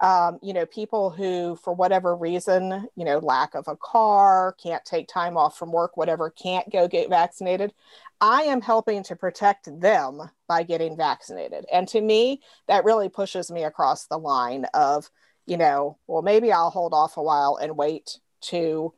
Um, 0.00 0.40
you 0.42 0.52
know, 0.52 0.66
people 0.66 1.10
who, 1.10 1.54
for 1.62 1.72
whatever 1.72 2.16
reason, 2.16 2.88
you 2.96 3.04
know, 3.04 3.18
lack 3.18 3.54
of 3.54 3.68
a 3.68 3.76
car, 3.76 4.56
can't 4.60 4.84
take 4.84 5.06
time 5.06 5.36
off 5.36 5.56
from 5.56 5.70
work, 5.70 5.96
whatever, 5.96 6.30
can't 6.30 6.68
go 6.72 6.88
get 6.88 7.08
vaccinated. 7.08 7.72
I 8.20 8.42
am 8.42 8.60
helping 8.60 9.04
to 9.04 9.14
protect 9.14 9.68
them 9.80 10.20
by 10.48 10.64
getting 10.64 10.96
vaccinated. 10.96 11.64
And 11.72 11.86
to 11.90 12.00
me, 12.00 12.42
that 12.66 12.84
really 12.84 13.08
pushes 13.08 13.52
me 13.52 13.62
across 13.62 14.06
the 14.06 14.18
line 14.18 14.64
of, 14.74 15.08
you 15.46 15.58
know, 15.58 15.96
well, 16.08 16.22
maybe 16.22 16.50
I'll 16.50 16.70
hold 16.70 16.92
off 16.92 17.16
a 17.16 17.22
while 17.22 17.56
and 17.62 17.76
wait 17.76 18.18
to, 18.48 18.92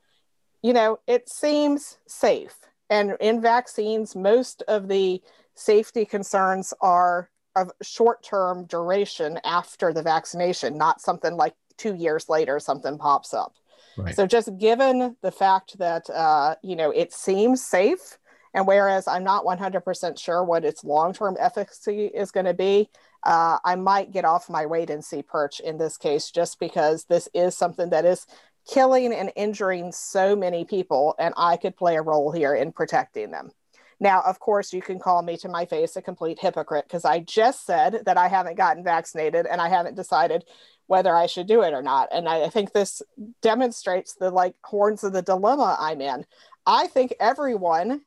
you 0.62 0.72
know, 0.72 0.98
it 1.06 1.28
seems 1.28 1.98
safe. 2.06 2.56
And 2.88 3.16
in 3.20 3.40
vaccines, 3.40 4.14
most 4.14 4.62
of 4.68 4.88
the 4.88 5.20
safety 5.54 6.04
concerns 6.04 6.72
are 6.80 7.30
of 7.56 7.72
short 7.82 8.22
term 8.22 8.66
duration 8.66 9.40
after 9.44 9.92
the 9.92 10.02
vaccination, 10.02 10.76
not 10.76 11.00
something 11.00 11.34
like 11.34 11.54
two 11.78 11.94
years 11.94 12.28
later, 12.28 12.60
something 12.60 12.98
pops 12.98 13.34
up. 13.34 13.54
Right. 13.96 14.14
So, 14.14 14.26
just 14.26 14.56
given 14.58 15.16
the 15.22 15.32
fact 15.32 15.78
that, 15.78 16.08
uh, 16.10 16.56
you 16.62 16.76
know, 16.76 16.90
it 16.90 17.12
seems 17.12 17.64
safe, 17.64 18.18
and 18.52 18.66
whereas 18.66 19.08
I'm 19.08 19.24
not 19.24 19.44
100% 19.44 20.18
sure 20.18 20.44
what 20.44 20.64
its 20.64 20.84
long 20.84 21.14
term 21.14 21.36
efficacy 21.40 22.06
is 22.06 22.30
going 22.30 22.46
to 22.46 22.54
be, 22.54 22.90
uh, 23.22 23.58
I 23.64 23.74
might 23.76 24.12
get 24.12 24.24
off 24.24 24.50
my 24.50 24.66
wait 24.66 24.90
and 24.90 25.04
see 25.04 25.22
perch 25.22 25.60
in 25.60 25.78
this 25.78 25.96
case, 25.96 26.30
just 26.30 26.60
because 26.60 27.04
this 27.04 27.28
is 27.34 27.56
something 27.56 27.90
that 27.90 28.04
is 28.04 28.26
killing 28.68 29.12
and 29.12 29.32
injuring 29.36 29.92
so 29.92 30.34
many 30.36 30.64
people, 30.64 31.14
and 31.18 31.34
I 31.36 31.56
could 31.56 31.76
play 31.76 31.96
a 31.96 32.02
role 32.02 32.32
here 32.32 32.54
in 32.54 32.72
protecting 32.72 33.30
them. 33.30 33.50
Now, 33.98 34.20
of 34.22 34.38
course, 34.40 34.72
you 34.72 34.82
can 34.82 34.98
call 34.98 35.22
me 35.22 35.36
to 35.38 35.48
my 35.48 35.64
face 35.64 35.96
a 35.96 36.02
complete 36.02 36.38
hypocrite 36.38 36.84
because 36.86 37.04
I 37.04 37.20
just 37.20 37.64
said 37.64 38.02
that 38.04 38.18
I 38.18 38.28
haven't 38.28 38.56
gotten 38.56 38.84
vaccinated 38.84 39.46
and 39.46 39.60
I 39.60 39.68
haven't 39.68 39.96
decided 39.96 40.44
whether 40.86 41.14
I 41.14 41.26
should 41.26 41.46
do 41.46 41.62
it 41.62 41.72
or 41.72 41.82
not. 41.82 42.08
And 42.12 42.28
I, 42.28 42.48
think 42.48 42.72
this 42.72 43.02
demonstrates 43.40 44.14
the 44.14 44.30
like 44.30 44.54
horns 44.62 45.02
of 45.02 45.12
the 45.12 45.22
dilemma 45.22 45.76
I'm 45.80 46.00
in. 46.00 46.26
I 46.66 46.88
think 46.88 47.14
everyone 47.18 48.02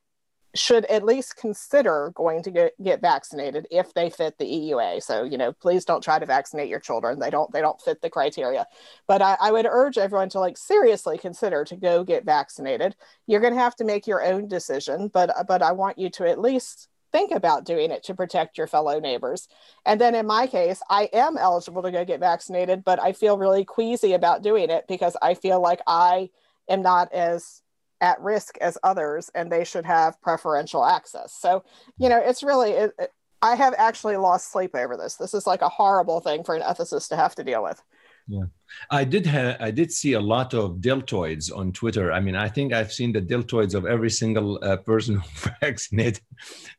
should 0.55 0.85
at 0.85 1.03
least 1.03 1.38
consider 1.38 2.12
going 2.15 2.41
to 2.43 2.51
get, 2.51 2.83
get 2.83 3.01
vaccinated 3.01 3.67
if 3.69 3.93
they 3.93 4.09
fit 4.09 4.38
the 4.38 4.45
EUA. 4.45 5.03
So, 5.03 5.23
you 5.23 5.38
know, 5.38 5.53
please 5.53 5.85
don't 5.85 6.03
try 6.03 6.17
to 6.17 6.25
vaccinate 6.25 6.69
your 6.69 6.79
children. 6.79 7.19
They 7.19 7.29
don't 7.29 7.51
they 7.51 7.62
don't 7.62 7.79
fit 7.81 8.01
the 8.01 8.09
criteria. 8.09 8.65
But 9.07 9.21
I, 9.21 9.38
I 9.39 9.51
would 9.51 9.67
urge 9.69 9.97
everyone 9.97 10.29
to 10.29 10.39
like 10.39 10.57
seriously 10.57 11.17
consider 11.17 11.63
to 11.65 11.75
go 11.75 12.03
get 12.03 12.25
vaccinated. 12.25 12.95
You're 13.27 13.41
gonna 13.41 13.55
have 13.55 13.75
to 13.77 13.83
make 13.83 14.07
your 14.07 14.23
own 14.23 14.47
decision, 14.47 15.09
but 15.09 15.31
but 15.47 15.62
I 15.62 15.71
want 15.71 15.99
you 15.99 16.09
to 16.12 16.27
at 16.27 16.39
least 16.39 16.89
think 17.12 17.31
about 17.31 17.65
doing 17.65 17.91
it 17.91 18.03
to 18.03 18.15
protect 18.15 18.57
your 18.57 18.67
fellow 18.67 18.99
neighbors. 18.99 19.47
And 19.85 19.99
then 19.99 20.15
in 20.15 20.27
my 20.27 20.47
case, 20.47 20.81
I 20.89 21.09
am 21.13 21.38
eligible 21.38 21.81
to 21.81 21.91
go 21.91 22.05
get 22.05 22.19
vaccinated, 22.19 22.83
but 22.83 22.99
I 23.01 23.13
feel 23.13 23.38
really 23.38 23.65
queasy 23.65 24.13
about 24.13 24.43
doing 24.43 24.69
it 24.69 24.85
because 24.88 25.15
I 25.21 25.33
feel 25.33 25.62
like 25.62 25.81
I 25.88 26.29
am 26.67 26.81
not 26.81 27.12
as 27.13 27.62
at 28.01 28.19
risk 28.21 28.57
as 28.59 28.77
others 28.83 29.29
and 29.35 29.52
they 29.52 29.63
should 29.63 29.85
have 29.85 30.21
preferential 30.21 30.85
access. 30.85 31.33
So, 31.33 31.63
you 31.97 32.10
know, 32.10 32.17
it's 32.17 32.43
really, 32.43 32.71
it, 32.71 32.91
it, 32.97 33.12
I 33.41 33.56
have 33.56 33.73
actually 33.77 34.17
lost 34.17 34.52
sleep 34.52 34.75
over 34.75 34.97
this. 34.97 35.15
This 35.15 35.33
is 35.33 35.47
like 35.47 35.62
a 35.62 35.69
horrible 35.69 36.19
thing 36.19 36.43
for 36.43 36.56
an 36.56 36.62
ethicist 36.62 37.10
to 37.10 37.15
have 37.15 37.35
to 37.35 37.43
deal 37.43 37.63
with. 37.63 37.81
Yeah, 38.29 38.43
I 38.91 39.06
did 39.06 39.25
have 39.25 39.58
I 39.60 39.71
did 39.71 39.91
see 39.91 40.13
a 40.13 40.19
lot 40.19 40.54
of 40.54 40.77
deltoids 40.81 41.50
on 41.56 41.71
Twitter. 41.71 42.12
I 42.12 42.19
mean, 42.19 42.35
I 42.35 42.47
think 42.47 42.73
I've 42.73 42.93
seen 42.93 43.12
the 43.12 43.21
deltoids 43.21 43.73
of 43.73 43.87
every 43.87 44.12
single 44.12 44.60
uh, 44.62 44.77
person 44.77 45.15
who 45.15 45.50
vaccinated, 45.62 46.21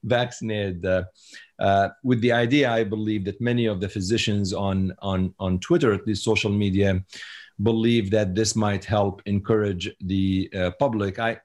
vaccinated. 0.04 0.86
Uh, 0.86 1.04
uh, 1.58 1.88
with 2.04 2.20
the 2.20 2.30
idea, 2.30 2.70
I 2.70 2.84
believe 2.84 3.24
that 3.24 3.40
many 3.40 3.66
of 3.66 3.80
the 3.80 3.88
physicians 3.88 4.52
on 4.52 4.94
on 5.00 5.34
on 5.40 5.58
Twitter, 5.58 5.92
at 5.92 6.06
least 6.06 6.22
social 6.22 6.52
media, 6.52 7.04
believe 7.62 8.10
that 8.10 8.34
this 8.34 8.56
might 8.56 8.84
help 8.84 9.22
encourage 9.26 9.90
the 10.00 10.50
uh, 10.54 10.70
public. 10.78 11.18
I, 11.18 11.38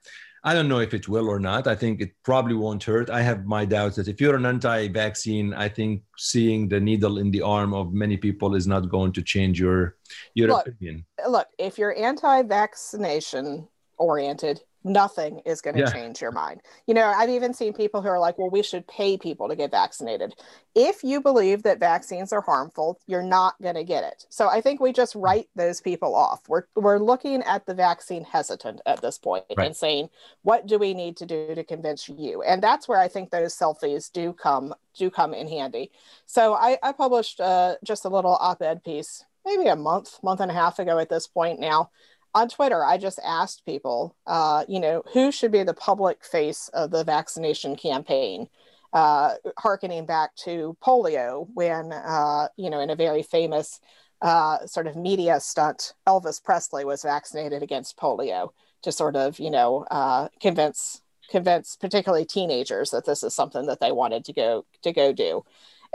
I 0.44 0.54
don't 0.54 0.70
know 0.70 0.80
if 0.80 0.94
it 0.94 1.08
will 1.08 1.28
or 1.28 1.40
not. 1.40 1.66
I 1.66 1.76
think 1.76 2.02
it 2.02 2.12
probably 2.24 2.54
won't 2.54 2.84
hurt. 2.84 3.10
I 3.10 3.22
have 3.22 3.46
my 3.46 3.66
doubts 3.66 3.96
that 3.96 4.08
if 4.08 4.22
you're 4.22 4.36
an 4.36 4.46
anti-vaccine, 4.46 5.56
I 5.56 5.68
think 5.68 6.04
seeing 6.18 6.70
the 6.70 6.80
needle 6.80 7.18
in 7.18 7.32
the 7.32 7.42
arm 7.42 7.74
of 7.74 7.94
many 7.94 8.16
people 8.16 8.54
is 8.54 8.68
not 8.68 8.90
going 8.90 9.12
to 9.14 9.24
change 9.24 9.60
your 9.60 9.96
your 10.36 10.50
look, 10.50 10.68
opinion. 10.68 11.06
Look, 11.28 11.48
if 11.58 11.80
you're 11.80 11.98
anti-vaccination 11.98 13.68
oriented, 13.98 14.62
nothing 14.86 15.42
is 15.46 15.62
going 15.62 15.76
to 15.76 15.82
yeah. 15.82 15.92
change 15.92 16.22
your 16.22 16.32
mind. 16.32 16.62
You 16.86 16.94
know, 16.94 17.06
I've 17.06 17.30
even 17.30 17.54
seen 17.54 17.74
people 17.74 18.02
who 18.02 18.08
are 18.08 18.20
like, 18.20 18.38
well, 18.38 18.50
we 18.50 18.64
should 18.64 18.88
pay 18.88 19.18
people 19.18 19.50
to 19.50 19.56
get 19.56 19.72
vaccinated. 19.72 20.36
If 20.76 21.04
you 21.04 21.20
believe 21.22 21.64
that 21.64 21.80
vaccines 21.80 22.32
are 22.32 22.42
harmful, 22.42 23.00
you're 23.08 23.24
not 23.24 23.60
going 23.62 23.76
to 23.76 23.84
get 23.84 24.04
it. 24.04 24.26
So 24.30 24.48
I 24.48 24.62
think 24.62 24.80
we 24.80 24.94
just 24.94 25.14
hmm. 25.14 25.20
write 25.20 25.50
those 25.56 25.82
people 25.82 26.16
off. 26.16 26.48
We're, 26.48 26.64
we're 26.76 27.00
looking 27.00 27.42
at 27.44 27.66
the 27.66 27.74
vaccine 27.74 28.24
hesitant 28.24 28.82
at 28.86 29.02
this 29.02 29.18
point 29.18 29.46
right. 29.58 29.66
and 29.66 29.76
saying, 29.76 30.10
what 30.44 30.68
do 30.68 30.78
we 30.78 30.94
need 30.94 31.18
to 31.18 31.26
do 31.26 31.56
to 31.56 31.64
convince 31.64 32.08
you? 32.08 32.44
And 32.44 32.62
that's 32.62 32.88
where 32.88 33.00
I 33.00 33.08
think 33.08 33.32
those 33.32 33.58
selfies 33.58 34.12
do 34.12 34.34
come 34.34 34.74
do 34.98 35.10
come 35.10 35.34
in 35.34 35.50
handy. 35.50 35.92
So 36.26 36.54
I, 36.54 36.78
I 36.82 36.94
published 36.94 37.42
uh, 37.42 37.76
just 37.84 38.06
a 38.06 38.10
little 38.10 38.38
op-ed 38.40 38.82
piece 38.82 39.26
maybe 39.46 39.68
a 39.68 39.76
month, 39.76 40.18
month 40.24 40.40
and 40.40 40.52
a 40.52 40.54
half 40.54 40.80
ago 40.80 40.98
at 40.98 41.10
this 41.10 41.28
point 41.28 41.60
now 41.60 41.92
on 42.36 42.50
Twitter, 42.50 42.84
I 42.84 42.98
just 42.98 43.20
asked 43.26 43.66
people, 43.66 44.16
uh, 44.28 44.66
you 44.68 44.80
know, 44.82 45.04
who 45.14 45.32
should 45.32 45.54
be 45.54 45.64
the 45.64 45.74
public 45.74 46.24
face 46.24 46.68
of 46.74 46.92
the 46.92 47.06
vaccination 47.06 47.78
campaign, 47.78 48.50
uh, 48.92 49.36
harkening 49.58 50.06
back 50.06 50.36
to 50.36 50.76
polio 50.86 51.48
when, 51.54 51.94
uh, 51.94 52.50
you 52.58 52.70
know, 52.70 52.82
in 52.82 52.90
a 52.90 52.96
very 52.96 53.24
famous 53.24 53.80
uh, 54.22 54.66
sort 54.68 54.86
of 54.86 54.98
media 54.98 55.40
stunt, 55.40 55.94
Elvis 56.06 56.44
Presley 56.44 56.84
was 56.84 57.04
vaccinated 57.04 57.64
against 57.64 57.98
polio 57.98 58.50
to 58.82 58.92
sort 58.92 59.16
of, 59.16 59.40
you 59.40 59.50
know, 59.50 59.86
uh, 59.90 60.28
convince 60.42 61.02
convince 61.30 61.76
particularly 61.76 62.24
teenagers 62.24 62.92
that 62.92 63.06
this 63.06 63.24
is 63.24 63.34
something 63.34 63.66
that 63.66 63.80
they 63.80 63.92
wanted 63.92 64.24
to 64.26 64.34
go 64.34 64.66
to 64.84 64.94
go 64.94 65.12
do. 65.12 65.44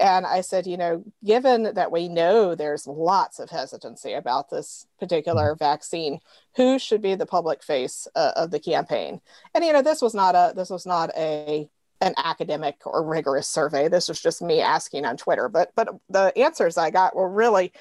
And 0.00 0.26
I 0.26 0.40
said, 0.40 0.66
you 0.66 0.78
know, 0.78 1.04
given 1.24 1.74
that 1.74 1.92
we 1.92 2.08
know 2.08 2.54
there's 2.54 2.86
lots 2.86 3.38
of 3.38 3.50
hesitancy 3.50 4.14
about 4.14 4.48
this 4.48 4.86
particular 4.98 5.52
mm-hmm. 5.52 5.64
vaccine, 5.64 6.20
who 6.56 6.78
should 6.78 7.02
be 7.02 7.14
the 7.14 7.26
public 7.26 7.62
face 7.62 8.08
uh, 8.14 8.32
of 8.34 8.50
the 8.50 8.58
campaign? 8.58 9.20
And 9.54 9.64
you 9.64 9.72
know, 9.72 9.82
this 9.82 10.00
was 10.00 10.14
not 10.14 10.34
a 10.34 10.54
this 10.56 10.70
was 10.70 10.86
not 10.86 11.10
a 11.16 11.68
an 12.00 12.14
academic 12.16 12.76
or 12.86 13.04
rigorous 13.04 13.46
survey. 13.46 13.88
This 13.88 14.08
was 14.08 14.20
just 14.20 14.40
me 14.40 14.60
asking 14.60 15.04
on 15.04 15.18
Twitter. 15.18 15.48
But 15.48 15.72
but 15.76 15.88
the 16.08 16.32
answers 16.36 16.78
I 16.78 16.90
got 16.90 17.14
were 17.14 17.28
really 17.28 17.72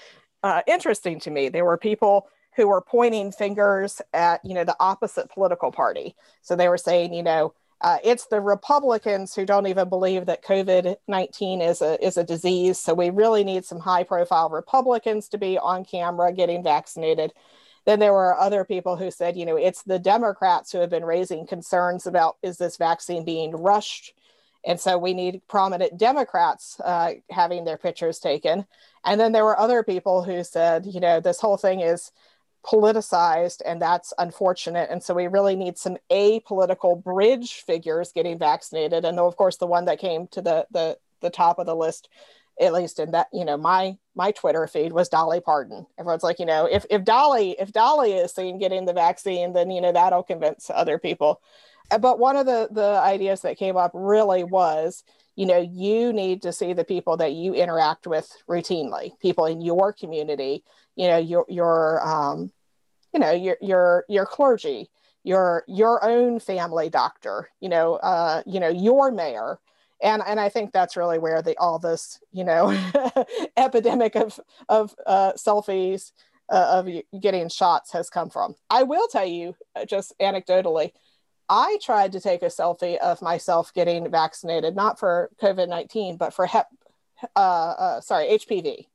uh, 0.44 0.62
interesting 0.68 1.20
to 1.22 1.32
me. 1.32 1.50
There 1.50 1.66
were 1.66 1.78
people 1.78 2.28
who 2.56 2.68
were 2.68 2.82
pointing 2.82 3.32
fingers 3.32 4.02
at 4.14 4.44
you 4.44 4.54
know 4.54 4.66
the 4.66 4.76
opposite 4.80 5.30
political 5.30 5.72
party. 5.72 6.16
So 6.42 6.56
they 6.56 6.68
were 6.68 6.78
saying, 6.78 7.14
you 7.14 7.24
know, 7.24 7.54
uh, 7.82 7.98
it's 8.04 8.26
the 8.26 8.42
Republicans 8.42 9.34
who 9.34 9.46
don't 9.46 9.68
even 9.68 9.88
believe 9.88 10.26
that 10.26 10.44
COVID 10.44 10.98
19 11.08 11.62
is 11.62 11.82
a, 11.82 12.06
is 12.06 12.18
a 12.18 12.24
disease. 12.24 12.78
So 12.78 12.94
we 12.94 13.10
really 13.10 13.44
need 13.44 13.66
some 13.66 13.80
high 13.80 14.04
profile 14.04 14.50
Republicans 14.50 15.30
to 15.30 15.38
be 15.38 15.58
on 15.58 15.86
camera 15.86 16.34
getting 16.34 16.62
vaccinated. 16.64 17.32
Then 17.86 18.00
there 18.00 18.14
were 18.14 18.38
other 18.38 18.66
people 18.66 18.98
who 18.98 19.10
said, 19.10 19.38
you 19.38 19.46
know, 19.46 19.56
it's 19.56 19.84
the 19.84 20.00
Democrats 20.00 20.72
who 20.72 20.80
have 20.80 20.90
been 20.90 21.06
raising 21.06 21.48
concerns 21.48 22.06
about 22.06 22.38
is 22.44 22.58
this 22.58 22.78
vaccine 22.78 23.24
being 23.24 23.52
rushed? 23.52 24.14
And 24.66 24.78
so 24.78 24.98
we 24.98 25.14
need 25.14 25.42
prominent 25.48 25.98
Democrats 25.98 26.80
uh, 26.84 27.14
having 27.30 27.64
their 27.64 27.78
pictures 27.78 28.20
taken. 28.20 28.66
And 29.06 29.20
then 29.20 29.32
there 29.32 29.46
were 29.46 29.58
other 29.58 29.84
people 29.84 30.22
who 30.22 30.44
said, 30.44 30.86
you 30.86 31.00
know, 31.00 31.22
this 31.22 31.40
whole 31.40 31.56
thing 31.56 31.80
is 31.80 32.12
politicized 32.66 33.62
and 33.66 33.82
that's 33.82 34.14
unfortunate. 34.18 34.90
And 34.92 35.02
so 35.02 35.14
we 35.14 35.28
really 35.28 35.56
need 35.56 35.78
some 35.78 35.98
apolitical 36.12 37.02
bridge 37.02 37.64
figures 37.66 38.12
getting 38.12 38.38
vaccinated. 38.38 39.06
And 39.06 39.20
of 39.20 39.38
course 39.38 39.58
the 39.58 39.68
one 39.68 39.86
that 39.86 40.00
came 40.00 40.28
to 40.28 40.42
the 40.42 40.68
the 40.72 40.98
the 41.22 41.30
top 41.30 41.60
of 41.60 41.66
the 41.66 41.76
list 41.76 42.10
at 42.60 42.74
least 42.74 43.00
in 43.00 43.12
that 43.12 43.28
you 43.32 43.46
know 43.46 43.58
my 43.58 43.98
my 44.16 44.32
twitter 44.32 44.68
feed 44.68 44.92
was 44.92 45.08
dolly 45.08 45.40
parton. 45.40 45.86
Everyone's 45.98 46.24
like 46.24 46.40
you 46.40 46.46
know 46.46 46.66
if 46.66 46.86
if 46.90 47.04
dolly 47.04 47.56
if 47.60 47.72
dolly 47.72 48.14
is 48.14 48.34
seen 48.34 48.60
getting 48.60 48.86
the 48.86 48.94
vaccine 48.94 49.54
then 49.54 49.72
you 49.72 49.82
know 49.82 49.94
that'll 49.94 50.24
convince 50.24 50.70
other 50.70 51.00
people. 51.00 51.42
Uh, 51.92 51.98
but 51.98 52.20
one 52.20 52.36
of 52.36 52.46
the 52.46 52.68
the 52.72 53.00
ideas 53.02 53.42
that 53.42 53.58
came 53.58 53.78
up 53.78 53.92
really 53.94 54.44
was 54.44 55.04
you 55.36 55.46
know 55.46 55.58
you 55.58 56.12
need 56.12 56.42
to 56.42 56.52
see 56.52 56.74
the 56.74 56.84
people 56.84 57.16
that 57.16 57.32
you 57.32 57.54
interact 57.54 58.06
with 58.06 58.30
routinely 58.50 59.18
people 59.20 59.46
in 59.46 59.62
your 59.62 59.94
community 59.94 60.64
you 61.00 61.08
know 61.08 61.18
your 61.18 61.46
your 61.48 62.06
um, 62.06 62.52
you 63.14 63.20
know 63.22 63.32
your 63.32 63.58
your 63.62 64.04
your 64.10 64.26
clergy 64.26 64.90
your 65.24 65.64
your 65.68 66.04
own 66.04 66.40
family 66.40 66.90
doctor 66.90 67.50
you 67.62 67.70
know 67.70 67.96
uh, 67.96 68.44
you 68.46 68.60
know 68.60 68.68
your 68.68 69.10
mayor 69.10 69.60
and 70.04 70.22
and 70.28 70.42
I 70.42 70.50
think 70.50 70.74
that's 70.74 70.98
really 70.98 71.18
where 71.18 71.42
the 71.42 71.58
all 71.58 71.80
this 71.80 72.20
you 72.34 72.44
know 72.44 72.78
epidemic 73.58 74.18
of 74.18 74.40
of 74.68 74.94
uh, 75.08 75.32
selfies 75.34 76.12
uh, 76.52 76.84
of 76.84 76.90
getting 77.22 77.48
shots 77.48 77.94
has 77.94 78.10
come 78.10 78.30
from. 78.30 78.56
I 78.70 78.84
will 78.84 79.08
tell 79.08 79.26
you 79.26 79.56
uh, 79.76 79.86
just 79.86 80.14
anecdotally, 80.20 80.92
I 81.48 81.78
tried 81.82 82.12
to 82.14 82.20
take 82.20 82.42
a 82.42 82.48
selfie 82.48 82.98
of 82.98 83.22
myself 83.22 83.74
getting 83.74 84.10
vaccinated, 84.12 84.76
not 84.76 85.00
for 85.00 85.30
COVID 85.42 85.70
nineteen, 85.70 86.18
but 86.18 86.34
for 86.34 86.46
hep, 86.46 86.68
uh, 87.38 87.40
uh, 87.40 88.02
sorry 88.02 88.28
HPV. 88.38 88.89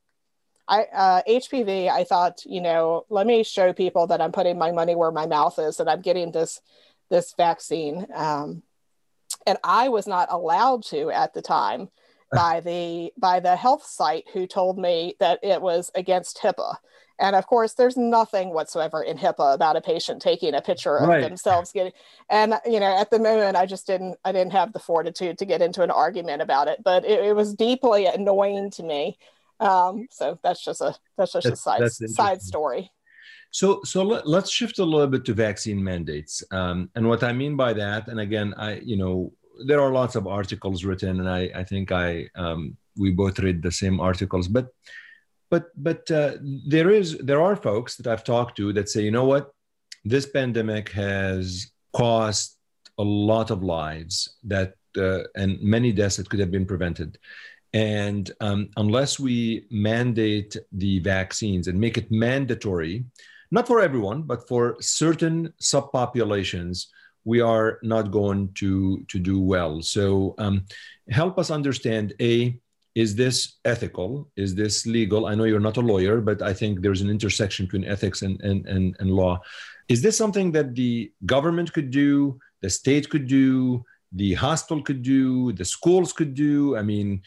I 0.66 0.82
uh, 0.84 1.22
HPV, 1.28 1.90
I 1.90 2.04
thought, 2.04 2.44
you 2.46 2.60
know, 2.60 3.04
let 3.10 3.26
me 3.26 3.42
show 3.42 3.72
people 3.72 4.06
that 4.06 4.20
I'm 4.20 4.32
putting 4.32 4.58
my 4.58 4.72
money 4.72 4.94
where 4.94 5.10
my 5.10 5.26
mouth 5.26 5.58
is, 5.58 5.80
and 5.80 5.90
I'm 5.90 6.00
getting 6.00 6.32
this 6.32 6.60
this 7.10 7.34
vaccine. 7.36 8.06
Um, 8.14 8.62
and 9.46 9.58
I 9.62 9.88
was 9.88 10.06
not 10.06 10.28
allowed 10.30 10.84
to 10.84 11.10
at 11.10 11.34
the 11.34 11.42
time 11.42 11.88
by 12.32 12.60
the 12.60 13.12
by 13.18 13.40
the 13.40 13.56
health 13.56 13.84
site 13.84 14.24
who 14.32 14.46
told 14.46 14.78
me 14.78 15.16
that 15.20 15.40
it 15.42 15.60
was 15.60 15.90
against 15.94 16.38
HIPAA. 16.38 16.76
And 17.16 17.36
of 17.36 17.46
course, 17.46 17.74
there's 17.74 17.96
nothing 17.96 18.52
whatsoever 18.52 19.00
in 19.00 19.18
HIPAA 19.18 19.54
about 19.54 19.76
a 19.76 19.80
patient 19.80 20.20
taking 20.20 20.52
a 20.52 20.60
picture 20.60 20.96
of 20.96 21.08
right. 21.08 21.20
themselves 21.20 21.70
getting. 21.70 21.92
And 22.28 22.54
you 22.66 22.80
know, 22.80 22.96
at 22.96 23.10
the 23.10 23.20
moment, 23.20 23.56
I 23.56 23.66
just 23.66 23.86
didn't 23.86 24.16
I 24.24 24.32
didn't 24.32 24.52
have 24.52 24.72
the 24.72 24.80
fortitude 24.80 25.38
to 25.38 25.44
get 25.44 25.62
into 25.62 25.82
an 25.82 25.90
argument 25.90 26.42
about 26.42 26.68
it. 26.68 26.82
But 26.82 27.04
it, 27.04 27.22
it 27.22 27.36
was 27.36 27.54
deeply 27.54 28.06
annoying 28.06 28.70
to 28.72 28.82
me 28.82 29.18
um, 29.60 30.06
so 30.10 30.38
that's 30.42 30.64
just 30.64 30.80
a 30.80 30.94
that's 31.16 31.32
just 31.32 31.46
that's, 31.46 32.00
a 32.00 32.08
side 32.08 32.10
side 32.10 32.42
story. 32.42 32.90
So 33.50 33.80
so 33.84 34.02
let, 34.02 34.26
us 34.26 34.50
shift 34.50 34.78
a 34.78 34.84
little 34.84 35.06
bit 35.06 35.24
to 35.26 35.34
vaccine 35.34 35.82
mandates. 35.82 36.42
Um, 36.50 36.90
and 36.96 37.08
what 37.08 37.22
I 37.22 37.32
mean 37.32 37.56
by 37.56 37.72
that, 37.74 38.08
and 38.08 38.20
again, 38.20 38.54
I 38.56 38.76
you 38.76 38.96
know 38.96 39.32
there 39.66 39.80
are 39.80 39.92
lots 39.92 40.16
of 40.16 40.26
articles 40.26 40.84
written, 40.84 41.20
and 41.20 41.28
I 41.28 41.50
I 41.54 41.64
think 41.64 41.92
I 41.92 42.28
um, 42.34 42.76
we 42.96 43.10
both 43.12 43.38
read 43.38 43.62
the 43.62 43.70
same 43.70 44.00
articles, 44.00 44.48
but 44.48 44.68
but 45.50 45.70
but 45.76 46.10
uh, 46.10 46.34
there 46.66 46.90
is 46.90 47.16
there 47.18 47.40
are 47.40 47.54
folks 47.54 47.96
that 47.96 48.06
I've 48.06 48.24
talked 48.24 48.56
to 48.56 48.72
that 48.72 48.88
say, 48.88 49.02
you 49.02 49.12
know 49.12 49.24
what, 49.24 49.52
this 50.04 50.26
pandemic 50.26 50.90
has 50.90 51.70
cost 51.92 52.58
a 52.98 53.04
lot 53.04 53.50
of 53.50 53.62
lives 53.62 54.36
that 54.44 54.74
uh, 54.96 55.22
and 55.34 55.60
many 55.60 55.92
deaths 55.92 56.16
that 56.16 56.28
could 56.28 56.40
have 56.40 56.50
been 56.50 56.66
prevented. 56.66 57.18
And 57.74 58.30
um, 58.40 58.70
unless 58.76 59.18
we 59.18 59.66
mandate 59.68 60.56
the 60.72 61.00
vaccines 61.00 61.66
and 61.66 61.78
make 61.78 61.98
it 61.98 62.10
mandatory, 62.10 63.04
not 63.50 63.66
for 63.66 63.80
everyone, 63.80 64.22
but 64.22 64.46
for 64.48 64.76
certain 64.80 65.52
subpopulations, 65.60 66.86
we 67.24 67.40
are 67.40 67.80
not 67.82 68.12
going 68.12 68.52
to, 68.54 69.04
to 69.08 69.18
do 69.18 69.40
well. 69.40 69.82
So 69.82 70.34
um, 70.38 70.64
help 71.10 71.36
us 71.38 71.50
understand 71.50 72.14
A, 72.20 72.58
is 72.94 73.16
this 73.16 73.56
ethical? 73.64 74.30
Is 74.36 74.54
this 74.54 74.86
legal? 74.86 75.26
I 75.26 75.34
know 75.34 75.44
you're 75.44 75.58
not 75.58 75.78
a 75.78 75.80
lawyer, 75.80 76.20
but 76.20 76.42
I 76.42 76.52
think 76.52 76.80
there's 76.80 77.00
an 77.00 77.10
intersection 77.10 77.66
between 77.66 77.86
ethics 77.86 78.22
and, 78.22 78.40
and, 78.42 78.66
and, 78.66 78.94
and 79.00 79.10
law. 79.10 79.40
Is 79.88 80.00
this 80.00 80.16
something 80.16 80.52
that 80.52 80.76
the 80.76 81.10
government 81.26 81.72
could 81.72 81.90
do, 81.90 82.38
the 82.60 82.70
state 82.70 83.10
could 83.10 83.26
do, 83.26 83.84
the 84.12 84.34
hospital 84.34 84.80
could 84.80 85.02
do, 85.02 85.52
the 85.52 85.64
schools 85.64 86.12
could 86.12 86.34
do? 86.34 86.76
I 86.76 86.82
mean, 86.82 87.20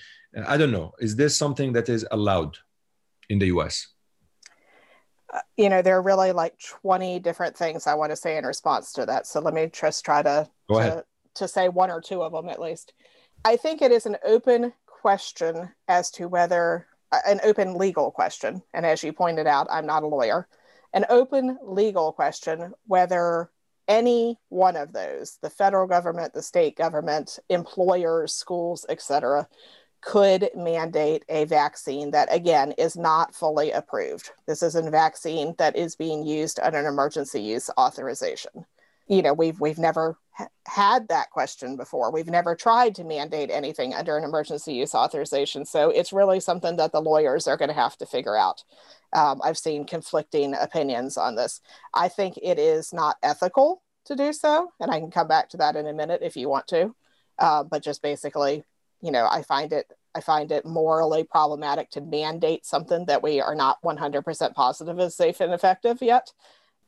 I 0.45 0.57
don't 0.57 0.71
know. 0.71 0.93
Is 0.99 1.15
this 1.15 1.35
something 1.35 1.73
that 1.73 1.89
is 1.89 2.05
allowed 2.11 2.57
in 3.29 3.39
the 3.39 3.47
US? 3.47 3.87
Uh, 5.33 5.39
you 5.57 5.69
know, 5.69 5.81
there 5.81 5.97
are 5.97 6.01
really 6.01 6.31
like 6.31 6.57
20 6.59 7.19
different 7.19 7.57
things 7.57 7.87
I 7.87 7.95
want 7.95 8.11
to 8.11 8.15
say 8.15 8.37
in 8.37 8.45
response 8.45 8.93
to 8.93 9.05
that. 9.05 9.27
So 9.27 9.39
let 9.41 9.53
me 9.53 9.69
just 9.73 10.05
try 10.05 10.21
to, 10.21 10.49
to, 10.69 11.05
to 11.35 11.47
say 11.47 11.69
one 11.69 11.91
or 11.91 12.01
two 12.01 12.21
of 12.21 12.31
them 12.31 12.49
at 12.49 12.61
least. 12.61 12.93
I 13.43 13.55
think 13.55 13.81
it 13.81 13.91
is 13.91 14.05
an 14.05 14.17
open 14.25 14.73
question 14.85 15.69
as 15.87 16.11
to 16.11 16.27
whether, 16.27 16.87
uh, 17.11 17.19
an 17.27 17.39
open 17.43 17.75
legal 17.75 18.11
question. 18.11 18.61
And 18.73 18.85
as 18.85 19.03
you 19.03 19.13
pointed 19.13 19.47
out, 19.47 19.67
I'm 19.69 19.85
not 19.85 20.03
a 20.03 20.07
lawyer. 20.07 20.47
An 20.93 21.05
open 21.09 21.57
legal 21.63 22.13
question 22.13 22.73
whether 22.85 23.51
any 23.87 24.37
one 24.49 24.75
of 24.75 24.91
those, 24.93 25.37
the 25.41 25.49
federal 25.49 25.87
government, 25.87 26.33
the 26.33 26.41
state 26.41 26.75
government, 26.75 27.39
employers, 27.49 28.33
schools, 28.33 28.85
etc., 28.89 29.47
could 30.07 30.49
mandate 30.55 31.25
a 31.27 31.43
vaccine 31.43 32.11
that, 32.11 32.29
again, 32.31 32.71
is 32.77 32.95
not 32.95 33.35
fully 33.35 33.71
approved. 33.71 34.31
This 34.45 34.63
is 34.63 34.75
a 34.75 34.89
vaccine 34.89 35.53
that 35.57 35.75
is 35.75 35.97
being 35.97 36.25
used 36.25 36.61
under 36.61 36.79
an 36.79 36.85
emergency 36.85 37.41
use 37.41 37.69
authorization. 37.77 38.65
You 39.09 39.21
know, 39.21 39.33
we've 39.33 39.59
we've 39.59 39.77
never 39.77 40.17
ha- 40.31 40.47
had 40.65 41.09
that 41.09 41.29
question 41.31 41.75
before. 41.75 42.09
We've 42.09 42.29
never 42.29 42.55
tried 42.55 42.95
to 42.95 43.03
mandate 43.03 43.49
anything 43.51 43.93
under 43.93 44.17
an 44.17 44.23
emergency 44.23 44.75
use 44.75 44.95
authorization. 44.95 45.65
So 45.65 45.89
it's 45.89 46.13
really 46.13 46.39
something 46.39 46.77
that 46.77 46.93
the 46.93 47.01
lawyers 47.01 47.45
are 47.45 47.57
going 47.57 47.67
to 47.67 47.75
have 47.75 47.97
to 47.97 48.05
figure 48.05 48.37
out. 48.37 48.63
Um, 49.11 49.41
I've 49.43 49.57
seen 49.57 49.83
conflicting 49.83 50.53
opinions 50.53 51.17
on 51.17 51.35
this. 51.35 51.59
I 51.93 52.07
think 52.07 52.39
it 52.41 52.57
is 52.57 52.93
not 52.93 53.17
ethical 53.23 53.83
to 54.05 54.15
do 54.15 54.31
so. 54.31 54.71
And 54.79 54.89
I 54.89 55.01
can 55.01 55.11
come 55.11 55.27
back 55.27 55.49
to 55.49 55.57
that 55.57 55.75
in 55.75 55.85
a 55.85 55.91
minute 55.91 56.21
if 56.23 56.37
you 56.37 56.47
want 56.47 56.67
to. 56.67 56.95
Uh, 57.37 57.63
but 57.65 57.83
just 57.83 58.01
basically, 58.01 58.63
you 59.01 59.11
know, 59.11 59.27
I 59.29 59.41
find 59.41 59.73
it 59.73 59.91
I 60.15 60.21
find 60.21 60.51
it 60.51 60.65
morally 60.65 61.23
problematic 61.23 61.91
to 61.91 62.01
mandate 62.01 62.65
something 62.65 63.05
that 63.05 63.21
we 63.21 63.39
are 63.39 63.53
not 63.53 63.77
100% 63.83 64.53
positive 64.55 64.99
is 64.99 65.15
safe 65.15 65.41
and 65.41 65.53
effective 65.53 66.01
yet. 66.01 66.31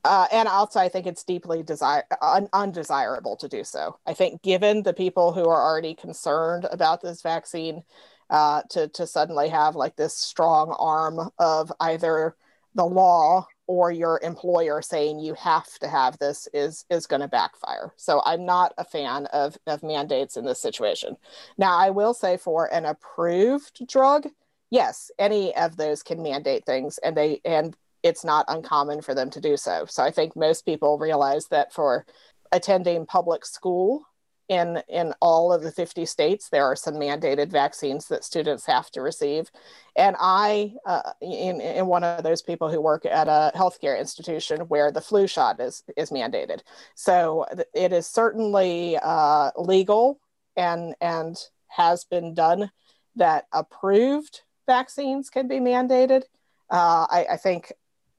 Uh, 0.04 0.26
and 0.32 0.48
also, 0.48 0.80
I 0.80 0.90
think 0.90 1.06
it's 1.06 1.24
deeply 1.24 1.62
desire 1.62 2.06
un- 2.22 2.50
undesirable 2.54 3.36
to 3.38 3.48
do 3.48 3.64
so. 3.64 4.00
I 4.08 4.14
think, 4.14 4.42
given 4.42 4.82
the 4.82 4.94
people 4.94 5.34
who 5.34 5.48
are 5.48 5.62
already 5.62 5.94
concerned 5.94 6.66
about 6.72 7.02
this 7.02 7.22
vaccine, 7.22 7.84
uh, 8.30 8.62
to 8.70 8.88
to 8.90 9.06
suddenly 9.06 9.50
have 9.50 9.76
like 9.76 9.96
this 9.96 10.16
strong 10.16 10.76
arm 10.80 11.30
of 11.38 11.72
either 11.80 12.36
the 12.76 12.86
law 12.86 13.46
or 13.70 13.92
your 13.92 14.20
employer 14.24 14.82
saying 14.82 15.20
you 15.20 15.36
have 15.36 15.78
to 15.78 15.88
have 15.88 16.18
this 16.18 16.48
is 16.56 16.86
is 16.90 17.06
going 17.06 17.22
to 17.22 17.28
backfire. 17.28 17.94
So 17.98 18.20
I'm 18.26 18.44
not 18.44 18.74
a 18.80 18.84
fan 18.84 19.28
of 19.28 19.60
of 19.68 19.84
mandates 19.84 20.38
in 20.38 20.44
this 20.44 20.60
situation. 20.60 21.16
Now, 21.56 21.78
I 21.78 21.92
will 21.92 22.16
say 22.16 22.36
for 22.36 22.66
an 22.74 22.86
approved 22.86 23.88
drug, 23.88 24.28
yes, 24.72 25.12
any 25.20 25.56
of 25.56 25.78
those 25.78 26.02
can 26.02 26.24
mandate 26.24 26.66
things, 26.66 26.98
and 26.98 27.16
they 27.16 27.42
and 27.46 27.78
it's 28.02 28.26
not 28.26 28.46
uncommon 28.48 29.04
for 29.04 29.14
them 29.14 29.30
to 29.30 29.40
do 29.40 29.56
so. 29.56 29.86
So 29.88 30.02
I 30.04 30.10
think 30.10 30.36
most 30.36 30.66
people 30.66 30.98
realize 30.98 31.46
that 31.50 31.72
for 31.72 32.08
attending 32.52 33.06
public 33.06 33.46
school 33.46 34.02
in 34.50 34.82
in 34.90 35.14
all 35.22 35.54
of 35.54 35.62
the 35.62 35.72
50 35.72 36.06
states 36.06 36.50
there 36.50 36.66
are 36.66 36.76
some 36.76 36.96
mandated 36.96 37.52
vaccines 37.52 38.08
that 38.08 38.24
students 38.24 38.66
have 38.66 38.92
to 38.92 39.02
receive. 39.02 39.50
And 39.96 40.16
i 40.20 40.74
uh, 40.86 41.14
in, 41.22 41.62
in 41.62 41.86
one 41.88 42.04
of 42.04 42.24
those 42.24 42.42
people 42.42 42.70
who 42.70 42.82
work 42.82 43.06
at 43.06 43.28
a 43.28 43.52
healthcare 43.56 43.98
institution 43.98 44.62
where 44.62 44.92
the 44.92 45.02
flu 45.02 45.28
shot 45.28 45.60
is 45.60 45.84
is 45.96 46.10
mandated. 46.10 46.62
So 46.96 47.46
it 47.74 47.94
is 47.94 48.08
certainly 48.08 48.98
uh, 49.02 49.52
legal 49.56 50.20
and 50.58 50.96
and 51.00 51.38
has 51.68 52.04
been 52.04 52.34
done 52.34 52.72
that 53.16 53.46
approved 53.54 54.42
vaccines 54.66 55.30
can 55.30 55.48
be 55.48 55.60
mandated. 55.60 56.24
Uh, 56.72 57.06
I, 57.10 57.26
I 57.32 57.38
think 57.38 57.74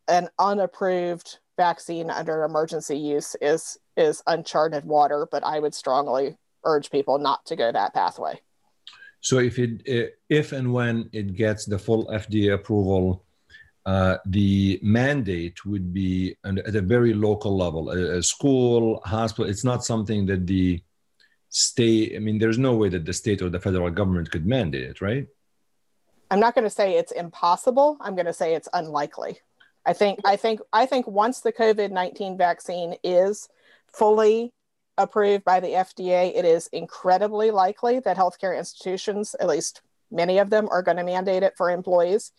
an 0.09 0.28
unapproved 0.39 1.39
vaccine 1.57 2.11
under 2.11 2.43
emergency 2.45 2.97
use 2.97 3.37
is 3.41 3.78
is 4.01 4.23
uncharted 4.27 4.85
water 4.85 5.29
but 5.31 5.45
i 5.45 5.59
would 5.59 5.75
strongly 5.75 6.37
urge 6.65 6.91
people 6.91 7.19
not 7.19 7.45
to 7.47 7.57
go 7.57 7.73
that 7.73 7.95
pathway. 7.95 8.41
So 9.21 9.39
if 9.39 9.59
it 9.59 10.17
if 10.29 10.53
and 10.53 10.73
when 10.73 11.11
it 11.13 11.35
gets 11.35 11.67
the 11.67 11.79
full 11.79 12.07
fda 12.07 12.55
approval 12.55 13.25
uh, 13.87 14.19
the 14.27 14.79
mandate 14.83 15.65
would 15.65 15.93
be 15.93 16.37
at 16.45 16.77
a 16.77 16.83
very 16.83 17.15
local 17.15 17.57
level 17.57 17.91
a, 17.91 18.19
a 18.19 18.23
school 18.23 19.01
hospital. 19.05 19.51
It's 19.51 19.65
not 19.65 19.85
something 19.85 20.27
that 20.27 20.47
the 20.47 20.83
state 21.49 22.15
i 22.15 22.19
mean 22.21 22.39
there's 22.39 22.59
no 22.59 22.77
way 22.77 22.89
that 22.89 23.05
the 23.05 23.13
state 23.13 23.43
or 23.43 23.51
the 23.51 23.59
federal 23.59 23.91
government 23.91 24.31
could 24.31 24.47
mandate 24.47 24.85
it 24.85 25.01
right? 25.01 25.27
I'm 26.31 26.41
not 26.41 26.55
going 26.55 26.65
to 26.65 26.71
say 26.71 26.95
it's 26.97 27.11
impossible. 27.11 27.97
I'm 28.01 28.15
going 28.15 28.27
to 28.27 28.33
say 28.33 28.55
it's 28.55 28.69
unlikely. 28.73 29.41
I 29.85 29.93
think 29.93 30.21
I 30.25 30.37
think 30.37 30.61
I 30.73 30.87
think 30.87 31.07
once 31.09 31.41
the 31.41 31.53
COVID 31.53 31.91
nineteen 31.91 32.37
vaccine 32.39 32.95
is 33.03 33.49
fully 33.95 34.53
approved 34.99 35.45
by 35.45 35.61
the 35.61 35.68
FDA, 35.68 36.32
it 36.36 36.45
is 36.45 36.68
incredibly 36.72 37.51
likely 37.51 38.01
that 38.01 38.16
healthcare 38.16 38.57
institutions, 38.57 39.34
at 39.41 39.49
least 39.49 39.82
many 40.11 40.38
of 40.38 40.51
them, 40.51 40.68
are 40.70 40.82
going 40.82 40.97
to 40.97 41.05
mandate 41.05 41.43
it 41.43 41.55
for 41.57 41.70
employees. 41.70 42.32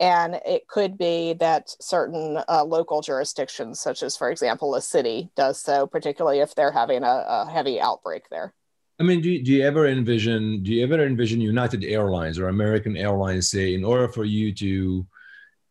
And 0.00 0.40
it 0.44 0.66
could 0.66 0.98
be 0.98 1.34
that 1.34 1.70
certain 1.80 2.40
uh, 2.48 2.64
local 2.64 3.00
jurisdictions, 3.00 3.80
such 3.80 4.02
as, 4.02 4.16
for 4.16 4.30
example, 4.30 4.74
a 4.74 4.82
city, 4.82 5.30
does 5.36 5.60
so, 5.60 5.86
particularly 5.86 6.40
if 6.40 6.54
they're 6.54 6.72
having 6.72 7.04
a, 7.04 7.24
a 7.26 7.50
heavy 7.50 7.80
outbreak 7.80 8.28
there. 8.28 8.52
I 8.98 9.02
mean, 9.02 9.20
do 9.20 9.30
you, 9.30 9.44
do 9.44 9.52
you 9.52 9.64
ever 9.64 9.86
envision 9.88 10.62
do 10.62 10.72
you 10.72 10.84
ever 10.84 11.04
envision 11.04 11.40
United 11.40 11.84
Airlines 11.84 12.38
or 12.38 12.48
American 12.48 12.96
Airlines 12.96 13.50
say, 13.50 13.74
in 13.74 13.84
order 13.84 14.08
for 14.08 14.24
you 14.24 14.52
to 14.54 15.06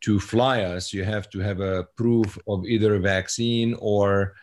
to 0.01 0.19
fly 0.19 0.63
us, 0.63 0.91
you 0.91 1.03
have 1.03 1.29
to 1.29 1.39
have 1.39 1.61
a 1.61 1.87
proof 1.95 2.37
of 2.47 2.65
either 2.65 2.95
a 2.95 2.99
vaccine 2.99 3.75
or 3.79 4.33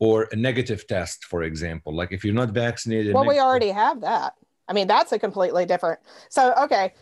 or 0.00 0.28
a 0.32 0.36
negative 0.36 0.86
test, 0.86 1.24
for 1.24 1.44
example. 1.44 1.94
Like 1.94 2.10
if 2.10 2.24
you're 2.24 2.34
not 2.34 2.50
vaccinated. 2.50 3.14
Well, 3.14 3.26
we 3.26 3.38
already 3.38 3.68
have 3.68 4.00
that. 4.00 4.34
I 4.66 4.72
mean, 4.72 4.88
that's 4.88 5.12
a 5.12 5.18
completely 5.18 5.66
different. 5.66 6.00
So, 6.28 6.54
okay, 6.62 6.94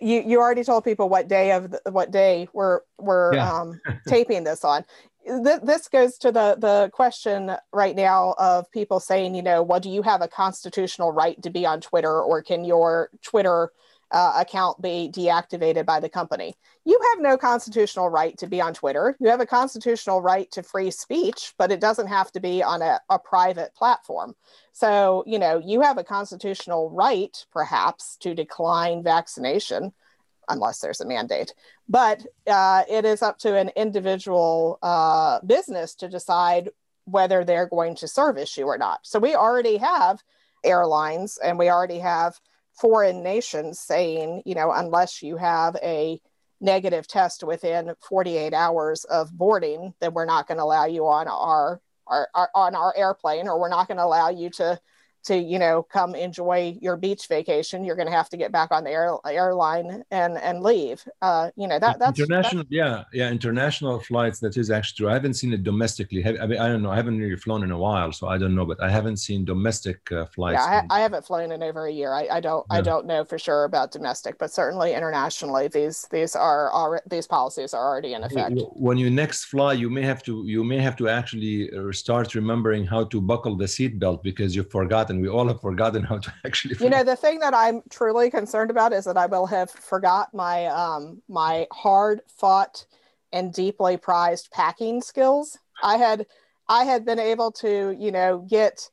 you 0.00 0.22
you 0.24 0.38
already 0.40 0.62
told 0.62 0.84
people 0.84 1.08
what 1.08 1.26
day 1.28 1.52
of 1.52 1.70
the, 1.70 1.80
what 1.90 2.10
day 2.10 2.48
we're 2.52 2.80
we're 2.98 3.34
yeah. 3.34 3.52
um, 3.52 3.80
taping 4.06 4.44
this 4.44 4.64
on. 4.64 4.84
Th- 5.26 5.60
this 5.62 5.88
goes 5.88 6.16
to 6.18 6.30
the 6.30 6.56
the 6.58 6.90
question 6.92 7.56
right 7.72 7.96
now 7.96 8.34
of 8.38 8.70
people 8.70 9.00
saying, 9.00 9.34
you 9.34 9.42
know, 9.42 9.62
well, 9.62 9.80
do 9.80 9.90
you 9.90 10.02
have 10.02 10.22
a 10.22 10.28
constitutional 10.28 11.12
right 11.12 11.40
to 11.42 11.50
be 11.50 11.66
on 11.66 11.80
Twitter, 11.80 12.20
or 12.20 12.42
can 12.42 12.64
your 12.64 13.10
Twitter 13.22 13.72
uh, 14.10 14.32
account 14.36 14.80
be 14.80 15.10
deactivated 15.12 15.84
by 15.84 16.00
the 16.00 16.08
company. 16.08 16.54
You 16.84 16.98
have 17.12 17.22
no 17.22 17.36
constitutional 17.36 18.08
right 18.08 18.36
to 18.38 18.46
be 18.46 18.60
on 18.60 18.72
Twitter. 18.74 19.16
You 19.20 19.28
have 19.28 19.40
a 19.40 19.46
constitutional 19.46 20.22
right 20.22 20.50
to 20.52 20.62
free 20.62 20.90
speech, 20.90 21.54
but 21.58 21.70
it 21.70 21.80
doesn't 21.80 22.06
have 22.06 22.32
to 22.32 22.40
be 22.40 22.62
on 22.62 22.80
a, 22.80 23.00
a 23.10 23.18
private 23.18 23.74
platform. 23.74 24.34
So, 24.72 25.24
you 25.26 25.38
know, 25.38 25.58
you 25.58 25.80
have 25.82 25.98
a 25.98 26.04
constitutional 26.04 26.90
right, 26.90 27.44
perhaps, 27.52 28.16
to 28.20 28.34
decline 28.34 29.02
vaccination 29.02 29.92
unless 30.48 30.80
there's 30.80 31.00
a 31.00 31.06
mandate. 31.06 31.54
But 31.88 32.24
uh, 32.46 32.84
it 32.88 33.04
is 33.04 33.22
up 33.22 33.38
to 33.40 33.56
an 33.56 33.70
individual 33.76 34.78
uh, 34.82 35.40
business 35.40 35.94
to 35.96 36.08
decide 36.08 36.70
whether 37.04 37.44
they're 37.44 37.68
going 37.68 37.96
to 37.96 38.08
service 38.08 38.56
you 38.56 38.66
or 38.66 38.78
not. 38.78 39.00
So 39.02 39.18
we 39.18 39.34
already 39.34 39.76
have 39.78 40.22
airlines 40.64 41.38
and 41.42 41.58
we 41.58 41.70
already 41.70 41.98
have 41.98 42.38
foreign 42.80 43.22
nations 43.22 43.80
saying, 43.80 44.42
you 44.44 44.54
know, 44.54 44.72
unless 44.72 45.22
you 45.22 45.36
have 45.36 45.76
a 45.82 46.20
negative 46.60 47.06
test 47.06 47.44
within 47.44 47.92
48 48.08 48.52
hours 48.52 49.04
of 49.04 49.36
boarding, 49.36 49.94
then 50.00 50.12
we're 50.14 50.24
not 50.24 50.46
going 50.46 50.58
to 50.58 50.64
allow 50.64 50.86
you 50.86 51.06
on 51.06 51.28
our, 51.28 51.80
our, 52.06 52.28
our 52.34 52.50
on 52.54 52.74
our 52.74 52.94
airplane, 52.96 53.48
or 53.48 53.60
we're 53.60 53.68
not 53.68 53.88
going 53.88 53.98
to 53.98 54.04
allow 54.04 54.28
you 54.30 54.50
to 54.50 54.78
to 55.24 55.36
you 55.36 55.58
know 55.58 55.82
come 55.82 56.14
enjoy 56.14 56.76
your 56.80 56.96
beach 56.96 57.26
vacation 57.28 57.84
you're 57.84 57.96
going 57.96 58.06
to 58.06 58.12
have 58.12 58.28
to 58.28 58.36
get 58.36 58.52
back 58.52 58.70
on 58.70 58.84
the 58.84 58.90
air, 58.90 59.16
airline 59.26 60.02
and 60.10 60.38
and 60.38 60.62
leave. 60.62 61.04
Uh, 61.22 61.50
you 61.56 61.66
know 61.66 61.78
that 61.78 61.98
that's 61.98 62.18
international 62.18 62.64
yeah 62.68 63.04
yeah 63.12 63.30
international 63.30 63.98
flights 64.00 64.38
that 64.40 64.56
is 64.56 64.70
actually 64.70 64.96
true. 64.96 65.10
I 65.10 65.14
haven't 65.14 65.34
seen 65.34 65.52
it 65.52 65.62
domestically. 65.62 66.24
I 66.24 66.46
mean 66.46 66.58
i 66.58 66.68
don't 66.68 66.82
know 66.82 66.90
i 66.90 66.96
haven't 66.96 67.18
really 67.18 67.36
flown 67.36 67.62
in 67.62 67.70
a 67.70 67.78
while 67.78 68.12
so 68.12 68.28
i 68.28 68.36
don't 68.38 68.54
know 68.54 68.64
but 68.64 68.80
i 68.82 68.90
haven't 68.90 69.18
seen 69.18 69.44
domestic 69.44 70.10
uh, 70.12 70.26
flights 70.26 70.60
yeah 70.60 70.82
I, 70.90 70.98
I, 70.98 71.00
haven't 71.00 71.24
flown 71.24 71.52
in 71.52 71.62
over 71.62 71.86
a 71.86 71.92
year. 71.92 72.12
I, 72.12 72.28
I 72.30 72.40
don't 72.40 72.66
yeah. 72.70 72.78
i 72.78 72.80
don't 72.80 73.06
know 73.06 73.24
for 73.24 73.38
sure 73.38 73.64
about 73.64 73.90
domestic 73.90 74.38
but 74.38 74.52
certainly 74.52 74.94
internationally 74.94 75.68
these 75.68 76.06
these 76.10 76.34
are 76.36 76.72
already 76.72 77.04
these 77.08 77.26
policies 77.26 77.74
are 77.74 77.84
already 77.88 78.14
in 78.14 78.22
effect. 78.24 78.54
When 78.74 78.98
you 78.98 79.10
next 79.10 79.44
fly 79.44 79.72
you 79.72 79.90
may 79.90 80.02
have 80.02 80.22
to 80.24 80.44
you 80.46 80.64
may 80.64 80.78
have 80.78 80.96
to 80.96 81.08
actually 81.08 81.70
uh, 81.72 81.92
start 81.92 82.34
remembering 82.34 82.84
how 82.86 83.04
to 83.04 83.20
buckle 83.20 83.56
the 83.56 83.64
seatbelt 83.64 84.22
because 84.22 84.54
you 84.54 84.62
forgot 84.64 85.07
forgotten. 85.08 85.22
We 85.22 85.28
all 85.28 85.48
have 85.48 85.60
forgotten 85.60 86.02
how 86.02 86.18
to 86.18 86.32
actually. 86.44 86.76
You 86.80 86.90
know, 86.90 87.04
the 87.04 87.16
thing 87.16 87.40
that 87.40 87.54
I'm 87.54 87.82
truly 87.90 88.30
concerned 88.30 88.70
about 88.70 88.92
is 88.92 89.04
that 89.04 89.16
I 89.16 89.26
will 89.26 89.46
have 89.46 89.70
forgot 89.70 90.32
my 90.34 90.66
um, 90.66 91.22
my 91.28 91.66
hard 91.72 92.22
fought 92.28 92.86
and 93.32 93.52
deeply 93.52 93.96
prized 93.96 94.50
packing 94.52 95.02
skills. 95.02 95.58
I 95.82 95.96
had 95.96 96.26
I 96.68 96.84
had 96.84 97.04
been 97.04 97.18
able 97.18 97.52
to, 97.52 97.96
you 97.98 98.12
know, 98.12 98.46
get 98.48 98.88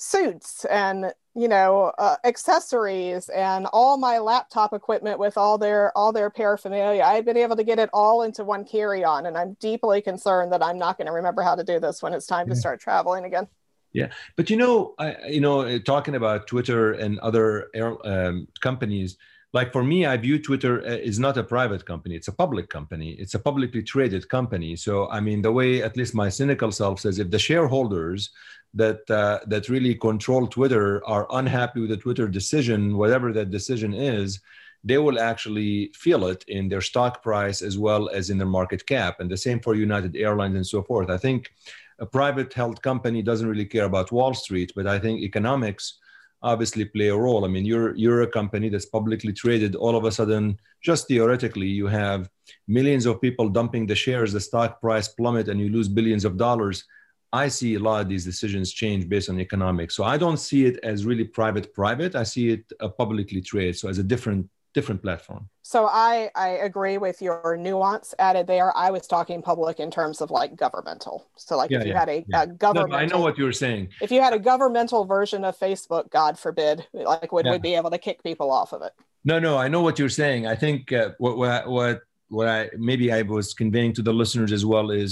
suits 0.00 0.64
and 0.66 1.12
you 1.34 1.48
know 1.48 1.92
uh, 1.98 2.14
accessories 2.24 3.28
and 3.30 3.66
all 3.72 3.96
my 3.98 4.18
laptop 4.18 4.72
equipment 4.72 5.18
with 5.18 5.36
all 5.36 5.58
their 5.58 5.90
all 5.98 6.12
their 6.12 6.30
paraphernalia 6.30 7.02
i 7.02 7.14
had 7.14 7.24
been 7.24 7.36
able 7.36 7.56
to 7.56 7.64
get 7.64 7.80
it 7.80 7.90
all 7.92 8.22
into 8.22 8.44
one 8.44 8.64
carry-on 8.64 9.26
and 9.26 9.36
i'm 9.36 9.56
deeply 9.58 10.00
concerned 10.00 10.52
that 10.52 10.62
i'm 10.62 10.78
not 10.78 10.96
going 10.98 11.08
to 11.08 11.12
remember 11.12 11.42
how 11.42 11.56
to 11.56 11.64
do 11.64 11.80
this 11.80 12.00
when 12.00 12.12
it's 12.12 12.28
time 12.28 12.46
yeah. 12.46 12.54
to 12.54 12.60
start 12.60 12.80
traveling 12.80 13.24
again 13.24 13.48
yeah, 13.92 14.08
but 14.36 14.50
you 14.50 14.56
know, 14.56 14.94
I, 14.98 15.16
you 15.28 15.40
know, 15.40 15.60
uh, 15.62 15.78
talking 15.78 16.14
about 16.14 16.46
Twitter 16.46 16.92
and 16.92 17.18
other 17.20 17.70
um, 18.04 18.48
companies, 18.60 19.16
like 19.52 19.72
for 19.72 19.82
me, 19.82 20.04
I 20.04 20.16
view 20.18 20.38
Twitter 20.38 20.80
uh, 20.80 20.90
is 20.90 21.18
not 21.18 21.38
a 21.38 21.42
private 21.42 21.86
company; 21.86 22.14
it's 22.14 22.28
a 22.28 22.32
public 22.32 22.68
company. 22.68 23.12
It's 23.12 23.34
a 23.34 23.38
publicly 23.38 23.82
traded 23.82 24.28
company. 24.28 24.76
So, 24.76 25.08
I 25.10 25.20
mean, 25.20 25.40
the 25.40 25.52
way 25.52 25.82
at 25.82 25.96
least 25.96 26.14
my 26.14 26.28
cynical 26.28 26.70
self 26.70 27.00
says, 27.00 27.18
if 27.18 27.30
the 27.30 27.38
shareholders 27.38 28.30
that 28.74 29.10
uh, 29.10 29.40
that 29.46 29.68
really 29.68 29.94
control 29.94 30.46
Twitter 30.46 31.04
are 31.06 31.26
unhappy 31.30 31.80
with 31.80 31.90
the 31.90 31.96
Twitter 31.96 32.28
decision, 32.28 32.96
whatever 32.96 33.32
that 33.32 33.50
decision 33.50 33.94
is, 33.94 34.40
they 34.84 34.98
will 34.98 35.18
actually 35.18 35.90
feel 35.94 36.26
it 36.26 36.44
in 36.48 36.68
their 36.68 36.82
stock 36.82 37.22
price 37.22 37.62
as 37.62 37.78
well 37.78 38.08
as 38.10 38.30
in 38.30 38.38
their 38.38 38.46
market 38.46 38.86
cap. 38.86 39.20
And 39.20 39.30
the 39.30 39.36
same 39.36 39.60
for 39.60 39.74
United 39.74 40.14
Airlines 40.14 40.56
and 40.56 40.66
so 40.66 40.82
forth. 40.82 41.10
I 41.10 41.16
think 41.16 41.50
a 41.98 42.06
private 42.06 42.52
health 42.52 42.80
company 42.82 43.22
doesn't 43.22 43.48
really 43.48 43.64
care 43.64 43.84
about 43.84 44.12
Wall 44.12 44.34
Street, 44.34 44.72
but 44.76 44.86
I 44.86 44.98
think 44.98 45.20
economics 45.20 45.98
obviously 46.42 46.84
play 46.84 47.08
a 47.08 47.16
role. 47.16 47.44
I 47.44 47.48
mean, 47.48 47.64
you're 47.64 47.94
you're 47.96 48.22
a 48.22 48.30
company 48.30 48.68
that's 48.68 48.86
publicly 48.86 49.32
traded. 49.32 49.74
All 49.74 49.96
of 49.96 50.04
a 50.04 50.12
sudden, 50.12 50.58
just 50.82 51.08
theoretically, 51.08 51.66
you 51.66 51.86
have 51.86 52.30
millions 52.68 53.06
of 53.06 53.20
people 53.20 53.48
dumping 53.48 53.86
the 53.86 53.94
shares, 53.94 54.32
the 54.32 54.40
stock 54.40 54.80
price 54.80 55.08
plummet, 55.08 55.48
and 55.48 55.60
you 55.60 55.68
lose 55.68 55.88
billions 55.88 56.24
of 56.24 56.36
dollars. 56.36 56.84
I 57.32 57.48
see 57.48 57.74
a 57.74 57.80
lot 57.80 58.00
of 58.00 58.08
these 58.08 58.24
decisions 58.24 58.72
change 58.72 59.08
based 59.08 59.28
on 59.28 59.38
economics. 59.38 59.94
So 59.94 60.04
I 60.04 60.16
don't 60.16 60.38
see 60.38 60.64
it 60.64 60.78
as 60.82 61.04
really 61.04 61.24
private 61.24 61.74
private. 61.74 62.14
I 62.14 62.22
see 62.22 62.50
it 62.50 62.72
publicly 62.96 63.42
traded. 63.42 63.76
So 63.76 63.88
as 63.88 63.98
a 63.98 64.02
different 64.02 64.48
different 64.78 65.02
platform. 65.02 65.42
So 65.62 65.80
I 65.86 66.30
I 66.46 66.50
agree 66.68 66.98
with 67.06 67.20
your 67.26 67.56
nuance 67.66 68.14
added 68.28 68.46
there. 68.46 68.70
I 68.86 68.88
was 68.96 69.04
talking 69.16 69.38
public 69.42 69.76
in 69.84 69.90
terms 69.90 70.20
of 70.20 70.30
like 70.30 70.50
governmental. 70.64 71.16
So 71.36 71.56
like 71.60 71.70
yeah, 71.70 71.80
if 71.80 71.86
you 71.86 71.92
yeah, 71.92 71.98
had 71.98 72.08
a, 72.16 72.24
yeah. 72.28 72.42
a 72.42 72.46
government, 72.46 72.92
no, 72.92 72.98
I 73.02 73.06
know 73.06 73.20
what 73.26 73.36
you're 73.38 73.58
saying. 73.64 73.82
If 74.00 74.10
you 74.14 74.20
had 74.26 74.34
a 74.40 74.42
governmental 74.52 75.04
version 75.16 75.44
of 75.44 75.58
Facebook, 75.66 76.04
God 76.10 76.38
forbid, 76.38 76.86
like 76.92 77.32
would 77.32 77.46
we 77.52 77.58
be 77.58 77.74
able 77.74 77.90
to 77.90 77.98
kick 77.98 78.22
people 78.22 78.48
off 78.50 78.72
of 78.72 78.82
it? 78.82 78.92
No, 79.24 79.36
no, 79.46 79.52
I 79.64 79.68
know 79.68 79.82
what 79.82 79.98
you're 79.98 80.16
saying. 80.22 80.46
I 80.46 80.56
think 80.62 80.92
uh, 80.92 81.10
what 81.18 81.36
what 81.42 81.68
what 81.76 81.96
what 82.36 82.48
I 82.48 82.70
maybe 82.90 83.06
I 83.18 83.22
was 83.22 83.52
conveying 83.62 83.92
to 83.94 84.02
the 84.02 84.14
listeners 84.20 84.52
as 84.58 84.64
well 84.72 84.90
is 84.90 85.10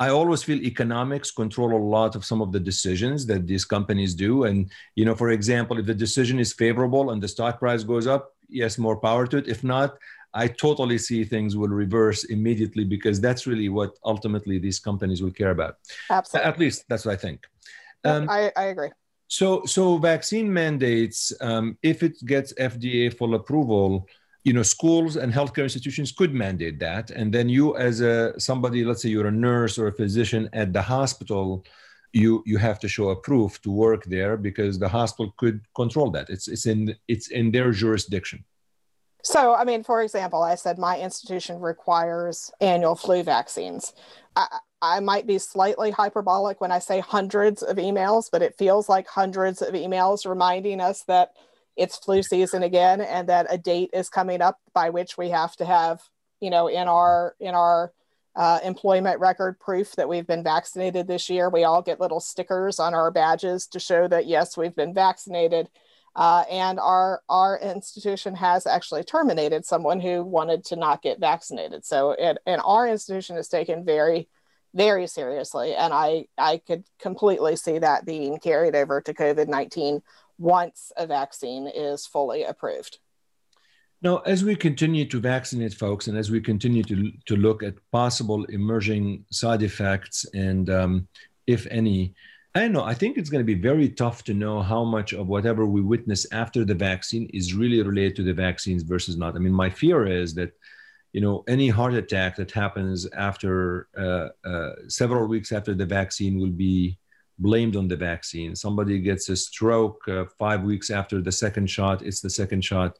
I 0.00 0.08
always 0.08 0.42
feel 0.42 0.60
economics 0.62 1.30
control 1.30 1.72
a 1.76 1.78
lot 1.78 2.16
of 2.16 2.24
some 2.24 2.42
of 2.42 2.50
the 2.50 2.58
decisions 2.58 3.26
that 3.26 3.46
these 3.46 3.64
companies 3.64 4.14
do. 4.14 4.44
And, 4.44 4.70
you 4.96 5.04
know, 5.04 5.14
for 5.14 5.30
example, 5.30 5.78
if 5.78 5.86
the 5.86 5.94
decision 5.94 6.40
is 6.40 6.52
favorable 6.52 7.10
and 7.10 7.22
the 7.22 7.28
stock 7.28 7.60
price 7.60 7.84
goes 7.84 8.08
up, 8.08 8.33
yes, 8.48 8.78
more 8.78 8.96
power 8.96 9.26
to 9.26 9.36
it. 9.38 9.48
If 9.48 9.64
not, 9.64 9.98
I 10.32 10.48
totally 10.48 10.98
see 10.98 11.24
things 11.24 11.56
will 11.56 11.68
reverse 11.68 12.24
immediately 12.24 12.84
because 12.84 13.20
that's 13.20 13.46
really 13.46 13.68
what 13.68 13.98
ultimately 14.04 14.58
these 14.58 14.80
companies 14.80 15.22
will 15.22 15.30
care 15.30 15.50
about. 15.50 15.76
Absolutely. 16.10 16.50
At 16.50 16.58
least 16.58 16.84
that's 16.88 17.04
what 17.04 17.12
I 17.12 17.16
think. 17.16 17.44
Um, 18.04 18.28
I, 18.28 18.52
I 18.56 18.64
agree. 18.64 18.90
So, 19.28 19.64
so 19.64 19.96
vaccine 19.96 20.52
mandates, 20.52 21.32
um, 21.40 21.78
if 21.82 22.02
it 22.02 22.16
gets 22.26 22.52
FDA 22.54 23.16
full 23.16 23.34
approval, 23.34 24.08
you 24.44 24.52
know 24.52 24.62
schools 24.62 25.16
and 25.16 25.32
healthcare 25.32 25.62
institutions 25.62 26.12
could 26.12 26.34
mandate 26.34 26.78
that 26.78 27.10
and 27.10 27.32
then 27.32 27.48
you 27.48 27.76
as 27.76 28.02
a 28.02 28.38
somebody 28.38 28.84
let's 28.84 29.02
say 29.02 29.08
you're 29.08 29.26
a 29.26 29.32
nurse 29.32 29.78
or 29.78 29.86
a 29.88 29.92
physician 29.92 30.48
at 30.52 30.72
the 30.74 30.82
hospital 30.82 31.64
you 32.14 32.42
you 32.46 32.58
have 32.58 32.78
to 32.80 32.88
show 32.88 33.10
a 33.10 33.16
proof 33.16 33.60
to 33.62 33.70
work 33.70 34.04
there 34.04 34.36
because 34.36 34.78
the 34.78 34.88
hospital 34.88 35.34
could 35.36 35.60
control 35.74 36.10
that. 36.12 36.30
It's 36.30 36.48
it's 36.48 36.66
in 36.66 36.94
it's 37.08 37.28
in 37.28 37.50
their 37.50 37.72
jurisdiction. 37.72 38.44
So 39.22 39.54
i 39.54 39.64
mean 39.64 39.82
for 39.82 40.02
example 40.02 40.42
i 40.42 40.54
said 40.54 40.78
my 40.78 40.98
institution 41.00 41.58
requires 41.58 42.50
annual 42.60 42.94
flu 42.94 43.22
vaccines. 43.22 43.92
I, 44.36 44.58
I 44.82 45.00
might 45.00 45.26
be 45.26 45.38
slightly 45.38 45.90
hyperbolic 45.90 46.60
when 46.60 46.70
I 46.70 46.78
say 46.78 47.00
hundreds 47.00 47.62
of 47.62 47.78
emails, 47.78 48.28
but 48.30 48.42
it 48.42 48.58
feels 48.58 48.86
like 48.86 49.06
hundreds 49.08 49.62
of 49.62 49.72
emails 49.72 50.28
reminding 50.28 50.78
us 50.80 51.04
that 51.04 51.30
it's 51.74 51.96
flu 51.96 52.22
season 52.22 52.62
again 52.62 53.00
and 53.00 53.28
that 53.30 53.46
a 53.48 53.56
date 53.56 53.90
is 53.94 54.10
coming 54.10 54.42
up 54.42 54.60
by 54.74 54.90
which 54.90 55.16
we 55.16 55.30
have 55.30 55.56
to 55.56 55.64
have 55.64 56.02
you 56.40 56.50
know 56.50 56.68
in 56.68 56.86
our 56.86 57.34
in 57.40 57.54
our 57.54 57.92
uh, 58.36 58.58
employment 58.64 59.20
record 59.20 59.58
proof 59.60 59.92
that 59.92 60.08
we've 60.08 60.26
been 60.26 60.42
vaccinated 60.42 61.06
this 61.06 61.30
year. 61.30 61.48
We 61.48 61.64
all 61.64 61.82
get 61.82 62.00
little 62.00 62.20
stickers 62.20 62.80
on 62.80 62.94
our 62.94 63.10
badges 63.10 63.66
to 63.68 63.78
show 63.78 64.08
that 64.08 64.26
yes 64.26 64.56
we've 64.56 64.74
been 64.74 64.94
vaccinated. 64.94 65.68
Uh, 66.16 66.44
and 66.50 66.78
our 66.78 67.22
our 67.28 67.58
institution 67.58 68.36
has 68.36 68.66
actually 68.66 69.02
terminated 69.02 69.64
someone 69.64 70.00
who 70.00 70.22
wanted 70.22 70.64
to 70.64 70.76
not 70.76 71.02
get 71.02 71.18
vaccinated. 71.18 71.84
So 71.84 72.12
it, 72.12 72.38
and 72.46 72.60
our 72.64 72.88
institution 72.88 73.36
is 73.36 73.48
taken 73.48 73.84
very 73.84 74.28
very 74.74 75.06
seriously. 75.06 75.74
And 75.74 75.92
i 75.92 76.26
i 76.38 76.58
could 76.58 76.84
completely 77.00 77.56
see 77.56 77.78
that 77.78 78.04
being 78.04 78.38
carried 78.38 78.76
over 78.76 79.00
to 79.00 79.14
covid-19 79.14 80.02
once 80.38 80.92
a 80.96 81.06
vaccine 81.06 81.68
is 81.72 82.06
fully 82.06 82.44
approved. 82.44 82.98
Now, 84.04 84.18
as 84.26 84.44
we 84.44 84.54
continue 84.54 85.06
to 85.06 85.18
vaccinate 85.18 85.72
folks 85.72 86.08
and 86.08 86.18
as 86.18 86.30
we 86.30 86.38
continue 86.38 86.82
to, 86.84 87.10
to 87.24 87.36
look 87.36 87.62
at 87.62 87.74
possible 87.90 88.44
emerging 88.44 89.24
side 89.30 89.62
effects 89.62 90.26
and, 90.34 90.68
um, 90.68 91.08
if 91.46 91.66
any, 91.70 92.14
I 92.54 92.60
don't 92.60 92.72
know, 92.72 92.84
I 92.84 92.92
think 92.92 93.16
it's 93.16 93.30
going 93.30 93.40
to 93.40 93.54
be 93.54 93.60
very 93.60 93.88
tough 93.88 94.22
to 94.24 94.34
know 94.34 94.60
how 94.60 94.84
much 94.84 95.14
of 95.14 95.28
whatever 95.28 95.64
we 95.64 95.80
witness 95.80 96.26
after 96.32 96.66
the 96.66 96.74
vaccine 96.74 97.30
is 97.32 97.54
really 97.54 97.80
related 97.82 98.16
to 98.16 98.22
the 98.24 98.34
vaccines 98.34 98.82
versus 98.82 99.16
not. 99.16 99.36
I 99.36 99.38
mean, 99.38 99.54
my 99.54 99.70
fear 99.70 100.06
is 100.06 100.34
that, 100.34 100.52
you 101.14 101.22
know, 101.22 101.42
any 101.48 101.70
heart 101.70 101.94
attack 101.94 102.36
that 102.36 102.50
happens 102.50 103.06
after 103.16 103.88
uh, 103.96 104.28
uh, 104.46 104.72
several 104.86 105.26
weeks 105.26 105.50
after 105.50 105.74
the 105.74 105.86
vaccine 105.86 106.38
will 106.38 106.50
be 106.50 106.98
blamed 107.38 107.74
on 107.74 107.88
the 107.88 107.96
vaccine. 107.96 108.54
Somebody 108.54 108.98
gets 108.98 109.30
a 109.30 109.36
stroke 109.36 110.06
uh, 110.08 110.26
five 110.38 110.62
weeks 110.62 110.90
after 110.90 111.22
the 111.22 111.32
second 111.32 111.70
shot. 111.70 112.02
It's 112.02 112.20
the 112.20 112.30
second 112.30 112.62
shot. 112.62 112.98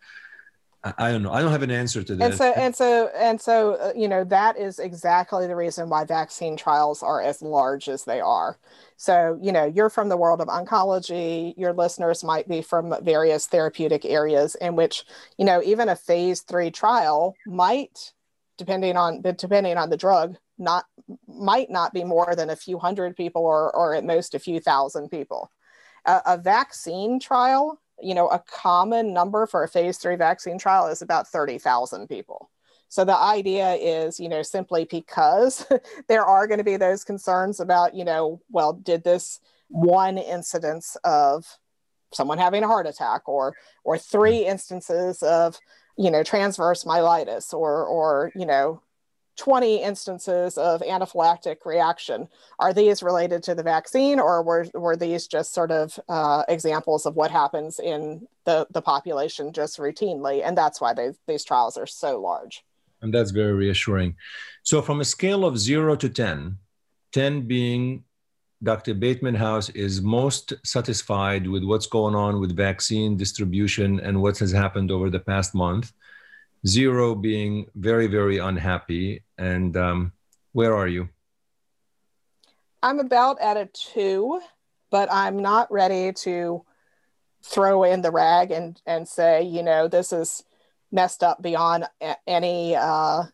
I, 0.98 1.10
don't 1.12 1.22
know. 1.22 1.32
I 1.32 1.40
don't 1.40 1.50
have 1.50 1.62
an 1.62 1.70
answer 1.70 2.02
to 2.02 2.14
that. 2.16 2.24
And 2.24 2.34
so, 2.34 2.52
and 2.52 2.76
so, 2.76 3.10
and 3.16 3.40
so, 3.40 3.74
uh, 3.74 3.92
you 3.96 4.06
know, 4.06 4.22
that 4.24 4.58
is 4.58 4.78
exactly 4.78 5.46
the 5.46 5.56
reason 5.56 5.88
why 5.88 6.04
vaccine 6.04 6.56
trials 6.56 7.02
are 7.02 7.22
as 7.22 7.40
large 7.40 7.88
as 7.88 8.04
they 8.04 8.20
are. 8.20 8.58
So, 8.96 9.38
you 9.40 9.50
know, 9.50 9.64
you're 9.64 9.88
from 9.88 10.10
the 10.10 10.16
world 10.16 10.42
of 10.42 10.48
oncology. 10.48 11.54
Your 11.56 11.72
listeners 11.72 12.22
might 12.22 12.48
be 12.48 12.60
from 12.60 12.94
various 13.02 13.46
therapeutic 13.46 14.04
areas 14.04 14.56
in 14.56 14.76
which, 14.76 15.04
you 15.38 15.46
know, 15.46 15.62
even 15.64 15.88
a 15.88 15.96
phase 15.96 16.42
three 16.42 16.70
trial 16.70 17.34
might, 17.46 18.12
depending 18.58 18.96
on 18.96 19.22
depending 19.22 19.78
on 19.78 19.88
the 19.88 19.96
drug, 19.96 20.36
not 20.58 20.84
might 21.26 21.70
not 21.70 21.94
be 21.94 22.04
more 22.04 22.34
than 22.36 22.50
a 22.50 22.56
few 22.56 22.78
hundred 22.78 23.16
people 23.16 23.42
or, 23.42 23.74
or 23.74 23.94
at 23.94 24.04
most 24.04 24.34
a 24.34 24.38
few 24.38 24.60
thousand 24.60 25.08
people. 25.08 25.50
A, 26.04 26.20
a 26.26 26.38
vaccine 26.38 27.18
trial, 27.18 27.80
you 28.00 28.14
know, 28.14 28.28
a 28.28 28.38
common 28.40 29.12
number 29.12 29.46
for 29.46 29.62
a 29.62 29.68
phase 29.68 29.98
three 29.98 30.16
vaccine 30.16 30.58
trial 30.58 30.88
is 30.88 31.02
about 31.02 31.28
30,000 31.28 32.08
people. 32.08 32.50
So 32.88 33.04
the 33.04 33.16
idea 33.16 33.72
is, 33.72 34.20
you 34.20 34.28
know, 34.28 34.42
simply 34.42 34.84
because 34.84 35.66
there 36.08 36.24
are 36.24 36.46
going 36.46 36.58
to 36.58 36.64
be 36.64 36.76
those 36.76 37.02
concerns 37.02 37.58
about, 37.58 37.94
you 37.94 38.04
know, 38.04 38.40
well, 38.50 38.74
did 38.74 39.02
this 39.02 39.40
one 39.68 40.16
incidence 40.16 40.96
of 41.02 41.44
someone 42.12 42.38
having 42.38 42.62
a 42.62 42.68
heart 42.68 42.86
attack 42.86 43.28
or 43.28 43.56
or 43.82 43.98
three 43.98 44.42
mm. 44.42 44.46
instances 44.46 45.22
of, 45.24 45.58
you 45.98 46.08
know, 46.08 46.22
transverse 46.22 46.84
myelitis 46.84 47.52
or 47.52 47.84
or, 47.84 48.30
you 48.36 48.46
know, 48.46 48.80
20 49.36 49.82
instances 49.82 50.56
of 50.56 50.80
anaphylactic 50.82 51.64
reaction. 51.64 52.28
Are 52.58 52.72
these 52.72 53.02
related 53.02 53.42
to 53.44 53.54
the 53.54 53.62
vaccine 53.62 54.20
or 54.20 54.42
were, 54.42 54.66
were 54.74 54.96
these 54.96 55.26
just 55.26 55.52
sort 55.52 55.70
of 55.70 55.98
uh, 56.08 56.44
examples 56.48 57.06
of 57.06 57.16
what 57.16 57.30
happens 57.30 57.78
in 57.78 58.26
the, 58.44 58.66
the 58.70 58.82
population 58.82 59.52
just 59.52 59.78
routinely? 59.78 60.42
And 60.44 60.56
that's 60.56 60.80
why 60.80 60.94
they, 60.94 61.12
these 61.26 61.44
trials 61.44 61.76
are 61.76 61.86
so 61.86 62.20
large. 62.20 62.64
And 63.02 63.12
that's 63.12 63.32
very 63.32 63.52
reassuring. 63.52 64.16
So, 64.62 64.80
from 64.80 65.00
a 65.00 65.04
scale 65.04 65.44
of 65.44 65.58
zero 65.58 65.94
to 65.96 66.08
10, 66.08 66.56
10 67.12 67.42
being 67.42 68.04
Dr. 68.62 68.94
Bateman 68.94 69.34
House 69.34 69.68
is 69.70 70.00
most 70.00 70.54
satisfied 70.64 71.46
with 71.46 71.64
what's 71.64 71.86
going 71.86 72.14
on 72.14 72.40
with 72.40 72.56
vaccine 72.56 73.16
distribution 73.16 74.00
and 74.00 74.22
what 74.22 74.38
has 74.38 74.52
happened 74.52 74.90
over 74.90 75.10
the 75.10 75.20
past 75.20 75.54
month 75.54 75.92
zero 76.66 77.14
being 77.14 77.66
very 77.74 78.06
very 78.06 78.38
unhappy. 78.38 79.24
And 79.38 79.76
um, 79.76 80.12
where 80.52 80.74
are 80.74 80.88
you? 80.88 81.08
I'm 82.82 83.00
about 83.00 83.40
at 83.40 83.56
a 83.56 83.66
two 83.66 84.40
but 84.90 85.08
i'm 85.10 85.38
not 85.38 85.72
ready 85.72 86.12
to 86.12 86.64
throw 87.42 87.82
in 87.82 88.00
the 88.00 88.12
rag 88.12 88.52
and 88.52 88.80
and 88.86 89.08
say 89.08 89.42
you 89.42 89.60
know 89.60 89.88
this 89.88 90.12
is 90.12 90.44
messed 90.92 91.24
up 91.24 91.42
beyond 91.42 91.84
a- 92.00 92.16
any 92.28 92.76
uh, 92.76 93.24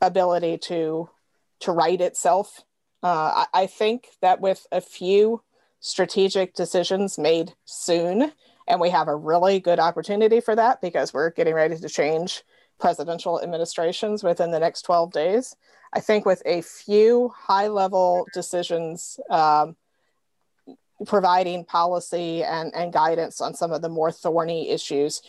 ability 0.00 0.56
to 0.56 1.10
to 1.58 1.72
right 1.72 2.00
itself. 2.00 2.60
Uh, 3.02 3.44
I, 3.52 3.62
I 3.62 3.66
think 3.66 4.06
that 4.20 4.40
with 4.40 4.64
a 4.70 4.80
few 4.80 5.42
strategic 5.80 6.54
decisions 6.54 7.18
made 7.18 7.54
soon 7.64 8.32
and 8.68 8.80
we 8.80 8.90
have 8.90 9.08
a 9.08 9.16
really 9.16 9.58
good 9.58 9.80
opportunity 9.80 10.40
for 10.40 10.54
that 10.54 10.80
because 10.80 11.12
we're 11.12 11.30
getting 11.30 11.54
ready 11.54 11.76
to 11.76 11.88
change 11.88 12.44
presidential 12.82 13.40
administrations 13.40 14.24
within 14.24 14.50
the 14.50 14.58
next 14.58 14.82
12 14.82 15.12
days. 15.12 15.54
I 15.92 16.00
think 16.00 16.26
with 16.26 16.42
a 16.44 16.62
few 16.62 17.32
high 17.34 17.68
level 17.68 18.26
decisions 18.34 19.20
um, 19.30 19.76
providing 21.06 21.64
policy 21.64 22.42
and, 22.42 22.74
and 22.74 22.92
guidance 22.92 23.40
on 23.40 23.54
some 23.54 23.70
of 23.70 23.82
the 23.82 23.88
more 23.88 24.10
thorny 24.10 24.70
issues 24.70 25.22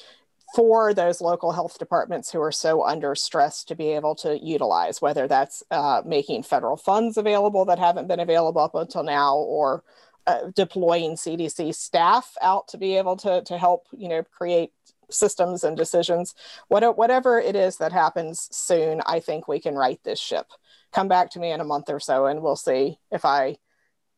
for 0.56 0.96
those 0.96 1.22
local 1.22 1.52
health 1.52 1.78
departments 1.78 2.32
who 2.32 2.42
are 2.42 2.52
so 2.52 2.84
under 2.84 3.14
stress 3.14 3.64
to 3.66 3.76
be 3.76 3.90
able 3.90 4.16
to 4.16 4.44
utilize, 4.44 5.00
whether 5.00 5.28
that's 5.28 5.62
uh, 5.70 6.02
making 6.06 6.42
federal 6.42 6.78
funds 6.78 7.18
available 7.18 7.66
that 7.66 7.78
haven't 7.78 8.08
been 8.08 8.20
available 8.20 8.62
up 8.62 8.74
until 8.74 9.04
now 9.04 9.36
or 9.36 9.84
uh, 10.26 10.50
deploying 10.56 11.16
CDC 11.16 11.76
staff 11.76 12.36
out 12.42 12.68
to 12.70 12.78
be 12.80 12.98
able 12.98 13.16
to, 13.18 13.44
to 13.44 13.58
help, 13.60 13.86
you 13.96 14.10
know, 14.10 14.24
create 14.24 14.72
systems 15.10 15.64
and 15.64 15.76
decisions. 15.78 16.36
What, 16.68 16.98
whatever 16.98 17.40
it 17.40 17.56
is 17.56 17.78
that 17.78 17.92
happens 17.92 18.48
soon, 18.52 19.02
I 19.06 19.20
think 19.20 19.48
we 19.48 19.60
can 19.60 19.76
right 19.76 20.00
this 20.04 20.20
ship. 20.20 20.48
Come 20.92 21.08
back 21.08 21.32
to 21.32 21.40
me 21.40 21.52
in 21.52 21.62
a 21.62 21.66
month 21.66 21.90
or 21.90 22.00
so, 22.00 22.26
and 22.28 22.42
we'll 22.42 22.56
see 22.56 23.00
if 23.12 23.26
I 23.26 23.58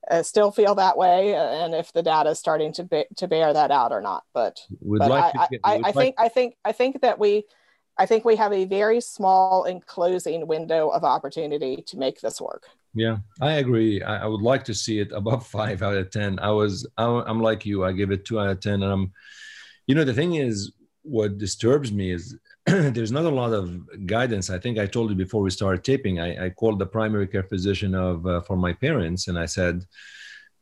uh, 0.09 0.23
still 0.23 0.51
feel 0.51 0.75
that 0.75 0.97
way, 0.97 1.33
and 1.35 1.73
if 1.73 1.91
the 1.93 2.03
data 2.03 2.31
is 2.31 2.39
starting 2.39 2.73
to 2.73 2.83
be, 2.83 3.05
to 3.17 3.27
bear 3.27 3.53
that 3.53 3.71
out 3.71 3.91
or 3.91 4.01
not. 4.01 4.23
But, 4.33 4.59
but 4.81 5.09
like 5.09 5.35
I, 5.35 5.47
get- 5.49 5.61
I, 5.63 5.73
I 5.75 5.77
like- 5.77 5.95
think 5.95 6.15
I 6.19 6.29
think 6.29 6.55
I 6.65 6.71
think 6.73 7.01
that 7.01 7.17
we 7.17 7.45
I 7.97 8.05
think 8.05 8.25
we 8.25 8.35
have 8.35 8.51
a 8.51 8.65
very 8.65 8.99
small 8.99 9.63
and 9.63 9.83
closing 9.85 10.47
window 10.47 10.89
of 10.89 11.03
opportunity 11.05 11.77
to 11.87 11.97
make 11.97 12.19
this 12.19 12.41
work. 12.41 12.67
Yeah, 12.93 13.17
I 13.41 13.53
agree. 13.53 14.01
I, 14.03 14.23
I 14.23 14.25
would 14.25 14.41
like 14.41 14.63
to 14.65 14.73
see 14.73 14.99
it 14.99 15.11
above 15.11 15.47
five 15.57 15.81
out 15.81 15.95
of 15.97 16.11
ten. 16.11 16.39
I 16.39 16.51
was, 16.51 16.87
I, 16.97 17.05
I'm 17.05 17.41
like 17.41 17.65
you. 17.65 17.83
I 17.85 17.91
give 17.93 18.11
it 18.11 18.25
two 18.25 18.39
out 18.39 18.49
of 18.49 18.59
ten, 18.59 18.83
and 18.83 18.91
I'm, 18.91 19.13
you 19.87 19.95
know, 19.95 20.03
the 20.03 20.13
thing 20.13 20.35
is, 20.35 20.71
what 21.03 21.37
disturbs 21.37 21.91
me 21.91 22.11
is 22.11 22.35
there's 22.65 23.11
not 23.11 23.25
a 23.25 23.29
lot 23.29 23.53
of 23.53 24.07
guidance. 24.07 24.49
I 24.49 24.57
think 24.57 24.79
I 24.79 24.87
told 24.87 25.11
you 25.11 25.15
before 25.15 25.41
we 25.41 25.51
started 25.51 25.83
taping. 25.83 26.19
I, 26.19 26.45
I 26.45 26.49
called 26.49 26.79
the 26.79 26.85
primary 26.85 27.27
care 27.27 27.43
physician 27.43 27.93
of 27.93 28.25
uh, 28.25 28.41
for 28.41 28.57
my 28.57 28.73
parents, 28.73 29.27
and 29.27 29.37
I 29.37 29.45
said, 29.45 29.85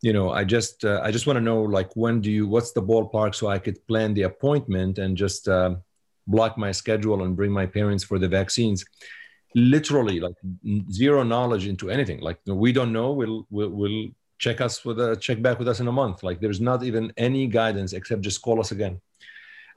you 0.02 0.12
know, 0.12 0.32
I 0.32 0.44
just, 0.44 0.84
uh, 0.84 1.00
I 1.02 1.12
just 1.12 1.28
want 1.28 1.38
to 1.38 1.42
know, 1.42 1.62
like, 1.62 1.96
when 1.96 2.20
do 2.20 2.30
you? 2.30 2.46
What's 2.46 2.74
the 2.74 2.82
ballpark 2.82 3.36
so 3.36 3.48
I 3.48 3.58
could 3.58 3.86
plan 3.88 4.14
the 4.14 4.24
appointment 4.24 4.98
and 4.98 5.16
just 5.16 5.48
uh, 5.48 5.76
block 6.28 6.58
my 6.58 6.74
schedule 6.74 7.24
and 7.24 7.38
bring 7.38 7.52
my 7.52 7.66
parents 7.66 8.04
for 8.04 8.20
the 8.20 8.28
vaccines 8.28 8.84
literally 9.56 10.20
like 10.20 10.34
zero 10.92 11.22
knowledge 11.24 11.68
into 11.68 11.92
anything 11.92 12.20
like 12.22 12.40
we 12.48 12.72
don't 12.72 12.92
know 12.92 13.12
we'll 13.12 13.46
we'll, 13.52 13.70
we'll 13.70 14.08
check 14.46 14.58
us 14.68 14.76
with 14.86 15.00
a 15.00 15.16
check 15.26 15.40
back 15.46 15.58
with 15.60 15.70
us 15.74 15.80
in 15.84 15.88
a 15.88 15.98
month 16.02 16.18
like 16.28 16.40
there's 16.44 16.62
not 16.70 16.80
even 16.90 17.04
any 17.18 17.44
guidance 17.60 17.92
except 17.94 18.22
just 18.30 18.42
call 18.42 18.60
us 18.60 18.72
again 18.78 18.96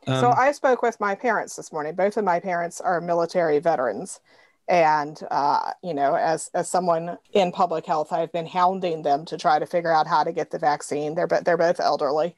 so 0.07 0.31
Um, 0.31 0.35
I 0.39 0.53
spoke 0.53 0.83
with 0.83 1.01
my 1.01 1.15
parents 1.17 1.57
this 1.57 1.73
morning. 1.73 1.95
Both 1.97 2.17
of 2.17 2.25
my 2.25 2.39
parents 2.39 2.81
are 2.81 3.01
military 3.01 3.59
veterans. 3.59 4.21
And, 4.69 5.21
uh, 5.31 5.73
you 5.83 5.95
know, 5.95 6.15
as, 6.15 6.51
as 6.55 6.69
someone 6.69 7.19
in 7.33 7.51
public 7.51 7.87
health, 7.87 8.13
I've 8.13 8.33
been 8.33 8.47
hounding 8.47 9.03
them 9.03 9.25
to 9.27 9.37
try 9.37 9.59
to 9.59 9.67
figure 9.67 9.93
out 9.93 10.07
how 10.07 10.23
to 10.25 10.33
get 10.33 10.51
the 10.51 10.59
vaccine. 10.59 11.15
They're, 11.15 11.27
they're 11.45 11.57
both 11.57 11.81
elderly. 11.81 12.37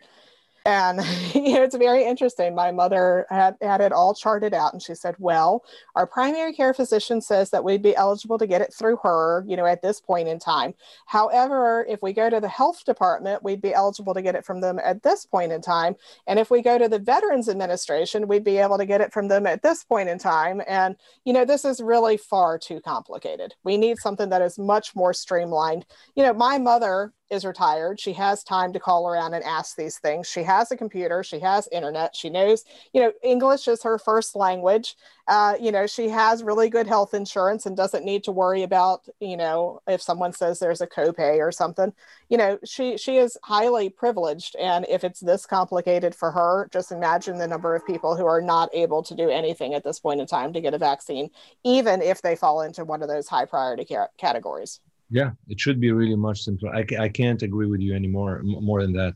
And, 0.68 1.00
you 1.34 1.40
know, 1.54 1.62
it's 1.62 1.74
very 1.74 2.04
interesting. 2.04 2.54
My 2.54 2.70
mother 2.70 3.24
had, 3.30 3.56
had 3.62 3.80
it 3.80 3.90
all 3.90 4.14
charted 4.14 4.52
out 4.52 4.74
and 4.74 4.82
she 4.82 4.94
said, 4.94 5.14
well, 5.18 5.64
our 5.94 6.06
primary 6.06 6.52
care 6.52 6.74
physician 6.74 7.22
says 7.22 7.48
that 7.50 7.64
we'd 7.64 7.80
be 7.80 7.96
eligible 7.96 8.36
to 8.36 8.46
get 8.46 8.60
it 8.60 8.74
through 8.74 8.98
her, 9.02 9.46
you 9.48 9.56
know, 9.56 9.64
at 9.64 9.80
this 9.80 9.98
point 9.98 10.28
in 10.28 10.38
time. 10.38 10.74
However, 11.06 11.86
if 11.88 12.02
we 12.02 12.12
go 12.12 12.28
to 12.28 12.38
the 12.38 12.50
health 12.50 12.84
department, 12.84 13.42
we'd 13.42 13.62
be 13.62 13.72
eligible 13.72 14.12
to 14.12 14.20
get 14.20 14.34
it 14.34 14.44
from 14.44 14.60
them 14.60 14.78
at 14.84 15.02
this 15.02 15.24
point 15.24 15.52
in 15.52 15.62
time. 15.62 15.96
And 16.26 16.38
if 16.38 16.50
we 16.50 16.60
go 16.60 16.76
to 16.76 16.86
the 16.86 16.98
Veterans 16.98 17.48
Administration, 17.48 18.28
we'd 18.28 18.44
be 18.44 18.58
able 18.58 18.76
to 18.76 18.84
get 18.84 19.00
it 19.00 19.10
from 19.10 19.28
them 19.28 19.46
at 19.46 19.62
this 19.62 19.84
point 19.84 20.10
in 20.10 20.18
time. 20.18 20.60
And, 20.68 20.96
you 21.24 21.32
know, 21.32 21.46
this 21.46 21.64
is 21.64 21.80
really 21.80 22.18
far 22.18 22.58
too 22.58 22.82
complicated. 22.82 23.54
We 23.64 23.78
need 23.78 23.96
something 23.96 24.28
that 24.28 24.42
is 24.42 24.58
much 24.58 24.94
more 24.94 25.14
streamlined. 25.14 25.86
You 26.14 26.24
know, 26.24 26.34
my 26.34 26.58
mother 26.58 27.14
is 27.30 27.44
retired. 27.44 28.00
She 28.00 28.12
has 28.14 28.42
time 28.42 28.72
to 28.72 28.80
call 28.80 29.08
around 29.08 29.34
and 29.34 29.44
ask 29.44 29.76
these 29.76 29.98
things. 29.98 30.28
She 30.28 30.42
has 30.42 30.70
a 30.70 30.76
computer, 30.76 31.22
she 31.22 31.40
has 31.40 31.68
internet, 31.72 32.16
she 32.16 32.30
knows, 32.30 32.64
you 32.92 33.00
know, 33.00 33.12
English 33.22 33.68
is 33.68 33.82
her 33.82 33.98
first 33.98 34.34
language. 34.34 34.96
Uh, 35.26 35.54
you 35.60 35.70
know, 35.70 35.86
she 35.86 36.08
has 36.08 36.42
really 36.42 36.70
good 36.70 36.86
health 36.86 37.12
insurance 37.14 37.66
and 37.66 37.76
doesn't 37.76 38.04
need 38.04 38.24
to 38.24 38.32
worry 38.32 38.62
about, 38.62 39.06
you 39.20 39.36
know, 39.36 39.80
if 39.86 40.00
someone 40.00 40.32
says 40.32 40.58
there's 40.58 40.80
a 40.80 40.86
copay 40.86 41.38
or 41.38 41.52
something 41.52 41.92
you 42.28 42.36
know 42.36 42.58
she 42.64 42.96
she 42.96 43.16
is 43.16 43.36
highly 43.42 43.88
privileged 43.88 44.56
and 44.56 44.86
if 44.88 45.04
it's 45.04 45.20
this 45.20 45.46
complicated 45.46 46.14
for 46.14 46.30
her 46.30 46.68
just 46.72 46.92
imagine 46.92 47.38
the 47.38 47.48
number 47.48 47.74
of 47.74 47.86
people 47.86 48.16
who 48.16 48.26
are 48.26 48.40
not 48.40 48.68
able 48.72 49.02
to 49.02 49.14
do 49.14 49.30
anything 49.30 49.74
at 49.74 49.84
this 49.84 49.98
point 49.98 50.20
in 50.20 50.26
time 50.26 50.52
to 50.52 50.60
get 50.60 50.74
a 50.74 50.78
vaccine 50.78 51.30
even 51.64 52.02
if 52.02 52.22
they 52.22 52.36
fall 52.36 52.62
into 52.62 52.84
one 52.84 53.02
of 53.02 53.08
those 53.08 53.28
high 53.28 53.44
priority 53.44 53.84
ca- 53.84 54.08
categories 54.18 54.80
yeah 55.10 55.30
it 55.48 55.58
should 55.60 55.80
be 55.80 55.90
really 55.92 56.16
much 56.16 56.42
simpler. 56.42 56.74
I, 56.74 56.84
I 56.98 57.08
can't 57.08 57.42
agree 57.42 57.66
with 57.66 57.80
you 57.80 57.94
anymore 57.94 58.40
more 58.44 58.82
than 58.82 58.92
that. 58.94 59.14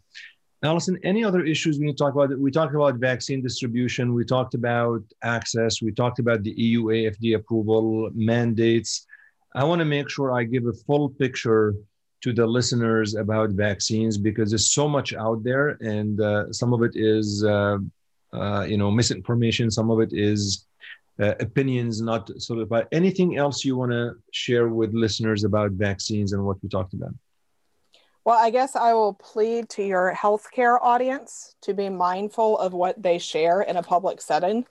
Alison 0.65 0.99
any 1.03 1.25
other 1.25 1.45
issues 1.45 1.79
we 1.79 1.87
need 1.87 1.97
to 1.97 2.05
talk 2.05 2.15
about? 2.15 2.39
We 2.39 2.51
talked 2.51 2.75
about 2.75 2.97
vaccine 2.97 3.43
distribution 3.43 4.15
we 4.15 4.25
talked 4.25 4.55
about 4.55 5.03
access 5.23 5.83
we 5.83 5.93
talked 5.93 6.19
about 6.19 6.43
the 6.43 6.55
EUA 6.55 7.17
FDA 7.17 7.37
approval 7.37 8.11
mandates. 8.15 9.07
I 9.55 9.65
want 9.65 9.81
to 9.81 9.85
make 9.85 10.09
sure 10.09 10.33
i 10.33 10.45
give 10.45 10.67
a 10.67 10.73
full 10.73 11.11
picture 11.11 11.75
to 12.23 12.33
the 12.33 12.47
listeners 12.47 13.15
about 13.17 13.51
vaccines 13.51 14.17
because 14.17 14.51
there's 14.51 14.73
so 14.73 14.89
much 14.89 15.13
out 15.13 15.43
there 15.43 15.71
and 15.81 16.21
uh, 16.21 16.53
some 16.53 16.73
of 16.73 16.83
it 16.83 16.93
is 16.95 17.45
uh, 17.45 17.79
uh, 18.33 18.63
you 18.63 18.79
know 18.79 18.91
misinformation 18.91 19.71
some 19.71 19.91
of 19.91 20.01
it 20.01 20.13
is 20.13 20.67
uh, 21.21 21.35
opinions 21.41 22.01
not 22.01 22.31
sort 22.41 22.61
of 22.61 22.69
but 22.69 22.89
anything 22.93 23.37
else 23.37 23.65
you 23.65 23.77
want 23.77 23.93
to 23.93 24.13
share 24.33 24.69
with 24.69 24.93
listeners 24.95 25.45
about 25.45 25.71
vaccines 25.73 26.33
and 26.33 26.45
what 26.45 26.57
we 26.63 26.69
talked 26.69 26.95
about 26.95 27.15
well 28.25 28.39
i 28.39 28.51
guess 28.51 28.77
i 28.77 28.93
will 28.93 29.15
plead 29.15 29.69
to 29.69 29.83
your 29.83 30.15
healthcare 30.15 30.79
audience 30.81 31.55
to 31.61 31.75
be 31.75 31.89
mindful 31.89 32.59
of 32.59 32.73
what 32.73 33.01
they 33.03 33.19
share 33.19 33.63
in 33.63 33.77
a 33.77 33.83
public 33.83 34.21
setting 34.21 34.65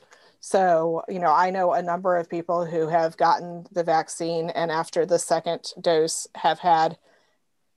so, 0.44 1.04
you 1.08 1.20
know, 1.20 1.32
I 1.32 1.52
know 1.52 1.74
a 1.74 1.84
number 1.84 2.18
of 2.18 2.28
people 2.28 2.66
who 2.66 2.88
have 2.88 3.16
gotten 3.16 3.68
the 3.72 3.84
vaccine 3.84 4.50
and 4.50 4.72
after 4.72 5.06
the 5.06 5.20
second 5.20 5.72
dose 5.80 6.26
have 6.34 6.58
had 6.58 6.98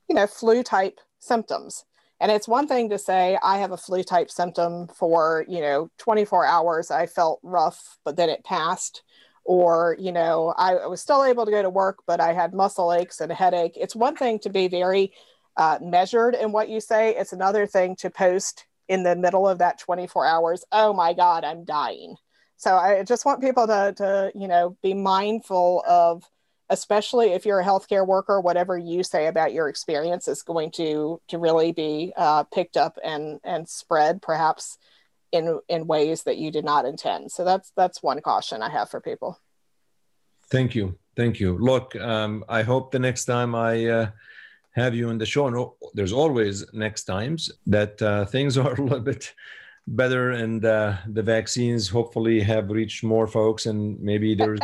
you 0.09 0.15
know, 0.15 0.27
flu 0.27 0.63
type 0.63 1.01
symptoms. 1.19 1.85
And 2.25 2.33
it's 2.33 2.49
one 2.49 2.67
thing 2.67 2.89
to 2.89 2.97
say, 2.97 3.39
I 3.43 3.59
have 3.59 3.73
a 3.73 3.77
flu 3.77 4.03
type 4.03 4.31
symptom 4.31 4.89
for, 4.89 5.45
you 5.47 5.61
know, 5.61 5.91
24 5.99 6.47
hours. 6.47 6.91
I 6.91 7.05
felt 7.05 7.39
rough, 7.43 7.99
but 8.03 8.17
then 8.17 8.31
it 8.31 8.43
passed. 8.45 9.03
Or, 9.45 9.95
you 10.01 10.11
know, 10.11 10.55
I 10.57 10.87
was 10.87 11.03
still 11.03 11.23
able 11.23 11.45
to 11.45 11.51
go 11.51 11.61
to 11.61 11.69
work, 11.69 11.99
but 12.07 12.23
I 12.23 12.33
had 12.33 12.55
muscle 12.55 12.95
aches 12.95 13.21
and 13.21 13.31
a 13.31 13.35
headache. 13.35 13.75
It's 13.77 13.95
one 13.95 14.17
thing 14.17 14.39
to 14.39 14.49
be 14.49 14.69
very 14.69 15.13
uh, 15.59 15.81
measured 15.83 16.35
in 16.35 16.51
what 16.51 16.71
you 16.71 16.81
say, 16.81 17.15
it's 17.15 17.35
another 17.35 17.67
thing 17.67 17.95
to 17.97 18.09
post 18.09 18.65
in 18.89 19.03
the 19.03 19.17
middle 19.17 19.47
of 19.47 19.59
that 19.59 19.79
24 19.79 20.25
hours, 20.25 20.65
oh 20.73 20.95
my 20.95 21.13
God, 21.13 21.45
I'm 21.45 21.67
dying. 21.67 22.17
So 22.57 22.75
I 22.75 23.03
just 23.03 23.27
want 23.27 23.43
people 23.43 23.67
to, 23.67 23.93
to 23.99 24.33
you 24.35 24.49
know, 24.49 24.79
be 24.83 24.95
mindful 24.95 25.85
of 25.87 26.25
especially 26.71 27.33
if 27.33 27.45
you're 27.45 27.61
a 27.61 27.65
healthcare 27.65 28.07
worker 28.07 28.41
whatever 28.41 28.77
you 28.79 29.03
say 29.03 29.27
about 29.27 29.53
your 29.53 29.69
experience 29.69 30.29
is 30.29 30.43
going 30.43 30.71
to 30.71 31.21
to 31.29 31.39
really 31.39 31.73
be 31.73 32.13
uh, 32.17 32.43
picked 32.45 32.77
up 32.77 32.99
and 33.05 33.41
and 33.45 33.69
spread 33.69 34.23
perhaps 34.23 34.79
in 35.35 35.61
in 35.69 35.87
ways 35.87 36.23
that 36.23 36.39
you 36.39 36.51
did 36.51 36.65
not 36.65 36.87
intend. 36.87 37.31
So 37.33 37.45
that's 37.45 37.73
that's 37.77 38.03
one 38.03 38.21
caution 38.21 38.63
i 38.63 38.71
have 38.71 38.89
for 38.89 39.01
people. 39.01 39.41
Thank 40.49 40.75
you. 40.75 40.97
Thank 41.17 41.41
you. 41.41 41.59
Look 41.59 41.97
um, 41.97 42.45
i 42.49 42.63
hope 42.63 42.93
the 42.93 42.99
next 42.99 43.25
time 43.27 43.55
i 43.55 43.87
uh, 43.87 44.11
have 44.73 44.95
you 44.95 45.09
on 45.09 45.19
the 45.19 45.27
show 45.27 45.47
and 45.47 45.57
there's 45.95 46.13
always 46.13 46.65
next 46.73 47.05
times 47.05 47.51
that 47.67 48.01
uh, 48.03 48.25
things 48.25 48.57
are 48.63 48.75
a 48.75 48.83
little 48.83 49.01
bit 49.01 49.35
better 49.87 50.31
and 50.31 50.65
uh, 50.65 50.97
the 51.09 51.23
vaccines 51.23 51.89
hopefully 51.89 52.41
have 52.41 52.71
reached 52.71 53.05
more 53.05 53.27
folks 53.27 53.67
and 53.67 54.01
maybe 54.01 54.35
there's 54.35 54.61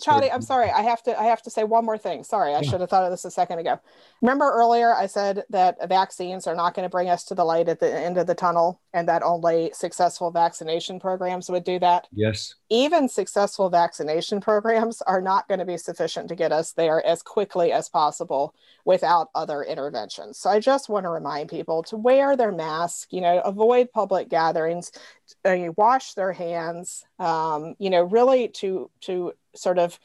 Chadi, 0.00 0.28
I'm 0.32 0.42
sorry. 0.42 0.70
I 0.70 0.82
have 0.82 1.02
to 1.04 1.18
I 1.18 1.24
have 1.24 1.42
to 1.42 1.50
say 1.50 1.62
one 1.62 1.84
more 1.84 1.96
thing. 1.98 2.24
Sorry, 2.24 2.54
I 2.54 2.62
should 2.62 2.80
have 2.80 2.90
thought 2.90 3.04
of 3.04 3.10
this 3.12 3.24
a 3.24 3.30
second 3.30 3.60
ago. 3.60 3.78
Remember 4.22 4.50
earlier 4.52 4.94
I 4.94 5.06
said 5.06 5.44
that 5.50 5.88
vaccines 5.88 6.46
are 6.46 6.54
not 6.56 6.74
going 6.74 6.84
to 6.84 6.90
bring 6.90 7.08
us 7.08 7.22
to 7.24 7.34
the 7.34 7.44
light 7.44 7.68
at 7.68 7.78
the 7.78 7.92
end 7.94 8.18
of 8.18 8.26
the 8.26 8.34
tunnel 8.34 8.80
and 8.92 9.08
that 9.08 9.22
only 9.22 9.70
successful 9.72 10.30
vaccination 10.32 10.98
programs 10.98 11.48
would 11.48 11.64
do 11.64 11.78
that. 11.78 12.08
yes 12.12 12.54
Even 12.74 13.08
successful 13.08 13.70
vaccination 13.70 14.40
programs 14.40 15.00
are 15.02 15.20
not 15.20 15.46
going 15.46 15.60
to 15.60 15.64
be 15.64 15.76
sufficient 15.76 16.28
to 16.28 16.34
get 16.34 16.50
us 16.50 16.72
there 16.72 17.06
as 17.06 17.22
quickly 17.22 17.70
as 17.70 17.88
possible 17.88 18.52
without 18.84 19.28
other 19.32 19.62
interventions. 19.62 20.38
So 20.38 20.50
I 20.50 20.58
just 20.58 20.88
want 20.88 21.04
to 21.04 21.10
remind 21.10 21.50
people 21.50 21.84
to 21.84 21.96
wear 21.96 22.36
their 22.36 22.50
mask, 22.50 23.12
you 23.12 23.20
know, 23.20 23.38
avoid 23.44 23.92
public 23.92 24.28
gatherings, 24.28 24.90
uh, 25.44 25.56
wash 25.76 26.14
their 26.14 26.32
hands, 26.32 27.04
um, 27.20 27.76
you 27.78 27.90
know, 27.90 28.02
really 28.02 28.48
to 28.48 28.90
to 29.02 29.34
sort 29.54 29.78
of 29.78 29.96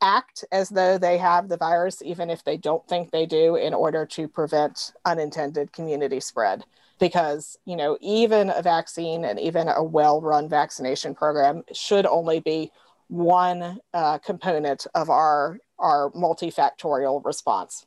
act 0.00 0.44
as 0.52 0.68
though 0.68 0.98
they 0.98 1.18
have 1.18 1.48
the 1.48 1.56
virus, 1.56 2.02
even 2.02 2.30
if 2.30 2.44
they 2.44 2.56
don't 2.56 2.86
think 2.88 3.10
they 3.10 3.26
do, 3.26 3.56
in 3.56 3.74
order 3.74 4.06
to 4.06 4.28
prevent 4.28 4.92
unintended 5.04 5.72
community 5.72 6.20
spread. 6.20 6.64
Because, 6.98 7.56
you 7.64 7.76
know, 7.76 7.96
even 8.00 8.50
a 8.50 8.62
vaccine 8.62 9.24
and 9.24 9.38
even 9.38 9.68
a 9.68 9.82
well 9.82 10.20
run 10.20 10.48
vaccination 10.48 11.14
program 11.14 11.62
should 11.72 12.06
only 12.06 12.40
be 12.40 12.72
one 13.08 13.78
uh, 13.94 14.18
component 14.18 14.86
of 14.94 15.08
our, 15.08 15.58
our 15.78 16.10
multifactorial 16.10 17.24
response. 17.24 17.86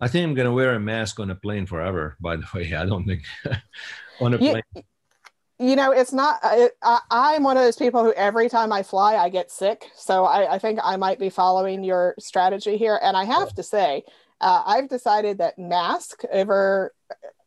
i 0.00 0.08
think 0.08 0.24
i'm 0.24 0.34
going 0.34 0.46
to 0.46 0.52
wear 0.52 0.74
a 0.74 0.80
mask 0.80 1.20
on 1.20 1.30
a 1.30 1.34
plane 1.34 1.66
forever 1.66 2.16
by 2.20 2.36
the 2.36 2.46
way 2.54 2.74
i 2.74 2.86
don't 2.86 3.04
think 3.04 3.22
on 4.20 4.34
a 4.34 4.38
plane 4.38 4.62
you 4.74 4.82
know 5.58 5.92
it's 5.92 6.12
not 6.12 6.40
it, 6.44 6.76
I, 6.82 7.00
i'm 7.10 7.42
one 7.42 7.56
of 7.56 7.62
those 7.62 7.76
people 7.76 8.02
who 8.04 8.12
every 8.14 8.48
time 8.48 8.72
i 8.72 8.82
fly 8.82 9.16
i 9.16 9.28
get 9.28 9.50
sick. 9.50 9.90
So 9.94 10.24
i, 10.24 10.54
I 10.54 10.58
think 10.58 10.80
i 10.82 10.96
might 10.96 11.18
be 11.18 11.30
following 11.30 11.84
your 11.84 12.14
strategy 12.18 12.76
here. 12.76 12.98
And 13.02 13.16
i 13.16 13.24
have 13.24 13.54
to 13.54 13.62
say 13.62 14.02
uh, 14.40 14.62
i've 14.66 14.88
decided 14.88 15.38
that 15.38 15.58
mask 15.58 16.22
over 16.32 16.92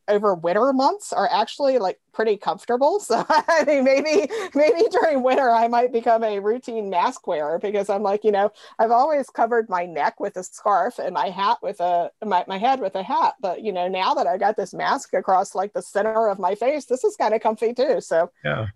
over 0.08 0.34
winter 0.36 0.74
months 0.74 1.12
are 1.14 1.30
actually 1.32 1.78
like 1.78 2.00
pretty 2.14 2.38
comfortable. 2.38 3.00
So 3.08 3.26
I 3.30 3.64
mean, 3.66 3.84
maybe 3.84 4.30
maybe 4.54 4.84
during 4.92 5.24
winter 5.24 5.50
I 5.50 5.68
might 5.68 5.94
become 5.94 6.24
a 6.24 6.40
routine 6.40 6.90
mask 6.90 7.26
wearer 7.26 7.58
because 7.58 7.90
I'm 7.90 8.04
like, 8.04 8.24
you 8.24 8.32
know, 8.32 8.52
I've 8.80 8.92
always 8.92 9.30
covered 9.30 9.70
my 9.70 9.86
neck 9.86 10.20
with 10.20 10.36
a 10.36 10.44
scarf 10.44 11.00
and 11.00 11.14
my 11.14 11.30
hat 11.30 11.60
with 11.62 11.80
a 11.80 12.12
my, 12.26 12.44
my 12.48 12.58
head 12.58 12.82
with 12.82 12.96
a 12.96 13.04
hat. 13.04 13.36
But 13.40 13.62
you 13.64 13.72
know, 13.72 13.88
now 13.88 14.14
that 14.16 14.28
I 14.28 14.38
got 14.38 14.58
this 14.58 14.74
mask 14.74 15.14
across 15.14 15.56
like 15.56 15.74
the 15.74 15.82
center 15.82 16.28
of 16.28 16.38
my 16.38 16.56
face, 16.56 16.86
this 16.86 17.04
is 17.04 17.16
kind 17.16 17.34
of 17.34 17.42
comfy 17.42 17.74
too. 17.74 18.02
So 18.02 18.30
yeah. 18.44 18.68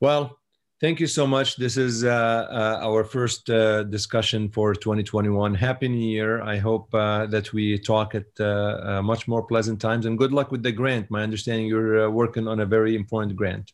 Well, 0.00 0.38
Thank 0.78 1.00
you 1.00 1.06
so 1.06 1.26
much. 1.26 1.56
This 1.56 1.78
is 1.78 2.04
uh, 2.04 2.10
uh, 2.10 2.80
our 2.82 3.02
first 3.02 3.48
uh, 3.48 3.84
discussion 3.84 4.50
for 4.50 4.74
2021. 4.74 5.54
Happy 5.54 5.88
New 5.88 6.06
Year. 6.06 6.42
I 6.42 6.58
hope 6.58 6.94
uh, 6.94 7.24
that 7.26 7.50
we 7.54 7.78
talk 7.78 8.14
at 8.14 8.26
uh, 8.38 8.98
uh, 8.98 9.02
much 9.02 9.26
more 9.26 9.42
pleasant 9.42 9.80
times 9.80 10.04
and 10.04 10.18
good 10.18 10.32
luck 10.32 10.52
with 10.52 10.62
the 10.62 10.72
grant. 10.72 11.10
My 11.10 11.22
understanding 11.22 11.66
you're 11.66 12.10
working 12.10 12.46
on 12.46 12.60
a 12.60 12.66
very 12.66 12.94
important 12.94 13.36
grant. 13.36 13.72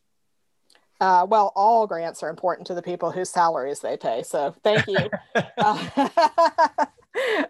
well, 1.01 1.51
all 1.57 1.87
grants 1.87 2.23
are 2.23 2.29
important 2.29 2.67
to 2.67 2.73
the 2.73 2.81
people 2.81 3.11
whose 3.11 3.29
salaries 3.29 3.81
they 3.81 3.97
pay. 3.97 4.23
So 4.23 4.55
thank 4.63 4.87
you. 4.87 5.09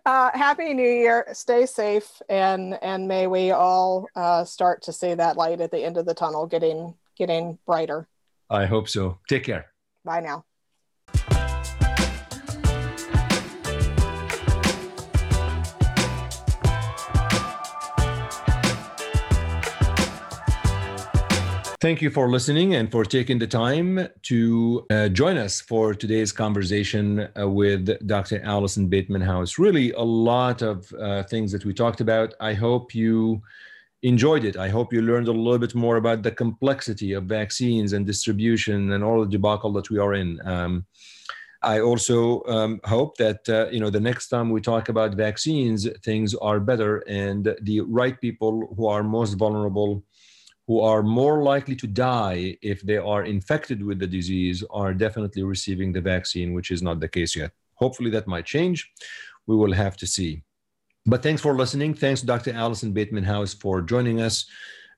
happy 0.07 0.73
New 0.73 0.89
Year. 0.89 1.27
Stay 1.33 1.67
safe 1.67 2.23
and, 2.27 2.79
and 2.81 3.07
may 3.07 3.27
we 3.27 3.51
all 3.51 4.07
start 4.47 4.81
to 4.83 4.91
see 4.91 5.13
that 5.13 5.37
light 5.37 5.61
at 5.61 5.69
the 5.69 5.85
end 5.85 5.97
of 5.97 6.07
the 6.07 6.15
tunnel 6.15 6.47
getting, 6.47 6.95
getting 7.15 7.59
brighter. 7.67 8.07
I 8.53 8.67
hope 8.67 8.87
so. 8.87 9.17
Take 9.27 9.43
care. 9.43 9.65
Bye 10.05 10.21
now. 10.21 10.45
Thank 21.81 22.01
you 22.01 22.09
for 22.11 22.29
listening 22.29 22.75
and 22.75 22.89
for 22.89 23.03
taking 23.03 23.39
the 23.39 23.47
time 23.47 24.07
to 24.21 24.85
uh, 24.89 25.09
join 25.09 25.35
us 25.35 25.59
for 25.59 25.93
today's 25.93 26.31
conversation 26.31 27.27
uh, 27.37 27.49
with 27.49 28.07
Dr. 28.07 28.39
Alison 28.41 28.87
Bateman 28.87 29.19
House. 29.19 29.59
Really, 29.59 29.91
a 29.91 30.01
lot 30.01 30.61
of 30.61 30.93
uh, 30.93 31.23
things 31.23 31.51
that 31.51 31.65
we 31.65 31.73
talked 31.73 31.99
about. 31.99 32.35
I 32.39 32.53
hope 32.53 32.95
you 32.95 33.41
enjoyed 34.03 34.43
it. 34.43 34.57
I 34.57 34.69
hope 34.69 34.93
you 34.93 35.01
learned 35.01 35.29
a 35.29 35.31
little 35.31 35.57
bit 35.57 35.73
more 35.73 35.95
about 35.95 36.21
the 36.21 36.31
complexity 36.31 37.13
of 37.13 37.23
vaccines 37.23 37.93
and 37.93 38.05
distribution 38.05 38.91
and 38.91 39.03
all 39.03 39.21
the 39.21 39.31
debacle 39.31 39.71
that 39.73 39.89
we 39.89 39.97
are 39.97 40.13
in. 40.13 40.39
Um, 40.45 40.85
I 41.63 41.79
also 41.79 42.43
um, 42.43 42.81
hope 42.83 43.15
that 43.17 43.47
uh, 43.47 43.69
you 43.71 43.79
know 43.79 43.89
the 43.89 43.99
next 43.99 44.27
time 44.27 44.49
we 44.49 44.59
talk 44.59 44.89
about 44.89 45.15
vaccines, 45.15 45.87
things 46.03 46.35
are 46.35 46.59
better, 46.59 46.97
and 47.07 47.55
the 47.61 47.79
right 47.81 48.19
people 48.19 48.73
who 48.75 48.87
are 48.87 49.01
most 49.01 49.35
vulnerable, 49.35 50.03
who 50.67 50.81
are 50.81 51.01
more 51.01 51.41
likely 51.41 51.75
to 51.77 51.87
die 51.87 52.57
if 52.61 52.81
they 52.81 52.97
are 52.97 53.23
infected 53.23 53.81
with 53.81 53.99
the 53.99 54.07
disease, 54.07 54.61
are 54.71 54.93
definitely 54.93 55.43
receiving 55.43 55.93
the 55.93 56.01
vaccine, 56.01 56.51
which 56.53 56.69
is 56.69 56.81
not 56.81 56.99
the 56.99 57.07
case 57.07 57.33
yet. 57.33 57.51
Hopefully, 57.75 58.09
that 58.09 58.27
might 58.27 58.45
change. 58.45 58.91
We 59.47 59.55
will 59.55 59.73
have 59.73 59.95
to 59.97 60.07
see. 60.07 60.43
But 61.05 61.21
thanks 61.21 61.41
for 61.41 61.55
listening. 61.55 61.93
Thanks, 61.93 62.21
Dr. 62.21 62.53
Alison 62.53 62.93
Bateman 62.93 63.25
House, 63.25 63.53
for 63.53 63.81
joining 63.81 64.21
us 64.21 64.45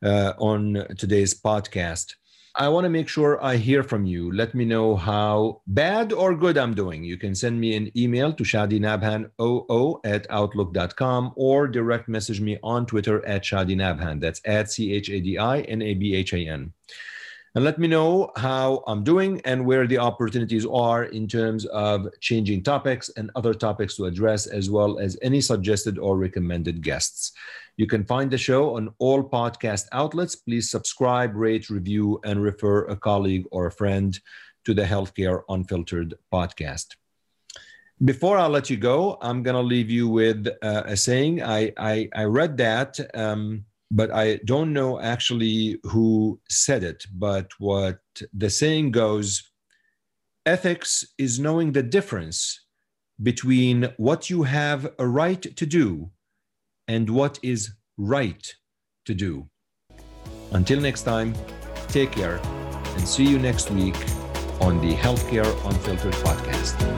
uh, 0.03 0.33
on 0.37 0.85
today's 0.97 1.33
podcast. 1.33 2.15
I 2.57 2.69
want 2.69 2.85
to 2.85 2.89
make 2.89 3.09
sure 3.09 3.43
I 3.43 3.57
hear 3.57 3.83
from 3.83 4.05
you. 4.05 4.31
Let 4.31 4.55
me 4.55 4.63
know 4.63 4.95
how 4.95 5.61
bad 5.67 6.13
or 6.13 6.33
good 6.35 6.57
I'm 6.57 6.73
doing. 6.73 7.03
You 7.03 7.17
can 7.17 7.35
send 7.35 7.59
me 7.59 7.75
an 7.75 7.91
email 7.97 8.31
to 8.31 8.43
chadinabhan00 8.43 9.99
at 10.05 10.25
outlook.com 10.29 11.33
or 11.35 11.67
direct 11.67 12.07
message 12.07 12.39
me 12.39 12.57
on 12.63 12.85
Twitter 12.85 13.25
at 13.25 13.43
chadinabhan. 13.43 14.21
That's 14.21 14.39
at 14.45 14.71
C 14.71 14.93
H 14.93 15.09
A 15.09 15.19
D 15.19 15.37
I 15.37 15.61
N 15.61 15.81
A 15.81 15.95
B 15.95 16.15
H 16.15 16.33
A 16.33 16.47
N 16.47 16.71
and 17.55 17.63
let 17.63 17.79
me 17.79 17.87
know 17.87 18.31
how 18.35 18.83
I'm 18.85 19.01
doing 19.01 19.39
and 19.45 19.65
where 19.65 19.87
the 19.87 19.97
opportunities 19.97 20.65
are 20.65 21.05
in 21.05 21.25
terms 21.25 21.65
of 21.67 22.07
changing 22.19 22.63
topics 22.63 23.09
and 23.15 23.31
other 23.35 23.53
topics 23.53 23.95
to 23.95 24.05
address, 24.05 24.45
as 24.45 24.69
well 24.69 24.99
as 24.99 25.17
any 25.21 25.39
suggested 25.39 25.97
or 25.97 26.17
recommended 26.17 26.83
guests. 26.83 27.31
You 27.77 27.87
can 27.87 28.03
find 28.03 28.29
the 28.29 28.37
show 28.37 28.75
on 28.75 28.93
all 28.99 29.23
podcast 29.23 29.85
outlets. 29.93 30.35
Please 30.35 30.69
subscribe, 30.69 31.33
rate, 31.33 31.69
review, 31.69 32.19
and 32.25 32.43
refer 32.43 32.87
a 32.87 32.95
colleague 32.97 33.45
or 33.51 33.67
a 33.67 33.71
friend 33.71 34.19
to 34.65 34.73
the 34.73 34.83
Healthcare 34.83 35.43
Unfiltered 35.47 36.13
podcast. 36.33 36.87
Before 38.03 38.37
I 38.37 38.47
let 38.47 38.69
you 38.69 38.75
go, 38.75 39.17
I'm 39.21 39.43
going 39.43 39.55
to 39.55 39.61
leave 39.61 39.89
you 39.89 40.09
with 40.09 40.47
uh, 40.61 40.83
a 40.85 40.97
saying. 40.97 41.41
I, 41.41 41.71
I, 41.77 42.09
I 42.13 42.25
read 42.25 42.57
that. 42.57 42.99
Um, 43.13 43.63
but 43.95 44.11
I 44.11 44.41
don't 44.43 44.73
know 44.73 44.99
actually 44.99 45.79
who 45.83 46.41
said 46.49 46.83
it. 46.83 47.05
But 47.13 47.49
what 47.59 47.99
the 48.33 48.49
saying 48.49 48.91
goes 48.91 49.49
ethics 50.45 51.05
is 51.17 51.39
knowing 51.39 51.71
the 51.71 51.81
difference 51.81 52.65
between 53.23 53.87
what 53.95 54.29
you 54.29 54.43
have 54.43 54.93
a 54.99 55.07
right 55.07 55.41
to 55.41 55.65
do 55.65 56.11
and 56.89 57.09
what 57.09 57.39
is 57.41 57.71
right 57.97 58.53
to 59.05 59.13
do. 59.13 59.47
Until 60.51 60.81
next 60.81 61.03
time, 61.03 61.33
take 61.87 62.11
care 62.11 62.41
and 62.97 63.07
see 63.07 63.23
you 63.23 63.39
next 63.39 63.71
week 63.71 63.95
on 64.59 64.81
the 64.81 64.93
Healthcare 64.93 65.49
Unfiltered 65.65 66.13
podcast. 66.15 66.94